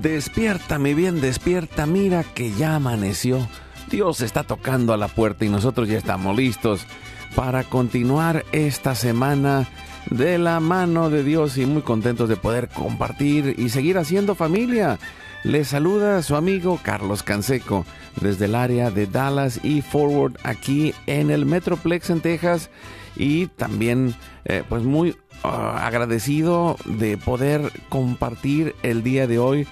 Despierta, 0.00 0.78
mi 0.78 0.92
bien, 0.92 1.22
despierta, 1.22 1.86
mira 1.86 2.22
que 2.22 2.52
ya 2.52 2.76
amaneció. 2.76 3.48
Dios 3.90 4.20
está 4.20 4.44
tocando 4.44 4.92
a 4.92 4.98
la 4.98 5.08
puerta 5.08 5.46
y 5.46 5.48
nosotros 5.48 5.88
ya 5.88 5.96
estamos 5.96 6.36
listos 6.36 6.86
para 7.34 7.64
continuar 7.64 8.44
esta 8.52 8.94
semana 8.94 9.66
de 10.10 10.36
la 10.36 10.60
mano 10.60 11.08
de 11.08 11.24
Dios 11.24 11.56
y 11.56 11.64
muy 11.64 11.80
contentos 11.80 12.28
de 12.28 12.36
poder 12.36 12.68
compartir 12.68 13.54
y 13.58 13.70
seguir 13.70 13.96
haciendo 13.96 14.34
familia. 14.34 14.98
Les 15.44 15.68
saluda 15.68 16.22
su 16.22 16.36
amigo 16.36 16.78
Carlos 16.82 17.22
Canseco 17.22 17.86
desde 18.20 18.44
el 18.44 18.54
área 18.54 18.90
de 18.90 19.06
Dallas 19.06 19.60
y 19.62 19.80
Forward 19.80 20.34
aquí 20.42 20.92
en 21.06 21.30
el 21.30 21.46
Metroplex 21.46 22.10
en 22.10 22.20
Texas 22.20 22.68
y 23.16 23.46
también 23.46 24.14
eh, 24.44 24.62
pues 24.68 24.82
muy 24.82 25.16
ah, 25.42 25.86
agradecido 25.86 26.76
de 26.84 27.16
poder 27.16 27.72
compartir 27.88 28.74
el 28.82 29.02
día 29.02 29.26
de 29.26 29.38
hoy 29.38 29.66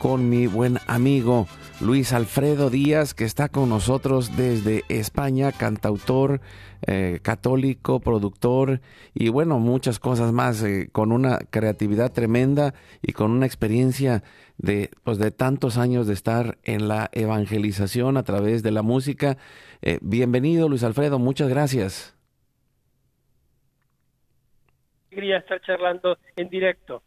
con 0.00 0.30
mi 0.30 0.46
buen 0.46 0.78
amigo 0.86 1.46
Luis 1.78 2.14
Alfredo 2.14 2.70
Díaz, 2.70 3.12
que 3.12 3.24
está 3.24 3.50
con 3.50 3.68
nosotros 3.68 4.34
desde 4.34 4.82
España, 4.88 5.52
cantautor 5.52 6.40
eh, 6.86 7.20
católico, 7.22 8.00
productor 8.00 8.80
y 9.12 9.28
bueno, 9.28 9.58
muchas 9.58 9.98
cosas 9.98 10.32
más, 10.32 10.62
eh, 10.62 10.88
con 10.90 11.12
una 11.12 11.38
creatividad 11.50 12.12
tremenda 12.12 12.72
y 13.02 13.12
con 13.12 13.30
una 13.30 13.44
experiencia 13.44 14.22
de, 14.56 14.90
pues, 15.04 15.18
de 15.18 15.30
tantos 15.30 15.76
años 15.76 16.06
de 16.06 16.14
estar 16.14 16.56
en 16.64 16.88
la 16.88 17.10
evangelización 17.12 18.16
a 18.16 18.22
través 18.22 18.62
de 18.62 18.70
la 18.70 18.80
música. 18.80 19.36
Eh, 19.82 19.98
bienvenido 20.00 20.70
Luis 20.70 20.82
Alfredo, 20.82 21.18
muchas 21.18 21.50
gracias. 21.50 22.16
Quería 25.10 25.36
estar 25.36 25.60
charlando 25.60 26.16
en 26.36 26.48
directo. 26.48 27.02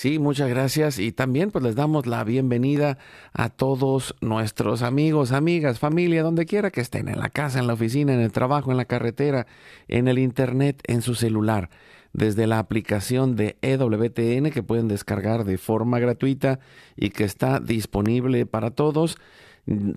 Sí, 0.00 0.18
muchas 0.18 0.48
gracias 0.48 0.98
y 0.98 1.12
también 1.12 1.50
pues 1.50 1.62
les 1.62 1.74
damos 1.74 2.06
la 2.06 2.24
bienvenida 2.24 2.96
a 3.34 3.50
todos 3.50 4.16
nuestros 4.22 4.80
amigos, 4.80 5.30
amigas, 5.30 5.78
familia, 5.78 6.22
donde 6.22 6.46
quiera 6.46 6.70
que 6.70 6.80
estén, 6.80 7.10
en 7.10 7.18
la 7.18 7.28
casa, 7.28 7.58
en 7.58 7.66
la 7.66 7.74
oficina, 7.74 8.14
en 8.14 8.20
el 8.20 8.32
trabajo, 8.32 8.70
en 8.70 8.78
la 8.78 8.86
carretera, 8.86 9.46
en 9.88 10.08
el 10.08 10.18
internet, 10.18 10.80
en 10.86 11.02
su 11.02 11.14
celular, 11.14 11.68
desde 12.14 12.46
la 12.46 12.60
aplicación 12.60 13.36
de 13.36 13.58
EWTN 13.60 14.50
que 14.50 14.62
pueden 14.62 14.88
descargar 14.88 15.44
de 15.44 15.58
forma 15.58 15.98
gratuita 15.98 16.60
y 16.96 17.10
que 17.10 17.24
está 17.24 17.60
disponible 17.60 18.46
para 18.46 18.70
todos. 18.70 19.18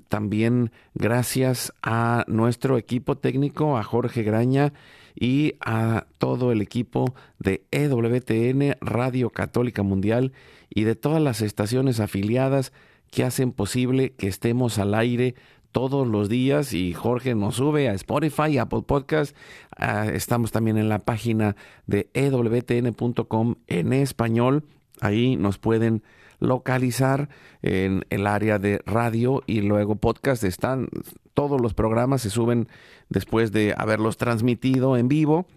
También 0.10 0.74
gracias 0.96 1.72
a 1.82 2.26
nuestro 2.28 2.78
equipo 2.78 3.18
técnico, 3.18 3.78
a 3.78 3.84
Jorge 3.84 4.24
Graña, 4.24 4.74
y 5.16 5.56
a 5.62 6.06
todo 6.18 6.52
el 6.52 6.62
equipo 6.62 7.14
de 7.40 7.64
EWTN, 7.72 8.78
Radio 8.82 9.30
Católica 9.30 9.84
Mundial 9.84 10.34
y 10.70 10.84
de 10.84 10.96
todas 10.96 11.22
las 11.22 11.42
estaciones 11.42 12.00
afiliadas 12.00 12.74
que 13.12 13.24
hacen 13.24 13.52
posible 13.52 14.14
que 14.14 14.28
estemos 14.28 14.80
al 14.80 14.96
aire 14.96 15.36
todos 15.72 16.08
los 16.08 16.30
días 16.30 16.74
y 16.74 16.94
Jorge 16.94 17.36
nos 17.36 17.56
sube 17.56 17.90
a 17.90 17.94
Spotify, 17.94 18.58
Apple 18.60 18.84
Podcast. 18.86 19.36
Ah, 19.76 20.06
estamos 20.06 20.52
también 20.52 20.78
en 20.78 20.88
la 20.88 21.00
página 21.00 21.56
de 21.88 22.10
ewtn.com 22.14 23.56
en 23.68 23.94
español. 23.94 24.64
Ahí 25.02 25.36
nos 25.36 25.58
pueden 25.58 26.04
localizar 26.44 27.30
en 27.62 28.06
el 28.10 28.28
área 28.28 28.60
de 28.60 28.82
radio 28.86 29.42
y 29.48 29.62
luego 29.62 29.96
podcast. 29.96 30.44
Están 30.44 30.90
todos 31.34 31.60
los 31.60 31.74
programas 31.74 32.22
se 32.22 32.30
suben 32.30 32.68
después 33.10 33.52
de 33.52 33.74
haberlos 33.78 34.18
transmitido 34.18 34.98
en 34.98 35.08
vivo. 35.08 35.48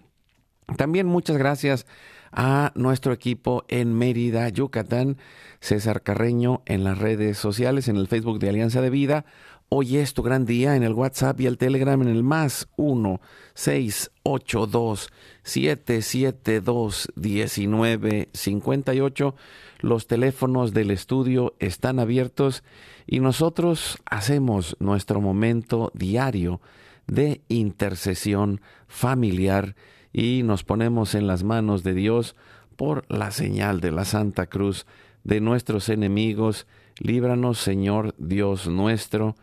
También 0.77 1.07
muchas 1.07 1.37
gracias 1.37 1.87
a 2.33 2.73
nuestro 2.75 3.13
equipo 3.13 3.65
en 3.69 3.95
Mérida, 3.95 4.49
Yucatán, 4.49 5.19
César 5.61 6.03
Carreño 6.03 6.63
en 6.67 6.85
las 6.85 6.99
redes 6.99 7.37
sociales, 7.37 7.89
en 7.89 7.97
el 7.97 8.09
Facebook 8.09 8.39
de 8.39 8.49
Alianza 8.49 8.81
de 8.81 8.91
Vida. 8.91 9.25
Hoy 9.69 9.97
es 9.97 10.15
tu 10.15 10.23
gran 10.23 10.47
día 10.47 10.77
en 10.77 10.85
el 10.85 10.93
WhatsApp 10.93 11.41
y 11.41 11.47
el 11.47 11.59
Telegram 11.59 12.01
en 12.01 12.07
el 12.07 12.23
más 12.23 12.69
1 12.77 13.21
682 13.55 15.11
772 15.43 17.09
1958. 17.17 19.35
Los 19.81 20.07
teléfonos 20.07 20.73
del 20.73 20.93
estudio 20.93 21.57
están 21.59 21.99
abiertos 21.99 22.63
y 23.09 23.19
nosotros 23.19 23.99
hacemos 24.05 24.77
nuestro 24.79 25.21
momento 25.21 25.91
diario 25.95 26.61
de 27.09 27.41
intercesión 27.49 28.61
familiar 28.87 29.75
y 30.13 30.45
nos 30.45 30.63
ponemos 30.63 31.17
en 31.17 31.27
las 31.27 31.43
manos 31.43 31.83
de 31.83 31.95
Dios 31.95 32.37
por 32.77 33.05
la 33.09 33.33
señal 33.33 33.81
de 33.81 33.91
la 33.91 34.05
Santa 34.05 34.47
Cruz 34.47 34.87
de 35.25 35.41
nuestros 35.41 35.89
enemigos. 35.89 36.69
Líbranos, 37.01 37.59
Señor 37.59 38.15
Dios 38.17 38.69
nuestro, 38.69 39.35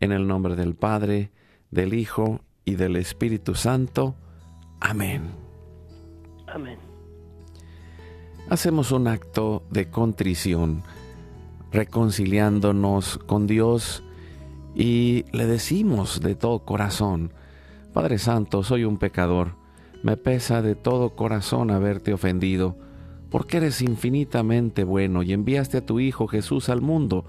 en 0.00 0.12
el 0.12 0.26
nombre 0.26 0.56
del 0.56 0.74
Padre, 0.74 1.30
del 1.70 1.94
Hijo 1.94 2.40
y 2.64 2.74
del 2.74 2.96
Espíritu 2.96 3.54
Santo. 3.54 4.14
Amén. 4.80 5.30
Amén. 6.46 6.78
Hacemos 8.48 8.92
un 8.92 9.08
acto 9.08 9.62
de 9.70 9.90
contrición 9.90 10.82
reconciliándonos 11.70 13.18
con 13.18 13.46
Dios 13.46 14.02
y 14.74 15.24
le 15.32 15.46
decimos 15.46 16.20
de 16.20 16.34
todo 16.34 16.60
corazón, 16.60 17.32
Padre 17.92 18.18
Santo, 18.18 18.62
soy 18.62 18.84
un 18.84 18.96
pecador, 18.96 19.56
me 20.02 20.16
pesa 20.16 20.62
de 20.62 20.74
todo 20.74 21.16
corazón 21.16 21.70
haberte 21.70 22.12
ofendido, 22.12 22.76
porque 23.30 23.58
eres 23.58 23.82
infinitamente 23.82 24.84
bueno 24.84 25.22
y 25.22 25.32
enviaste 25.32 25.78
a 25.78 25.84
tu 25.86 26.00
Hijo 26.00 26.26
Jesús 26.28 26.68
al 26.68 26.80
mundo 26.80 27.26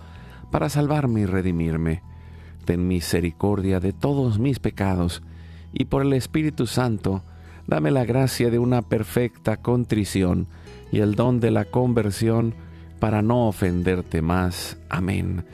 para 0.52 0.70
salvarme 0.70 1.22
y 1.22 1.26
redimirme. 1.26 2.04
Ten 2.70 2.88
misericordia 2.88 3.80
de 3.80 3.94
todos 3.94 4.38
mis 4.38 4.60
pecados, 4.60 5.24
y 5.74 5.86
por 5.86 6.04
el 6.04 6.14
Espíritu 6.14 6.68
Santo, 6.68 7.24
dame 7.66 7.90
la 7.90 8.06
gracia 8.06 8.52
de 8.52 8.60
una 8.60 8.84
perfecta 8.84 9.58
contrición 9.58 10.46
y 10.92 11.00
el 11.00 11.16
don 11.16 11.40
de 11.40 11.50
la 11.50 11.66
conversión, 11.66 12.54
para 13.00 13.24
no 13.24 13.48
ofenderte 13.48 14.22
más. 14.22 14.78
Amén. 14.88 15.46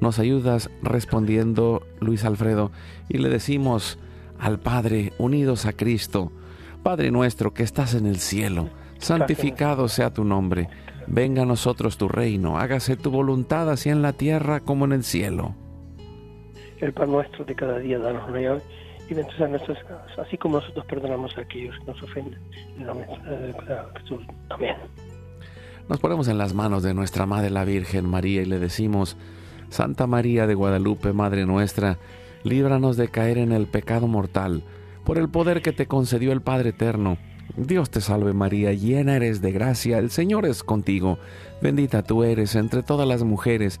Nos 0.00 0.18
ayudas 0.18 0.68
respondiendo, 0.82 1.86
Luis 2.00 2.24
Alfredo, 2.24 2.72
y 3.08 3.18
le 3.18 3.28
decimos 3.28 4.00
al 4.36 4.58
Padre, 4.58 5.12
unidos 5.18 5.66
a 5.66 5.72
Cristo, 5.72 6.32
Padre 6.82 7.12
nuestro 7.12 7.54
que 7.54 7.62
estás 7.62 7.94
en 7.94 8.06
el 8.06 8.16
cielo, 8.16 8.70
santificado 8.98 9.86
sea 9.86 10.12
tu 10.12 10.24
nombre, 10.24 10.68
venga 11.06 11.42
a 11.42 11.46
nosotros 11.46 11.96
tu 11.96 12.08
reino, 12.08 12.58
hágase 12.58 12.96
tu 12.96 13.12
voluntad 13.12 13.70
así 13.70 13.88
en 13.88 14.02
la 14.02 14.14
tierra 14.14 14.58
como 14.58 14.84
en 14.84 14.90
el 14.90 15.04
cielo. 15.04 15.54
El 16.78 16.92
pan 16.92 17.10
nuestro 17.10 17.44
de 17.44 17.54
cada 17.54 17.78
día, 17.78 17.98
danos 17.98 18.28
hoy 18.28 18.60
y 19.08 19.14
bendice 19.14 19.44
a 19.44 19.48
nuestras 19.48 19.82
casas, 19.84 20.18
así 20.18 20.36
como 20.36 20.60
nosotros 20.60 20.84
perdonamos 20.86 21.36
a 21.38 21.42
aquellos 21.42 21.78
que 21.78 21.84
nos 21.86 22.02
ofenden. 22.02 22.38
Jesús. 23.98 24.22
Amén. 24.50 24.76
Nos 25.88 26.00
ponemos 26.00 26.28
en 26.28 26.38
las 26.38 26.52
manos 26.52 26.82
de 26.82 26.94
nuestra 26.94 27.26
Madre 27.26 27.50
la 27.50 27.64
Virgen 27.64 28.08
María 28.08 28.42
y 28.42 28.46
le 28.46 28.58
decimos, 28.58 29.16
Santa 29.68 30.06
María 30.06 30.46
de 30.46 30.54
Guadalupe, 30.54 31.12
Madre 31.12 31.46
nuestra, 31.46 31.98
líbranos 32.42 32.96
de 32.96 33.08
caer 33.08 33.38
en 33.38 33.52
el 33.52 33.66
pecado 33.66 34.08
mortal, 34.08 34.64
por 35.04 35.18
el 35.18 35.28
poder 35.28 35.62
que 35.62 35.72
te 35.72 35.86
concedió 35.86 36.32
el 36.32 36.42
Padre 36.42 36.70
Eterno, 36.70 37.18
Dios 37.56 37.90
te 37.90 38.00
salve 38.00 38.32
María, 38.32 38.72
llena 38.72 39.16
eres 39.16 39.40
de 39.40 39.52
gracia, 39.52 39.98
el 39.98 40.10
Señor 40.10 40.44
es 40.46 40.62
contigo, 40.62 41.18
bendita 41.62 42.02
tú 42.02 42.24
eres 42.24 42.54
entre 42.56 42.82
todas 42.82 43.06
las 43.06 43.22
mujeres, 43.22 43.80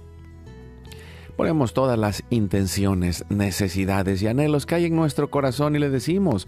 Ponemos 1.41 1.73
todas 1.73 1.97
las 1.97 2.23
intenciones, 2.29 3.25
necesidades 3.29 4.21
y 4.21 4.27
anhelos 4.27 4.67
que 4.67 4.75
hay 4.75 4.85
en 4.85 4.95
nuestro 4.95 5.31
corazón 5.31 5.75
y 5.75 5.79
le 5.79 5.89
decimos, 5.89 6.47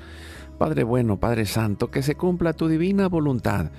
Padre 0.60 0.84
bueno, 0.84 1.19
Padre 1.19 1.48
Santo, 1.48 1.90
que 1.90 2.04
se 2.04 2.13
cumpla 2.13 2.54
tu 2.54 2.68
divina 2.68 3.07
voluntad. 3.07 3.72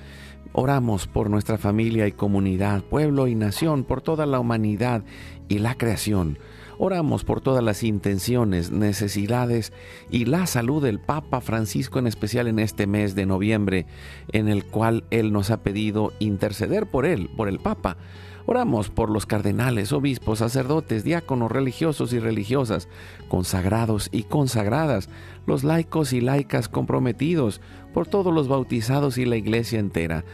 Oramos 0.53 1.07
por 1.07 1.31
nuestra 1.31 1.57
familia 1.57 2.09
y 2.09 2.13
comunidad, 2.13 2.83
pueblo 2.83 3.29
y 3.29 3.37
nación, 3.37 3.85
por 3.85 4.03
toda 4.03 4.27
la 4.27 4.41
humanidad 4.41 5.05
y 5.49 5.61
la 5.61 5.77
creación. 5.77 6.37
Oramos 6.79 7.23
por 7.23 7.41
todas 7.41 7.63
las 7.63 7.85
intenciones, 7.85 8.73
necesidades 8.73 9.73
y 10.11 10.25
la 10.25 10.49
salud 10.49 10.83
del 10.83 10.99
Papa 10.99 11.41
Francisco 11.41 12.01
en 12.01 12.09
especial 12.09 12.49
en 12.49 12.59
este 12.59 12.89
mes 12.89 13.15
de 13.15 13.25
noviembre, 13.25 13.87
en 14.33 14.49
el 14.49 14.65
cual 14.65 15.05
Él 15.13 15.33
nos 15.33 15.53
ha 15.53 15.63
pedido 15.63 16.13
interceder 16.19 16.91
por 16.91 17.07
Él, 17.07 17.31
por 17.37 17.49
el 17.49 17.61
Papa 17.61 17.99
Oramos 18.47 18.91
por 18.91 19.09
los 19.09 19.25
cardenales, 19.25 19.93
obispos, 19.93 20.41
sacerdotes, 20.41 21.03
diáconos, 21.03 21.51
religiosos 21.51 22.13
y 22.13 22.19
religiosas, 22.19 22.89
consagrados 23.29 24.11
y 24.13 24.25
consagradas, 24.25 25.09
los 25.47 25.65
laicos 25.65 26.13
y 26.13 26.21
laicas 26.21 26.69
comprometidos, 26.69 27.63
por 27.95 28.07
todos 28.07 28.35
los 28.35 28.49
bautizados 28.49 29.17
y 29.17 29.25
la 29.25 29.37
iglesia 29.37 29.79
entera, 29.79 30.25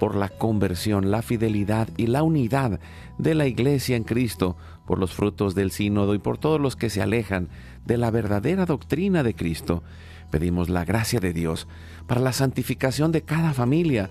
por 0.00 0.16
la 0.16 0.30
conversión, 0.30 1.12
la 1.12 1.22
fidelidad 1.22 1.88
y 1.96 2.08
la 2.08 2.24
unidad 2.24 2.80
de 3.18 3.34
la 3.34 3.46
iglesia 3.46 3.96
en 3.96 4.02
Cristo, 4.02 4.56
por 4.84 4.98
los 4.98 5.12
frutos 5.12 5.54
del 5.54 5.70
sínodo 5.70 6.14
y 6.14 6.18
por 6.18 6.38
todos 6.38 6.60
los 6.60 6.74
que 6.74 6.90
se 6.90 7.02
alejan 7.02 7.50
de 7.86 7.98
la 7.98 8.10
verdadera 8.10 8.66
doctrina 8.66 9.22
de 9.22 9.34
Cristo. 9.34 9.84
Pedimos 10.32 10.68
la 10.68 10.84
gracia 10.84 11.20
de 11.20 11.32
Dios 11.32 11.68
para 12.08 12.20
la 12.20 12.32
santificación 12.32 13.12
de 13.12 13.22
cada 13.22 13.52
familia, 13.52 14.10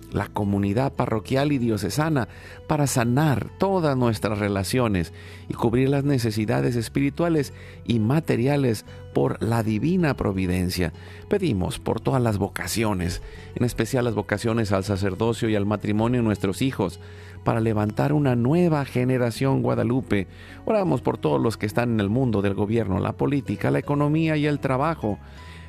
la 0.11 0.27
comunidad 0.27 0.93
parroquial 0.93 1.51
y 1.51 1.57
diocesana 1.57 2.27
para 2.67 2.87
sanar 2.87 3.47
todas 3.57 3.97
nuestras 3.97 4.39
relaciones 4.39 5.13
y 5.49 5.53
cubrir 5.53 5.89
las 5.89 6.03
necesidades 6.03 6.75
espirituales 6.75 7.53
y 7.85 7.99
materiales 7.99 8.85
por 9.13 9.41
la 9.41 9.63
divina 9.63 10.15
providencia. 10.15 10.93
Pedimos 11.29 11.79
por 11.79 11.99
todas 11.99 12.21
las 12.21 12.37
vocaciones, 12.37 13.21
en 13.55 13.65
especial 13.65 14.05
las 14.05 14.15
vocaciones 14.15 14.71
al 14.71 14.83
sacerdocio 14.83 15.49
y 15.49 15.55
al 15.55 15.65
matrimonio 15.65 16.21
de 16.21 16.25
nuestros 16.25 16.61
hijos, 16.61 16.99
para 17.43 17.59
levantar 17.59 18.13
una 18.13 18.35
nueva 18.35 18.85
generación 18.85 19.61
guadalupe. 19.63 20.27
Oramos 20.65 21.01
por 21.01 21.17
todos 21.17 21.41
los 21.41 21.57
que 21.57 21.65
están 21.65 21.93
en 21.93 21.99
el 21.99 22.09
mundo 22.09 22.41
del 22.41 22.53
gobierno, 22.53 22.99
la 22.99 23.13
política, 23.13 23.71
la 23.71 23.79
economía 23.79 24.37
y 24.37 24.45
el 24.45 24.59
trabajo 24.59 25.17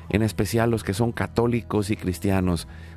en 0.09 0.21
especial 0.21 0.69
los 0.69 0.83
que 0.83 0.93
son 0.93 1.11
católicos 1.11 1.89
y 1.89 1.95
cristianos, 1.95 2.67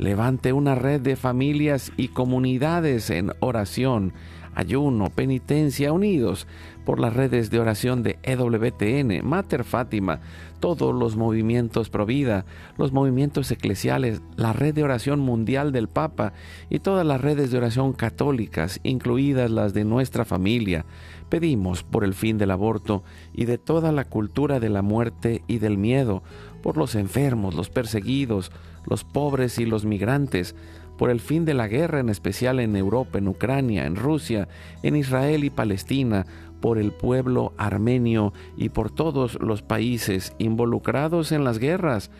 levante 0.00 0.54
una 0.54 0.74
red 0.74 1.02
de 1.02 1.14
familias 1.14 1.92
y 1.98 2.08
comunidades 2.08 3.10
en 3.10 3.32
oración, 3.40 4.14
ayuno, 4.54 5.10
penitencia, 5.10 5.92
unidos 5.92 6.46
por 6.86 6.98
las 6.98 7.12
redes 7.12 7.50
de 7.50 7.60
oración 7.60 8.02
de 8.02 8.18
EWTN, 8.22 9.22
Mater 9.22 9.62
Fátima, 9.62 10.20
todos 10.60 10.94
los 10.94 11.16
movimientos 11.16 11.90
Provida, 11.90 12.44
los 12.78 12.92
movimientos 12.92 13.50
eclesiales, 13.50 14.22
la 14.36 14.52
red 14.52 14.74
de 14.74 14.84
oración 14.84 15.18
mundial 15.18 15.72
del 15.72 15.88
Papa 15.88 16.32
y 16.68 16.78
todas 16.78 17.06
las 17.06 17.20
redes 17.20 17.50
de 17.50 17.58
oración 17.58 17.92
católicas, 17.92 18.78
incluidas 18.82 19.50
las 19.50 19.74
de 19.74 19.84
nuestra 19.84 20.24
familia. 20.24 20.84
Pedimos 21.28 21.82
por 21.82 22.04
el 22.04 22.14
fin 22.14 22.38
del 22.38 22.50
aborto 22.50 23.02
y 23.32 23.46
de 23.46 23.58
toda 23.58 23.90
la 23.92 24.04
cultura 24.04 24.60
de 24.60 24.68
la 24.68 24.82
muerte 24.82 25.42
y 25.46 25.58
del 25.58 25.78
miedo, 25.78 26.22
por 26.62 26.76
los 26.76 26.94
enfermos, 26.94 27.54
los 27.54 27.70
perseguidos, 27.70 28.52
los 28.86 29.04
pobres 29.04 29.58
y 29.58 29.66
los 29.66 29.84
migrantes, 29.84 30.54
por 30.98 31.08
el 31.08 31.20
fin 31.20 31.46
de 31.46 31.54
la 31.54 31.66
guerra, 31.66 32.00
en 32.00 32.10
especial 32.10 32.60
en 32.60 32.76
Europa, 32.76 33.18
en 33.18 33.28
Ucrania, 33.28 33.86
en 33.86 33.96
Rusia, 33.96 34.48
en 34.82 34.96
Israel 34.96 35.44
y 35.44 35.50
Palestina, 35.50 36.26
por 36.60 36.78
el 36.78 36.92
pueblo 36.92 37.52
armenio 37.56 38.32
y 38.56 38.68
por 38.68 38.90
todos 38.90 39.38
los 39.40 39.62
países 39.62 40.34
involucrados 40.38 41.32
en 41.32 41.44
las 41.44 41.58
guerras. 41.58 42.10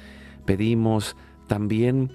Pedimos 0.45 1.17
también 1.47 2.13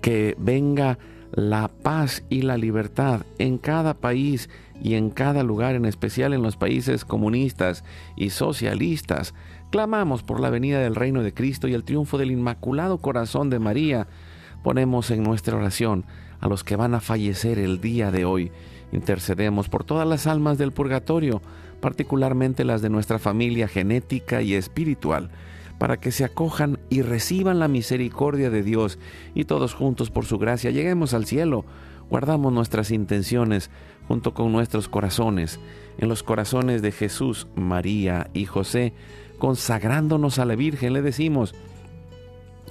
que 0.00 0.36
venga 0.38 0.98
la 1.32 1.68
paz 1.68 2.24
y 2.28 2.42
la 2.42 2.56
libertad 2.56 3.22
en 3.38 3.58
cada 3.58 3.94
país 3.94 4.48
y 4.80 4.94
en 4.94 5.10
cada 5.10 5.42
lugar, 5.42 5.74
en 5.74 5.84
especial 5.84 6.32
en 6.32 6.42
los 6.42 6.56
países 6.56 7.04
comunistas 7.04 7.84
y 8.16 8.30
socialistas. 8.30 9.34
Clamamos 9.70 10.22
por 10.22 10.40
la 10.40 10.50
venida 10.50 10.78
del 10.78 10.94
reino 10.94 11.22
de 11.22 11.34
Cristo 11.34 11.66
y 11.66 11.74
el 11.74 11.84
triunfo 11.84 12.18
del 12.18 12.30
Inmaculado 12.30 12.98
Corazón 12.98 13.50
de 13.50 13.58
María. 13.58 14.06
Ponemos 14.62 15.10
en 15.10 15.22
nuestra 15.22 15.56
oración 15.56 16.04
a 16.40 16.48
los 16.48 16.62
que 16.62 16.76
van 16.76 16.94
a 16.94 17.00
fallecer 17.00 17.58
el 17.58 17.80
día 17.80 18.10
de 18.10 18.24
hoy. 18.24 18.52
Intercedemos 18.92 19.68
por 19.68 19.84
todas 19.84 20.06
las 20.06 20.26
almas 20.26 20.58
del 20.58 20.72
purgatorio, 20.72 21.42
particularmente 21.80 22.64
las 22.64 22.82
de 22.82 22.90
nuestra 22.90 23.18
familia 23.18 23.68
genética 23.68 24.42
y 24.42 24.54
espiritual 24.54 25.30
para 25.78 25.98
que 25.98 26.12
se 26.12 26.24
acojan 26.24 26.78
y 26.88 27.02
reciban 27.02 27.58
la 27.58 27.68
misericordia 27.68 28.50
de 28.50 28.62
Dios 28.62 28.98
y 29.34 29.44
todos 29.44 29.74
juntos 29.74 30.10
por 30.10 30.24
su 30.24 30.38
gracia 30.38 30.70
lleguemos 30.70 31.14
al 31.14 31.26
cielo. 31.26 31.64
Guardamos 32.08 32.52
nuestras 32.52 32.90
intenciones 32.90 33.70
junto 34.06 34.34
con 34.34 34.52
nuestros 34.52 34.88
corazones, 34.88 35.58
en 35.98 36.08
los 36.08 36.22
corazones 36.22 36.82
de 36.82 36.92
Jesús, 36.92 37.46
María 37.56 38.28
y 38.34 38.44
José, 38.44 38.92
consagrándonos 39.38 40.38
a 40.38 40.44
la 40.44 40.56
Virgen, 40.56 40.92
le 40.92 41.02
decimos, 41.02 41.54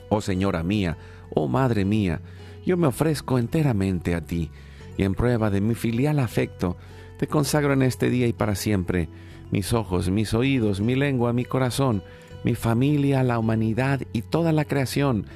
Oh 0.09 0.21
Señora 0.21 0.63
mía, 0.63 0.97
oh 1.33 1.47
Madre 1.47 1.85
mía, 1.85 2.21
yo 2.65 2.77
me 2.77 2.87
ofrezco 2.87 3.39
enteramente 3.39 4.15
a 4.15 4.21
ti, 4.21 4.51
y 4.97 5.03
en 5.03 5.15
prueba 5.15 5.49
de 5.49 5.61
mi 5.61 5.75
filial 5.75 6.19
afecto, 6.19 6.77
te 7.17 7.27
consagro 7.27 7.73
en 7.73 7.81
este 7.81 8.09
día 8.09 8.27
y 8.27 8.33
para 8.33 8.55
siempre 8.55 9.09
mis 9.51 9.73
ojos, 9.73 10.09
mis 10.09 10.33
oídos, 10.33 10.81
mi 10.81 10.95
lengua, 10.95 11.33
mi 11.33 11.45
corazón, 11.45 12.03
mi 12.43 12.55
familia, 12.55 13.23
la 13.23 13.39
humanidad 13.39 14.01
y 14.11 14.23
toda 14.23 14.51
la 14.51 14.65
creación, 14.65 15.27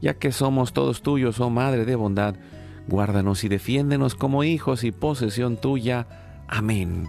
ya 0.00 0.14
que 0.14 0.32
somos 0.32 0.72
todos 0.72 1.02
tuyos, 1.02 1.40
oh 1.40 1.50
Madre 1.50 1.84
de 1.84 1.94
bondad, 1.94 2.36
guárdanos 2.88 3.44
y 3.44 3.48
defiéndenos 3.48 4.14
como 4.14 4.44
hijos 4.44 4.84
y 4.84 4.92
posesión 4.92 5.56
tuya. 5.56 6.06
Amén. 6.48 7.08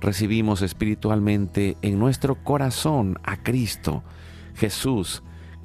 Recibimos 0.00 0.62
espiritualmente 0.62 1.76
en 1.82 1.98
nuestro 1.98 2.36
corazón 2.44 3.18
a 3.24 3.42
Cristo, 3.42 4.04
Jesús. 4.54 5.22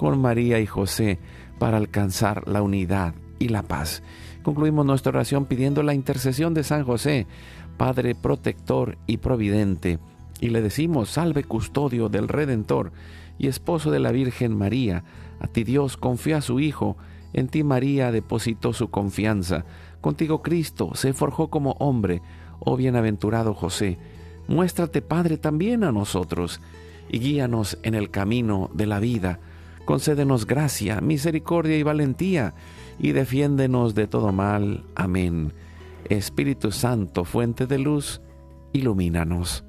con 0.00 0.18
María 0.18 0.58
y 0.60 0.64
José 0.64 1.18
para 1.58 1.76
alcanzar 1.76 2.48
la 2.48 2.62
unidad 2.62 3.12
y 3.38 3.48
la 3.48 3.62
paz. 3.62 4.02
Concluimos 4.42 4.86
nuestra 4.86 5.10
oración 5.10 5.44
pidiendo 5.44 5.82
la 5.82 5.92
intercesión 5.92 6.54
de 6.54 6.64
San 6.64 6.84
José, 6.84 7.26
Padre 7.76 8.14
protector 8.14 8.96
y 9.06 9.18
providente 9.18 9.98
y 10.40 10.48
le 10.48 10.62
decimos, 10.62 11.10
salve 11.10 11.44
custodio 11.44 12.08
del 12.08 12.28
Redentor 12.28 12.92
y 13.36 13.48
esposo 13.48 13.90
de 13.90 13.98
la 13.98 14.10
Virgen 14.10 14.56
María, 14.56 15.04
a 15.38 15.48
ti 15.48 15.64
Dios 15.64 15.98
confía 15.98 16.38
a 16.38 16.40
su 16.40 16.60
Hijo, 16.60 16.96
en 17.34 17.48
ti 17.48 17.62
María 17.62 18.10
depositó 18.10 18.72
su 18.72 18.88
confianza, 18.88 19.66
contigo 20.00 20.40
Cristo 20.40 20.92
se 20.94 21.12
forjó 21.12 21.50
como 21.50 21.72
hombre, 21.72 22.22
oh 22.58 22.78
bienaventurado 22.78 23.52
José, 23.52 23.98
muéstrate 24.48 25.02
Padre 25.02 25.36
también 25.36 25.84
a 25.84 25.92
nosotros, 25.92 26.62
y 27.10 27.18
guíanos 27.18 27.76
en 27.82 27.94
el 27.94 28.08
camino 28.08 28.70
de 28.72 28.86
la 28.86 28.98
vida, 28.98 29.40
concédenos 29.90 30.46
gracia, 30.46 31.00
misericordia 31.00 31.76
y 31.76 31.82
valentía, 31.82 32.54
y 33.00 33.10
defiéndenos 33.10 33.92
de 33.96 34.06
todo 34.06 34.30
mal. 34.30 34.84
Amén. 34.94 35.52
Espíritu 36.08 36.70
Santo, 36.70 37.24
fuente 37.24 37.66
de 37.66 37.80
luz, 37.80 38.20
ilumínanos. 38.72 39.64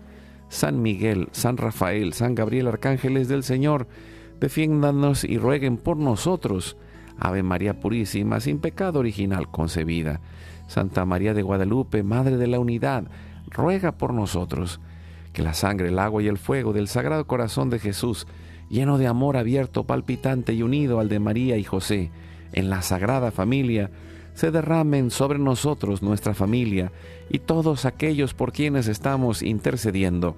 San 0.47 0.79
Miguel, 0.83 1.29
San 1.31 1.57
Rafael, 1.57 2.13
San 2.13 2.35
Gabriel, 2.35 2.67
arcángeles 2.67 3.29
del 3.29 3.41
Señor, 3.41 3.87
defiéndanos 4.39 5.23
y 5.23 5.39
rueguen 5.39 5.77
por 5.77 5.97
nosotros. 5.97 6.77
Ave 7.17 7.41
María 7.41 7.79
Purísima, 7.79 8.39
sin 8.41 8.59
pecado 8.59 8.99
original 8.99 9.49
concebida. 9.49 10.21
Santa 10.67 11.03
María 11.03 11.33
de 11.33 11.41
Guadalupe, 11.41 12.03
Madre 12.03 12.37
de 12.37 12.45
la 12.45 12.59
Unidad, 12.59 13.05
ruega 13.47 13.93
por 13.93 14.13
nosotros. 14.13 14.81
Que 15.33 15.41
la 15.41 15.55
sangre, 15.55 15.87
el 15.87 15.97
agua 15.97 16.21
y 16.21 16.27
el 16.27 16.37
fuego 16.37 16.73
del 16.73 16.87
Sagrado 16.87 17.25
Corazón 17.25 17.71
de 17.71 17.79
Jesús, 17.79 18.27
lleno 18.71 18.97
de 18.97 19.05
amor 19.05 19.37
abierto, 19.37 19.83
palpitante 19.83 20.53
y 20.53 20.63
unido 20.63 20.99
al 20.99 21.09
de 21.09 21.19
María 21.19 21.57
y 21.57 21.63
José, 21.63 22.09
en 22.53 22.69
la 22.69 22.81
Sagrada 22.81 23.31
Familia, 23.31 23.91
se 24.33 24.49
derramen 24.49 25.11
sobre 25.11 25.39
nosotros, 25.39 26.01
nuestra 26.01 26.33
familia, 26.33 26.91
y 27.29 27.39
todos 27.39 27.85
aquellos 27.85 28.33
por 28.33 28.53
quienes 28.53 28.87
estamos 28.87 29.43
intercediendo. 29.43 30.35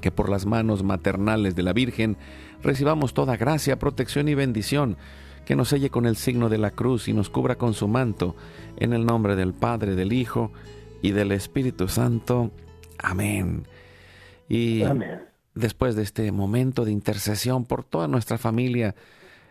Que 0.00 0.10
por 0.10 0.28
las 0.30 0.46
manos 0.46 0.82
maternales 0.82 1.54
de 1.54 1.62
la 1.62 1.74
Virgen 1.74 2.16
recibamos 2.62 3.12
toda 3.12 3.36
gracia, 3.36 3.78
protección 3.78 4.28
y 4.28 4.34
bendición, 4.34 4.96
que 5.44 5.56
nos 5.56 5.68
selle 5.68 5.90
con 5.90 6.06
el 6.06 6.16
signo 6.16 6.48
de 6.48 6.58
la 6.58 6.70
cruz 6.70 7.06
y 7.06 7.12
nos 7.12 7.28
cubra 7.28 7.56
con 7.56 7.74
su 7.74 7.86
manto, 7.86 8.34
en 8.78 8.94
el 8.94 9.04
nombre 9.04 9.36
del 9.36 9.52
Padre, 9.52 9.94
del 9.94 10.12
Hijo 10.12 10.52
y 11.02 11.12
del 11.12 11.32
Espíritu 11.32 11.86
Santo. 11.86 12.50
Amén. 12.98 13.66
Y 14.48 14.82
después 15.56 15.96
de 15.96 16.02
este 16.02 16.30
momento 16.30 16.84
de 16.84 16.92
intercesión 16.92 17.64
por 17.64 17.82
toda 17.82 18.06
nuestra 18.06 18.38
familia, 18.38 18.94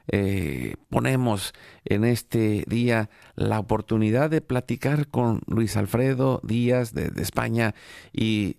eh, 0.08 0.76
ponemos 0.90 1.54
en 1.84 2.06
este 2.06 2.64
día 2.68 3.10
la 3.36 3.60
oportunidad 3.60 4.30
de 4.30 4.40
platicar 4.40 5.08
con 5.08 5.42
Luis 5.48 5.76
Alfredo 5.78 6.42
Díaz 6.44 6.94
de, 6.94 7.12
España 7.22 7.74
y 8.14 8.58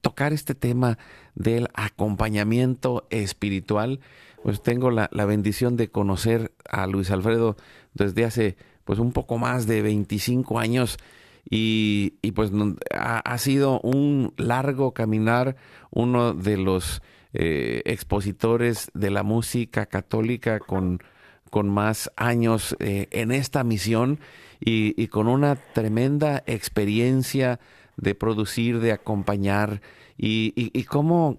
tocar 0.00 0.32
este 0.32 0.54
tema 0.54 0.98
del 1.34 1.68
acompañamiento 1.74 3.06
espiritual. 3.10 4.00
Pues 4.42 4.60
tengo 4.62 4.90
la, 4.90 5.08
bendición 5.24 5.76
de 5.76 5.88
conocer 5.88 6.52
a 6.68 6.86
Luis 6.86 7.10
Alfredo 7.10 7.56
desde 7.94 8.24
hace 8.24 8.56
pues 8.84 8.98
un 8.98 9.12
poco 9.12 9.38
más 9.38 9.66
de 9.66 9.82
25 9.82 10.58
años 10.58 10.98
y, 11.48 12.10
pues 12.32 12.50
ha 12.92 13.38
sido 13.38 13.80
un 13.80 14.34
largo 14.36 14.92
caminar, 14.92 15.56
uno 15.90 16.34
de 16.34 16.56
los 16.56 17.02
eh, 17.32 17.82
expositores 17.84 18.90
de 18.94 19.10
la 19.10 19.22
música 19.22 19.86
católica 19.86 20.58
con, 20.58 21.02
con 21.50 21.68
más 21.68 22.10
años 22.16 22.74
eh, 22.80 23.08
en 23.10 23.30
esta 23.30 23.62
misión 23.62 24.20
y, 24.58 25.06
con 25.08 25.28
una 25.28 25.56
tremenda 25.56 26.42
experiencia 26.46 27.60
de 27.96 28.14
producir, 28.14 28.80
de 28.80 28.92
acompañar 28.92 29.82
y, 30.16 30.52
y 30.56 30.84
cómo 30.84 31.38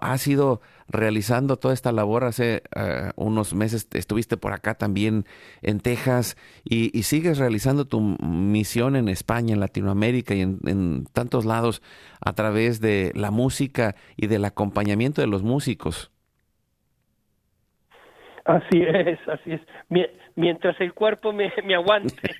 ha 0.00 0.18
sido 0.18 0.60
realizando 0.88 1.56
toda 1.56 1.74
esta 1.74 1.92
labor. 1.92 2.24
Hace 2.24 2.62
eh, 2.74 3.10
unos 3.16 3.54
meses 3.54 3.88
estuviste 3.92 4.36
por 4.36 4.52
acá 4.52 4.74
también 4.74 5.24
en 5.62 5.80
Texas 5.80 6.36
y, 6.64 7.02
sigues 7.02 7.38
realizando 7.38 7.84
tu 7.86 8.00
misión 8.00 8.96
en 8.96 9.08
España, 9.08 9.54
en 9.54 9.60
Latinoamérica 9.60 10.34
y 10.34 10.42
en, 10.42 11.04
tantos 11.12 11.44
lados 11.44 11.82
a 12.20 12.32
través 12.32 12.80
de 12.80 13.12
la 13.14 13.30
música 13.30 13.94
y 14.16 14.28
del 14.28 14.44
acompañamiento 14.44 15.20
de 15.20 15.26
los 15.26 15.42
músicos. 15.42 16.10
Así 18.44 18.82
es, 18.82 19.18
así 19.28 19.52
es. 19.52 19.60
Mientras 20.34 20.80
el 20.80 20.94
cuerpo 20.94 21.32
me, 21.32 21.52
me 21.64 21.74
aguante. 21.74 22.16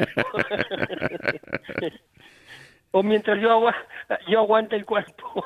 o 2.93 3.03
mientras 3.03 3.41
yo, 3.41 3.69
yo 4.29 4.39
aguante 4.39 4.77
el 4.77 4.85
cuerpo. 4.85 5.45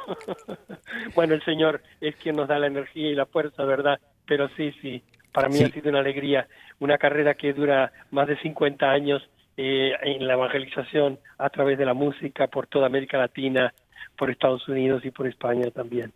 bueno, 1.14 1.34
el 1.34 1.42
Señor 1.44 1.82
es 2.00 2.14
quien 2.16 2.36
nos 2.36 2.48
da 2.48 2.58
la 2.58 2.66
energía 2.66 3.08
y 3.08 3.14
la 3.14 3.26
fuerza, 3.26 3.64
¿verdad? 3.64 3.98
Pero 4.26 4.48
sí, 4.56 4.72
sí, 4.82 5.02
para 5.32 5.48
mí 5.48 5.62
ha 5.62 5.68
sido 5.68 5.90
una 5.90 6.00
alegría, 6.00 6.48
una 6.80 6.98
carrera 6.98 7.34
que 7.34 7.52
dura 7.52 7.92
más 8.10 8.26
de 8.26 8.38
50 8.38 8.90
años 8.90 9.22
eh, 9.56 9.92
en 10.02 10.26
la 10.26 10.34
evangelización 10.34 11.18
a 11.38 11.48
través 11.48 11.78
de 11.78 11.86
la 11.86 11.94
música 11.94 12.48
por 12.48 12.66
toda 12.66 12.86
América 12.86 13.16
Latina, 13.16 13.72
por 14.18 14.30
Estados 14.30 14.68
Unidos 14.68 15.04
y 15.04 15.10
por 15.10 15.26
España 15.26 15.70
también. 15.70 16.12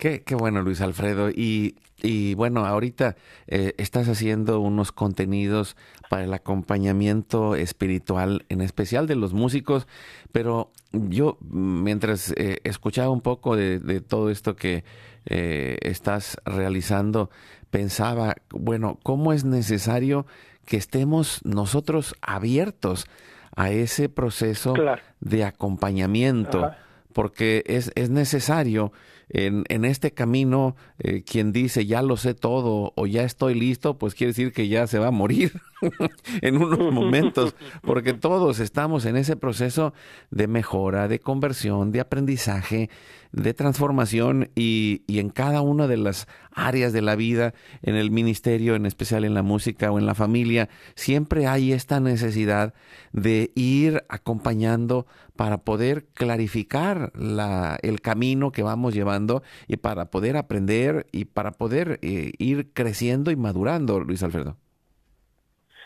Qué, 0.00 0.22
qué 0.22 0.34
bueno, 0.34 0.62
Luis 0.62 0.80
Alfredo. 0.80 1.28
Y, 1.28 1.76
y 2.02 2.32
bueno, 2.32 2.64
ahorita 2.64 3.16
eh, 3.46 3.74
estás 3.76 4.08
haciendo 4.08 4.60
unos 4.60 4.92
contenidos 4.92 5.76
para 6.08 6.24
el 6.24 6.32
acompañamiento 6.32 7.54
espiritual, 7.54 8.46
en 8.48 8.62
especial 8.62 9.06
de 9.06 9.16
los 9.16 9.34
músicos, 9.34 9.86
pero 10.32 10.72
yo 10.92 11.36
mientras 11.42 12.32
eh, 12.38 12.60
escuchaba 12.64 13.10
un 13.10 13.20
poco 13.20 13.56
de, 13.56 14.00
todo 14.00 14.30
esto 14.30 14.56
que 14.56 14.84
eh, 15.26 15.76
estás 15.82 16.38
realizando, 16.46 17.28
pensaba, 17.70 18.36
bueno, 18.48 18.98
¿cómo 19.02 19.34
es 19.34 19.44
necesario 19.44 20.24
que 20.64 20.78
estemos 20.78 21.44
nosotros 21.44 22.14
abiertos 22.22 23.06
a 23.54 23.70
ese 23.70 24.08
proceso 24.08 24.72
de 25.20 25.44
acompañamiento? 25.44 26.70
Porque 27.12 27.64
es, 27.66 27.92
es 27.96 28.08
necesario 28.08 28.92
en, 29.30 29.64
en 29.68 29.84
este 29.84 30.12
camino, 30.12 30.76
eh, 30.98 31.22
quien 31.22 31.52
dice 31.52 31.86
ya 31.86 32.02
lo 32.02 32.16
sé 32.16 32.34
todo 32.34 32.92
o 32.96 33.06
ya 33.06 33.22
estoy 33.22 33.54
listo, 33.54 33.98
pues 33.98 34.14
quiere 34.14 34.32
decir 34.32 34.52
que 34.52 34.68
ya 34.68 34.86
se 34.86 34.98
va 34.98 35.08
a 35.08 35.12
morir 35.12 35.52
en 36.42 36.56
unos 36.56 36.92
momentos, 36.92 37.54
porque 37.82 38.12
todos 38.12 38.60
estamos 38.60 39.04
en 39.04 39.16
ese 39.16 39.36
proceso 39.36 39.92
de 40.30 40.46
mejora, 40.46 41.08
de 41.08 41.20
conversión, 41.20 41.92
de 41.92 42.00
aprendizaje, 42.00 42.90
de 43.32 43.54
transformación 43.54 44.50
y, 44.54 45.02
en 45.08 45.30
cada 45.30 45.60
una 45.60 45.86
de 45.86 45.96
las 45.96 46.26
áreas 46.52 46.92
de 46.92 47.02
la 47.02 47.16
vida, 47.16 47.54
en 47.82 47.94
el 47.94 48.10
ministerio, 48.10 48.74
en 48.74 48.86
especial 48.86 49.24
en 49.24 49.34
la 49.34 49.42
música 49.42 49.90
o 49.92 49.98
en 49.98 50.06
la 50.06 50.14
familia, 50.14 50.68
siempre 50.94 51.46
hay 51.46 51.72
esta 51.72 52.00
necesidad 52.00 52.74
de 53.12 53.52
ir 53.54 54.04
acompañando 54.08 55.06
para 55.36 55.58
poder 55.58 56.06
clarificar 56.08 57.12
la, 57.14 57.78
el 57.82 58.00
camino 58.00 58.52
que 58.52 58.62
vamos 58.62 58.94
llevando 58.94 59.42
y 59.68 59.76
para 59.76 60.10
poder 60.10 60.36
aprender 60.36 61.06
y 61.12 61.26
para 61.26 61.52
poder 61.52 61.98
eh, 62.02 62.32
ir 62.38 62.72
creciendo 62.72 63.30
y 63.30 63.36
madurando, 63.36 64.00
Luis 64.00 64.22
Alfredo. 64.22 64.56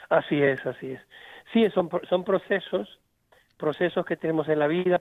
Así 0.09 0.43
es, 0.43 0.65
así 0.67 0.93
es. 0.93 1.01
Sí, 1.53 1.69
son, 1.71 1.89
son 2.09 2.25
procesos, 2.25 3.01
procesos 3.57 4.05
que 4.05 4.17
tenemos 4.17 4.49
en 4.49 4.59
la 4.59 4.67
vida 4.67 5.01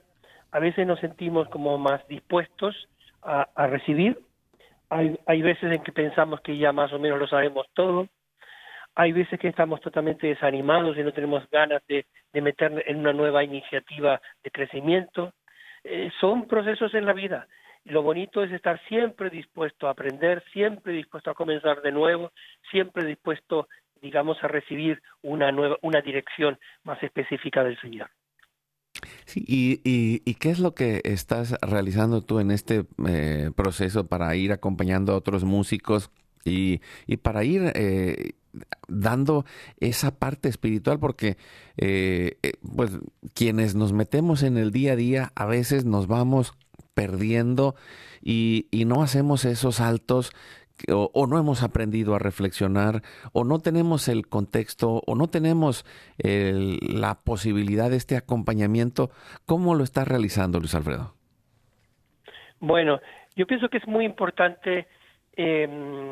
a 0.53 0.59
veces 0.59 0.85
nos 0.85 0.99
sentimos 0.99 1.49
como 1.49 1.77
más 1.79 2.07
dispuestos 2.07 2.87
a, 3.23 3.67
recibir, 3.67 4.19
hay, 4.89 5.17
hay 5.25 5.41
veces 5.41 5.71
en 5.71 5.81
que 5.81 5.91
pensamos 5.91 6.41
que 6.41 6.57
ya 6.57 6.71
más 6.71 6.93
o 6.93 6.99
menos 6.99 7.17
lo 7.17 7.27
sabemos 7.27 7.65
todo, 7.73 8.07
hay 8.93 9.13
veces 9.13 9.39
que 9.39 9.47
estamos 9.47 9.81
totalmente 9.81 10.27
desanimados 10.27 10.95
y 10.95 11.03
no 11.03 11.11
tenemos 11.11 11.49
ganas 11.49 11.81
de, 11.87 12.05
de 12.31 12.41
meter 12.41 12.83
en 12.85 12.99
una 12.99 13.13
nueva 13.13 13.43
iniciativa 13.43 14.21
de 14.43 14.51
crecimiento. 14.51 15.33
Eh, 15.83 16.11
son 16.19 16.47
procesos 16.47 16.93
en 16.93 17.05
la 17.05 17.13
vida. 17.13 17.47
Lo 17.85 18.03
bonito 18.03 18.43
es 18.43 18.51
estar 18.51 18.79
siempre 18.87 19.31
dispuesto 19.31 19.87
a 19.87 19.91
aprender, 19.91 20.43
siempre 20.51 20.93
dispuesto 20.93 21.31
a 21.31 21.35
comenzar 21.35 21.81
de 21.81 21.91
nuevo, 21.91 22.31
siempre 22.69 23.05
dispuesto, 23.05 23.67
digamos, 24.03 24.37
a 24.43 24.47
recibir 24.47 25.01
una 25.23 25.51
nueva, 25.51 25.77
una 25.81 26.01
dirección 26.01 26.59
más 26.83 27.01
específica 27.01 27.63
del 27.63 27.79
Señor. 27.79 28.09
Sí, 29.25 29.43
y, 29.47 29.81
y, 29.83 30.33
qué 30.35 30.51
es 30.51 30.59
lo 30.59 30.75
que 30.75 31.01
estás 31.03 31.55
realizando 31.61 32.21
tú 32.21 32.39
en 32.39 32.51
este 32.51 32.85
eh, 33.07 33.49
proceso 33.55 34.07
para 34.07 34.35
ir 34.35 34.51
acompañando 34.51 35.13
a 35.13 35.15
otros 35.15 35.45
músicos 35.45 36.11
y, 36.45 36.81
y 37.07 37.17
para 37.17 37.43
ir 37.43 37.71
eh, 37.75 38.33
dando 38.87 39.45
esa 39.79 40.19
parte 40.19 40.49
espiritual? 40.49 40.99
Porque 40.99 41.37
eh, 41.77 42.37
pues 42.75 42.91
quienes 43.33 43.73
nos 43.73 43.93
metemos 43.93 44.43
en 44.43 44.57
el 44.57 44.71
día 44.71 44.93
a 44.93 44.97
día 44.97 45.31
a 45.35 45.45
veces 45.45 45.85
nos 45.85 46.07
vamos 46.07 46.53
perdiendo 46.93 47.75
y, 48.21 48.67
y 48.71 48.85
no 48.85 49.01
hacemos 49.01 49.45
esos 49.45 49.77
saltos 49.77 50.33
o, 50.91 51.27
no 51.27 51.39
hemos 51.39 51.63
aprendido 51.63 52.15
a 52.15 52.19
reflexionar, 52.19 53.01
o 53.31 53.43
no 53.43 53.59
tenemos 53.59 54.07
el 54.07 54.27
contexto, 54.27 55.01
o 55.05 55.15
no 55.15 55.27
tenemos 55.27 55.85
el, 56.17 56.79
la 56.81 57.15
posibilidad 57.23 57.89
de 57.89 57.97
este 57.97 58.17
acompañamiento. 58.17 59.09
¿Cómo 59.45 59.75
lo 59.75 59.83
está 59.83 60.05
realizando, 60.05 60.59
Luis 60.59 60.75
Alfredo? 60.75 61.13
Bueno, 62.59 62.99
yo 63.35 63.45
pienso 63.45 63.69
que 63.69 63.77
es 63.77 63.87
muy 63.87 64.05
importante 64.05 64.87
eh, 65.35 66.09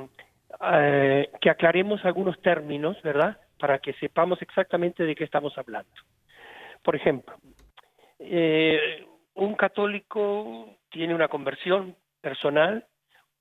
que 1.39 1.49
aclaremos 1.49 2.03
algunos 2.05 2.41
términos, 2.41 2.97
¿verdad? 3.03 3.37
Para 3.59 3.79
que 3.79 3.93
sepamos 3.93 4.41
exactamente 4.41 5.03
de 5.03 5.15
qué 5.15 5.23
estamos 5.23 5.57
hablando. 5.57 5.91
Por 6.83 6.95
ejemplo, 6.95 7.35
eh, 8.19 9.05
un 9.35 9.55
católico 9.55 10.77
tiene 10.89 11.15
una 11.15 11.27
conversión 11.27 11.95
personal 12.21 12.85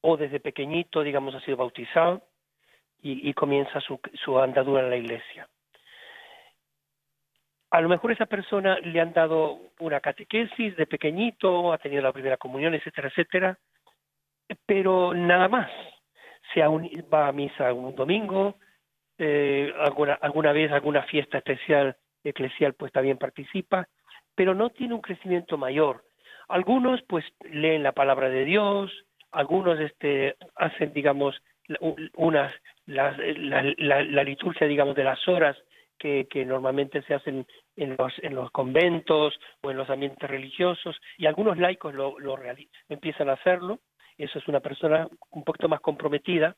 o 0.02 0.16
desde 0.16 0.40
pequeñito, 0.40 1.02
digamos, 1.02 1.34
ha 1.34 1.40
sido 1.40 1.56
bautizado 1.56 2.22
y, 3.02 3.32
comienza 3.32 3.80
su, 3.80 4.38
andadura 4.38 4.82
en 4.82 4.90
la 4.90 4.96
iglesia. 4.96 5.48
A 7.70 7.80
lo 7.80 7.88
mejor 7.88 8.12
esa 8.12 8.26
persona 8.26 8.78
le 8.80 9.00
han 9.00 9.12
dado 9.12 9.58
una 9.78 10.00
catequesis 10.00 10.76
de 10.76 10.86
pequeñito, 10.86 11.72
ha 11.72 11.78
tenido 11.78 12.02
la 12.02 12.12
primera 12.12 12.36
comunión, 12.36 12.74
etcétera, 12.74 13.08
etcétera, 13.08 13.58
pero 14.66 15.14
nada 15.14 15.48
más. 15.48 15.70
Se 16.52 16.60
va 16.60 17.28
a 17.28 17.32
misa 17.32 17.72
un 17.72 17.94
domingo, 17.94 18.56
eh, 19.18 19.72
alguna, 19.78 20.14
alguna 20.14 20.52
vez 20.52 20.72
alguna 20.72 21.02
fiesta 21.04 21.38
especial 21.38 21.96
eclesial 22.24 22.74
pues 22.74 22.92
también 22.92 23.18
participa, 23.18 23.88
pero 24.34 24.54
no 24.54 24.70
tiene 24.70 24.94
un 24.94 25.00
crecimiento 25.00 25.56
mayor. 25.56 26.04
Algunos 26.48 27.00
pues 27.02 27.24
leen 27.42 27.82
la 27.82 27.92
palabra 27.92 28.28
de 28.28 28.44
Dios, 28.44 28.90
algunos 29.32 29.78
este 29.80 30.36
hacen 30.56 30.92
digamos 30.92 31.40
unas 32.16 32.52
la, 32.86 33.16
la, 33.16 33.62
la, 34.02 34.24
liturgia 34.24 34.66
digamos 34.66 34.96
de 34.96 35.04
las 35.04 35.26
horas 35.28 35.56
que, 35.98 36.44
normalmente 36.46 37.02
se 37.02 37.14
hacen 37.14 37.46
en 37.76 37.96
los, 37.96 38.12
en 38.22 38.34
los 38.34 38.50
conventos 38.50 39.38
o 39.62 39.70
en 39.70 39.76
los 39.76 39.88
ambientes 39.90 40.28
religiosos 40.28 40.96
y 41.18 41.26
algunos 41.26 41.58
laicos 41.58 41.94
lo 41.94 42.16
empiezan 42.88 43.28
a 43.28 43.34
hacerlo. 43.34 43.78
Eso 44.16 44.38
es 44.38 44.48
una 44.48 44.60
persona 44.60 45.08
un 45.30 45.44
poquito 45.44 45.68
más 45.68 45.80
comprometida. 45.80 46.56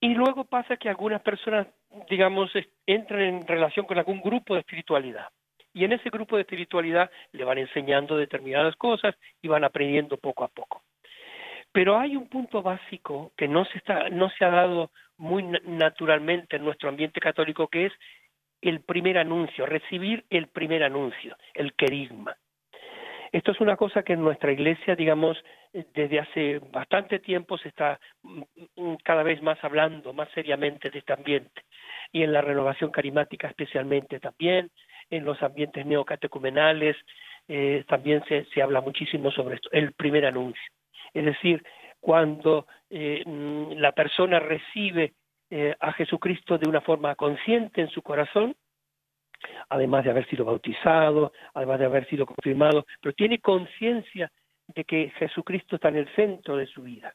Y 0.00 0.14
luego 0.14 0.44
pasa 0.44 0.76
que 0.76 0.88
algunas 0.88 1.22
personas, 1.22 1.68
digamos, 2.10 2.50
entran 2.86 3.20
en 3.20 3.46
relación 3.46 3.86
con 3.86 3.98
algún 3.98 4.20
grupo 4.20 4.54
de 4.54 4.60
espiritualidad. 4.60 5.28
Y 5.72 5.84
en 5.84 5.92
ese 5.92 6.10
grupo 6.10 6.36
de 6.36 6.42
espiritualidad 6.42 7.10
le 7.30 7.44
van 7.44 7.58
enseñando 7.58 8.16
determinadas 8.16 8.74
cosas 8.76 9.14
y 9.40 9.48
van 9.48 9.62
aprendiendo 9.62 10.16
poco 10.16 10.42
a 10.42 10.48
poco. 10.48 10.82
Pero 11.72 11.98
hay 11.98 12.16
un 12.16 12.28
punto 12.28 12.62
básico 12.62 13.32
que 13.36 13.48
no 13.48 13.64
se, 13.64 13.78
está, 13.78 14.10
no 14.10 14.28
se 14.30 14.44
ha 14.44 14.50
dado 14.50 14.90
muy 15.16 15.42
naturalmente 15.42 16.56
en 16.56 16.64
nuestro 16.64 16.88
ambiente 16.88 17.20
católico, 17.20 17.68
que 17.68 17.86
es 17.86 17.92
el 18.60 18.80
primer 18.80 19.18
anuncio, 19.18 19.66
recibir 19.66 20.24
el 20.30 20.48
primer 20.48 20.84
anuncio, 20.84 21.36
el 21.54 21.74
querigma. 21.74 22.36
Esto 23.32 23.52
es 23.52 23.60
una 23.60 23.76
cosa 23.76 24.02
que 24.02 24.12
en 24.12 24.22
nuestra 24.22 24.52
iglesia, 24.52 24.94
digamos, 24.94 25.42
desde 25.72 26.20
hace 26.20 26.58
bastante 26.70 27.18
tiempo 27.18 27.56
se 27.56 27.68
está 27.68 27.98
cada 29.02 29.22
vez 29.22 29.42
más 29.42 29.56
hablando 29.64 30.12
más 30.12 30.28
seriamente 30.34 30.90
de 30.90 30.98
este 30.98 31.14
ambiente. 31.14 31.62
Y 32.12 32.22
en 32.22 32.32
la 32.32 32.42
renovación 32.42 32.90
carismática 32.90 33.48
especialmente 33.48 34.20
también, 34.20 34.70
en 35.08 35.24
los 35.24 35.42
ambientes 35.42 35.86
neocatecumenales, 35.86 36.94
eh, 37.48 37.84
también 37.88 38.22
se, 38.28 38.44
se 38.52 38.60
habla 38.60 38.82
muchísimo 38.82 39.30
sobre 39.30 39.54
esto, 39.54 39.70
el 39.72 39.92
primer 39.92 40.26
anuncio. 40.26 40.70
Es 41.12 41.24
decir, 41.24 41.62
cuando 42.00 42.66
eh, 42.90 43.22
la 43.76 43.92
persona 43.92 44.40
recibe 44.40 45.14
eh, 45.50 45.74
a 45.78 45.92
Jesucristo 45.92 46.58
de 46.58 46.68
una 46.68 46.80
forma 46.80 47.14
consciente 47.14 47.80
en 47.80 47.88
su 47.88 48.02
corazón, 48.02 48.56
además 49.68 50.04
de 50.04 50.10
haber 50.10 50.26
sido 50.28 50.44
bautizado, 50.44 51.32
además 51.54 51.78
de 51.78 51.86
haber 51.86 52.08
sido 52.08 52.26
confirmado, 52.26 52.86
pero 53.00 53.14
tiene 53.14 53.38
conciencia 53.38 54.30
de 54.68 54.84
que 54.84 55.10
Jesucristo 55.18 55.76
está 55.76 55.88
en 55.88 55.96
el 55.96 56.14
centro 56.14 56.56
de 56.56 56.66
su 56.66 56.82
vida. 56.82 57.14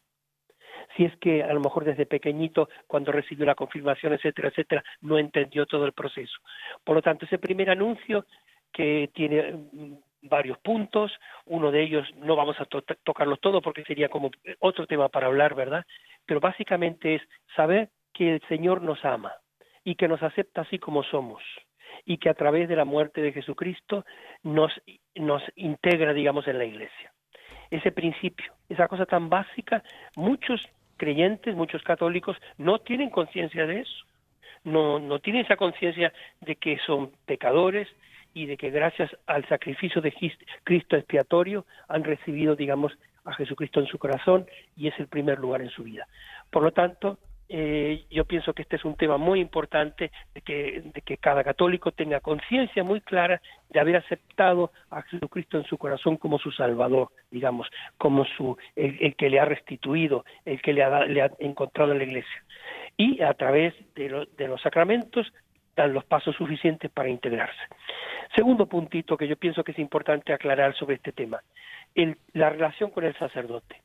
Si 0.96 1.06
es 1.06 1.16
que 1.18 1.44
a 1.44 1.54
lo 1.54 1.60
mejor 1.60 1.84
desde 1.84 2.06
pequeñito, 2.06 2.70
cuando 2.86 3.12
recibió 3.12 3.46
la 3.46 3.56
confirmación, 3.56 4.14
etcétera, 4.14 4.50
etcétera, 4.50 4.84
no 5.02 5.18
entendió 5.18 5.66
todo 5.66 5.86
el 5.86 5.94
proceso. 5.94 6.38
Por 6.84 6.96
lo 6.96 7.02
tanto, 7.02 7.26
ese 7.26 7.40
primer 7.40 7.70
anuncio 7.70 8.26
que 8.72 9.10
tiene 9.14 10.00
varios 10.28 10.58
puntos, 10.60 11.12
uno 11.46 11.72
de 11.72 11.84
ellos 11.84 12.08
no 12.18 12.36
vamos 12.36 12.60
a 12.60 12.66
to 12.66 12.82
tocarlos 13.04 13.40
todos 13.40 13.63
porque 13.63 13.84
sería 13.84 14.10
como 14.10 14.32
otro 14.60 14.86
tema 14.88 15.10
para 15.10 15.28
hablar, 15.28 15.56
¿verdad? 15.56 15.86
Pero 16.26 16.40
básicamente 16.40 17.16
es 17.16 17.22
saber 17.56 17.90
que 18.13 18.36
el 18.36 18.42
Señor 18.48 18.82
nos 18.82 19.04
ama 19.06 19.34
y 19.84 19.96
que 19.96 20.08
nos 20.08 20.22
acepta 20.24 20.62
así 20.62 20.80
como 20.80 21.04
somos 21.04 21.44
y 22.06 22.18
que 22.18 22.30
a 22.30 22.34
través 22.34 22.70
de 22.70 22.76
la 22.76 22.86
muerte 22.86 23.22
de 23.22 23.34
Jesucristo 23.34 24.06
nos, 24.44 24.72
nos 25.16 25.44
integra, 25.56 26.13
digamos, 26.13 26.48
en 26.48 26.58
la 26.58 26.66
iglesia. 26.66 27.12
Ese 27.70 27.92
principio, 27.92 28.54
esa 28.70 28.88
cosa 28.88 29.06
tan 29.06 29.30
básica, 29.30 29.84
muchos 30.16 30.62
creyentes, 30.96 31.56
muchos 31.56 31.84
católicos 31.84 32.38
no 32.58 32.80
tienen 32.80 33.10
conciencia 33.10 33.66
de 33.66 33.82
eso, 33.82 34.06
no, 34.63 35.00
no 35.00 35.20
tienen 35.20 35.46
esa 35.46 35.56
conciencia 35.58 36.13
de 36.42 36.56
que 36.56 36.78
son 36.86 37.12
pecadores, 37.26 37.88
y 38.38 38.45
de 38.45 38.56
que 38.56 38.69
gracias 38.69 39.10
al 39.26 39.47
sacrificio 39.50 40.00
de 40.00 40.13
Cristo 40.63 40.95
expiatorio 40.95 41.65
han 41.88 42.04
recibido, 42.04 42.56
digamos, 42.56 42.95
a 43.26 43.34
Jesucristo 43.34 43.80
en 43.80 43.88
su 43.88 43.97
corazón 43.97 44.45
y 44.76 44.88
es 44.88 44.93
el 45.00 45.08
primer 45.08 45.39
lugar 45.39 45.63
en 45.63 45.71
su 45.71 45.84
vida. 45.84 46.08
Por 46.52 46.62
lo 46.62 46.71
tanto, 46.71 47.17
eh, 47.50 48.06
yo 48.12 48.26
pienso 48.26 48.54
que 48.54 48.62
este 48.62 48.76
es 48.76 48.86
un 48.86 48.95
tema 48.95 49.17
muy 49.17 49.39
importante 49.39 50.12
de 50.36 50.41
que, 50.41 51.17
cada 51.19 51.43
católico 51.43 51.91
tenga 51.91 52.19
conciencia 52.19 52.84
muy 52.84 53.02
clara 53.02 53.41
de 53.71 53.80
haber 53.80 53.95
aceptado 53.95 54.71
a 54.91 55.02
Jesucristo 55.02 55.58
en 55.58 55.63
su 55.63 55.80
corazón 55.80 56.17
como 56.17 56.38
su 56.38 56.52
Salvador, 56.52 57.10
digamos, 57.32 57.67
como 57.97 58.23
su 58.38 58.56
el, 58.76 59.15
que 59.15 59.32
le 59.32 59.39
ha 59.39 59.45
restituido, 59.45 60.26
el 60.45 60.62
que 60.62 60.73
le 60.73 60.84
ha, 60.84 61.32
encontrado 61.39 61.91
en 61.91 61.97
la 61.97 62.04
Iglesia. 62.04 62.43
Y 62.97 63.23
a 63.23 63.34
través 63.34 63.73
de 63.95 64.47
los 64.47 64.62
sacramentos 64.62 65.34
dan 65.78 65.94
los 65.94 66.04
pasos 66.04 66.36
suficientes 66.36 66.92
para 66.92 67.08
integrarse. 67.08 67.62
Segundo 68.36 68.66
puntito 68.66 69.16
que 69.16 69.28
yo 69.28 69.38
pienso 69.38 69.63
que 69.63 69.72
es 69.72 69.80
importante 69.80 70.34
aclarar 70.34 70.76
sobre 70.76 70.96
este 70.96 71.13
tema, 71.13 71.40
la 72.34 72.50
relación 72.50 72.90
con 72.90 73.06
el 73.06 73.16
sacerdote. 73.18 73.82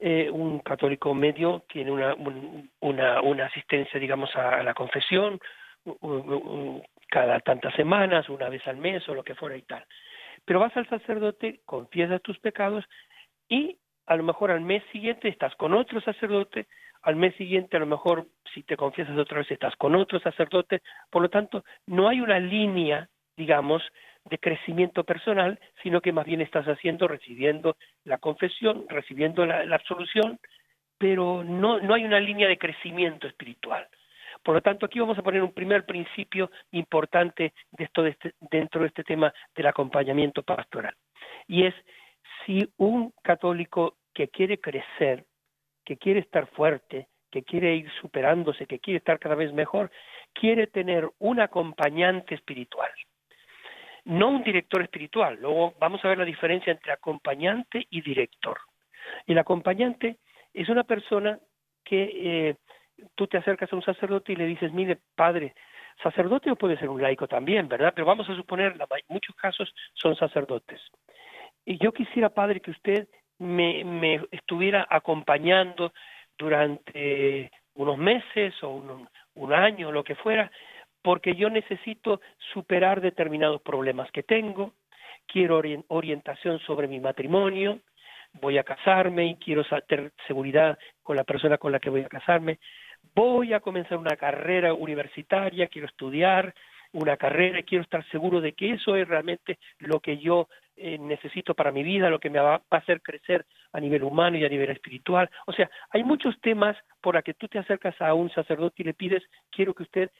Eh, 0.00 0.30
un 0.30 0.60
católico 0.60 1.12
medio 1.12 1.64
tiene 1.68 1.90
una, 1.90 2.14
un, 2.14 2.70
una, 2.80 3.44
asistencia, 3.44 3.98
digamos, 3.98 4.34
a, 4.36 4.60
a 4.60 4.62
la 4.62 4.72
confesión 4.72 5.40
cada 7.08 7.40
tantas 7.40 7.74
semanas, 7.74 8.28
una 8.28 8.48
vez 8.48 8.66
al 8.66 8.76
mes 8.76 9.08
o 9.08 9.14
lo 9.14 9.24
que 9.24 9.34
fuera 9.34 9.56
y 9.56 9.62
tal. 9.62 9.84
Pero 10.44 10.60
vas 10.60 10.76
al 10.76 10.88
sacerdote, 10.88 11.60
confiesas 11.64 12.22
tus 12.22 12.38
pecados 12.38 12.84
y 13.48 13.76
a 14.06 14.16
lo 14.16 14.22
mejor 14.22 14.50
al 14.50 14.60
mes 14.60 14.82
siguiente 14.92 15.28
estás 15.28 15.54
con 15.56 15.74
otro 15.74 16.00
sacerdote 16.00 16.66
al 17.02 17.16
mes 17.16 17.34
siguiente 17.36 17.76
a 17.76 17.80
lo 17.80 17.86
mejor 17.86 18.26
si 18.54 18.62
te 18.62 18.76
confiesas 18.76 19.16
otra 19.18 19.38
vez 19.38 19.50
estás 19.50 19.76
con 19.76 19.94
otro 19.94 20.18
sacerdote, 20.20 20.82
por 21.10 21.22
lo 21.22 21.28
tanto 21.28 21.64
no 21.86 22.08
hay 22.08 22.20
una 22.20 22.38
línea, 22.38 23.08
digamos, 23.36 23.82
de 24.24 24.38
crecimiento 24.38 25.04
personal, 25.04 25.58
sino 25.82 26.00
que 26.00 26.12
más 26.12 26.26
bien 26.26 26.40
estás 26.40 26.66
haciendo, 26.66 27.08
recibiendo 27.08 27.76
la 28.04 28.18
confesión, 28.18 28.84
recibiendo 28.88 29.46
la, 29.46 29.74
absolución, 29.74 30.38
pero 30.98 31.44
no, 31.44 31.80
no 31.80 31.94
hay 31.94 32.04
una 32.04 32.20
línea 32.20 32.48
de 32.48 32.58
crecimiento 32.58 33.26
espiritual. 33.26 33.86
Por 34.42 34.54
lo 34.54 34.60
tanto, 34.60 34.86
aquí 34.86 35.00
vamos 35.00 35.18
a 35.18 35.22
poner 35.22 35.42
un 35.42 35.52
primer 35.52 35.84
principio 35.84 36.50
importante 36.72 37.52
de 37.72 37.84
esto 37.84 38.06
este, 38.06 38.34
dentro 38.50 38.82
de 38.82 38.88
este 38.88 39.04
tema 39.04 39.32
del 39.54 39.66
acompañamiento 39.66 40.42
pastoral. 40.42 40.94
Y 41.46 41.64
es 41.64 41.74
si 42.44 42.68
un 42.76 43.12
católico 43.22 43.96
que 44.14 44.28
quiere 44.28 44.58
crecer, 44.58 45.24
que 45.88 45.96
quiere 45.96 46.20
estar 46.20 46.46
fuerte, 46.48 47.08
que 47.30 47.42
quiere 47.42 47.74
ir 47.74 47.90
superándose, 48.02 48.66
que 48.66 48.78
quiere 48.78 48.98
estar 48.98 49.18
cada 49.18 49.34
vez 49.34 49.54
mejor, 49.54 49.90
quiere 50.34 50.66
tener 50.66 51.08
un 51.18 51.40
acompañante 51.40 52.34
espiritual, 52.34 52.90
no 54.04 54.28
un 54.28 54.42
director 54.42 54.82
espiritual. 54.82 55.38
Luego 55.40 55.72
vamos 55.80 56.04
a 56.04 56.08
ver 56.08 56.18
la 56.18 56.26
diferencia 56.26 56.70
entre 56.70 56.92
acompañante 56.92 57.86
y 57.88 58.02
director. 58.02 58.58
El 59.26 59.38
acompañante 59.38 60.18
es 60.52 60.68
una 60.68 60.84
persona 60.84 61.38
que 61.82 62.10
eh, 62.12 62.56
tú 63.14 63.26
te 63.26 63.38
acercas 63.38 63.72
a 63.72 63.76
un 63.76 63.82
sacerdote 63.82 64.34
y 64.34 64.36
le 64.36 64.44
dices, 64.44 64.70
mire, 64.74 64.98
padre, 65.14 65.54
sacerdote 66.02 66.50
o 66.50 66.56
puede 66.56 66.76
ser 66.76 66.90
un 66.90 67.00
laico 67.00 67.26
también, 67.26 67.66
¿verdad? 67.66 67.94
Pero 67.94 68.06
vamos 68.06 68.28
a 68.28 68.36
suponer, 68.36 68.72
en 68.72 69.04
muchos 69.08 69.34
casos 69.36 69.74
son 69.94 70.14
sacerdotes. 70.16 70.82
Y 71.64 71.78
yo 71.78 71.92
quisiera, 71.92 72.28
padre, 72.28 72.60
que 72.60 72.72
usted 72.72 73.08
me, 73.38 73.84
me 73.84 74.20
estuviera 74.30 74.86
acompañando 74.88 75.92
durante 76.38 77.50
unos 77.74 77.98
meses 77.98 78.54
o 78.62 79.08
un, 79.34 79.52
año, 79.52 79.92
lo 79.92 80.02
que 80.02 80.16
fuera, 80.16 80.50
porque 81.02 81.34
yo 81.34 81.48
necesito 81.48 82.20
superar 82.52 83.00
determinados 83.00 83.62
problemas 83.62 84.10
que 84.10 84.24
tengo, 84.24 84.74
quiero 85.26 85.62
orientación 85.88 86.58
sobre 86.60 86.88
mi 86.88 86.98
matrimonio, 86.98 87.78
voy 88.32 88.58
a 88.58 88.64
casarme 88.64 89.26
y 89.26 89.36
quiero 89.36 89.64
tener 89.86 90.12
seguridad 90.26 90.78
con 91.02 91.16
la 91.16 91.24
persona 91.24 91.56
con 91.56 91.72
la 91.72 91.78
que 91.78 91.90
voy 91.90 92.02
a 92.02 92.08
casarme, 92.08 92.58
voy 93.14 93.52
a 93.52 93.60
comenzar 93.60 93.96
una 93.96 94.16
carrera 94.16 94.74
universitaria, 94.74 95.68
quiero 95.68 95.86
estudiar 95.86 96.54
una 96.92 97.16
carrera 97.16 97.60
y 97.60 97.64
quiero 97.64 97.84
estar 97.84 98.04
seguro 98.10 98.40
de 98.40 98.52
que 98.52 98.72
eso 98.72 98.96
es 98.96 99.06
realmente 99.06 99.58
lo 99.78 100.00
que 100.00 100.18
yo 100.18 100.48
eh, 100.80 100.98
necesito 100.98 101.54
para 101.54 101.72
mi 101.72 101.82
vida, 101.82 102.08
lo 102.08 102.20
que 102.20 102.30
me 102.30 102.38
va, 102.38 102.62
a 102.70 102.76
hacer 102.76 103.02
crecer 103.02 103.44
a 103.72 103.80
nivel 103.80 104.04
humano 104.04 104.36
y 104.38 104.44
a 104.44 104.48
nivel 104.48 104.70
espiritual. 104.70 105.28
O 105.46 105.52
sea, 105.52 105.68
hay 105.90 106.04
muchos 106.04 106.40
temas 106.40 106.76
por 107.00 107.14
los 107.14 107.24
que 107.24 107.34
tú 107.34 107.48
te 107.48 107.58
acercas 107.58 108.00
a 108.00 108.14
un 108.14 108.30
sacerdote 108.30 108.82
y 108.82 108.84
le 108.84 108.94
pides, 108.94 109.22
quiero 109.50 109.74
que 109.74 109.82
usted 109.82 110.10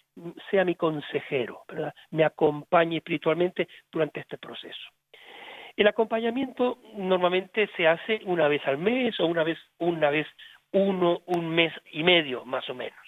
sea 0.51 0.65
mi 0.65 0.75
consejero, 0.75 1.63
¿verdad? 1.69 1.95
me 2.11 2.25
acompañe 2.25 2.97
espiritualmente 2.97 3.69
durante 3.91 4.21
este 4.21 4.39
proceso. 4.39 4.89
El 5.77 5.87
acompañamiento 5.87 6.79
normalmente 6.97 7.71
se 7.77 7.87
hace 7.87 8.21
una 8.25 8.49
vez 8.49 8.67
al 8.67 8.79
mes 8.79 9.19
o 9.21 9.27
una 9.27 9.45
vez, 9.45 9.59
una 9.79 10.11
vez 10.11 10.27
uno, 10.73 11.23
un 11.27 11.49
mes 11.51 11.73
y 11.93 12.03
medio, 12.03 12.45
más 12.45 12.69
o 12.69 12.75
menos. 12.75 12.99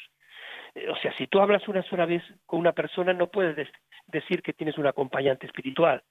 Eh, 0.76 0.88
o 0.88 0.96
sea, 0.96 1.12
si 1.14 1.26
tú 1.26 1.40
hablas 1.40 1.66
una 1.66 1.82
sola 1.82 2.06
vez 2.06 2.22
con 2.46 2.60
una 2.60 2.72
persona, 2.72 3.12
no 3.12 3.26
puedes 3.26 3.68
decir 4.06 4.42
que 4.42 4.52
tienes 4.52 4.78
un 4.78 4.86
acompañante 4.86 5.46
espiritual 5.46 6.02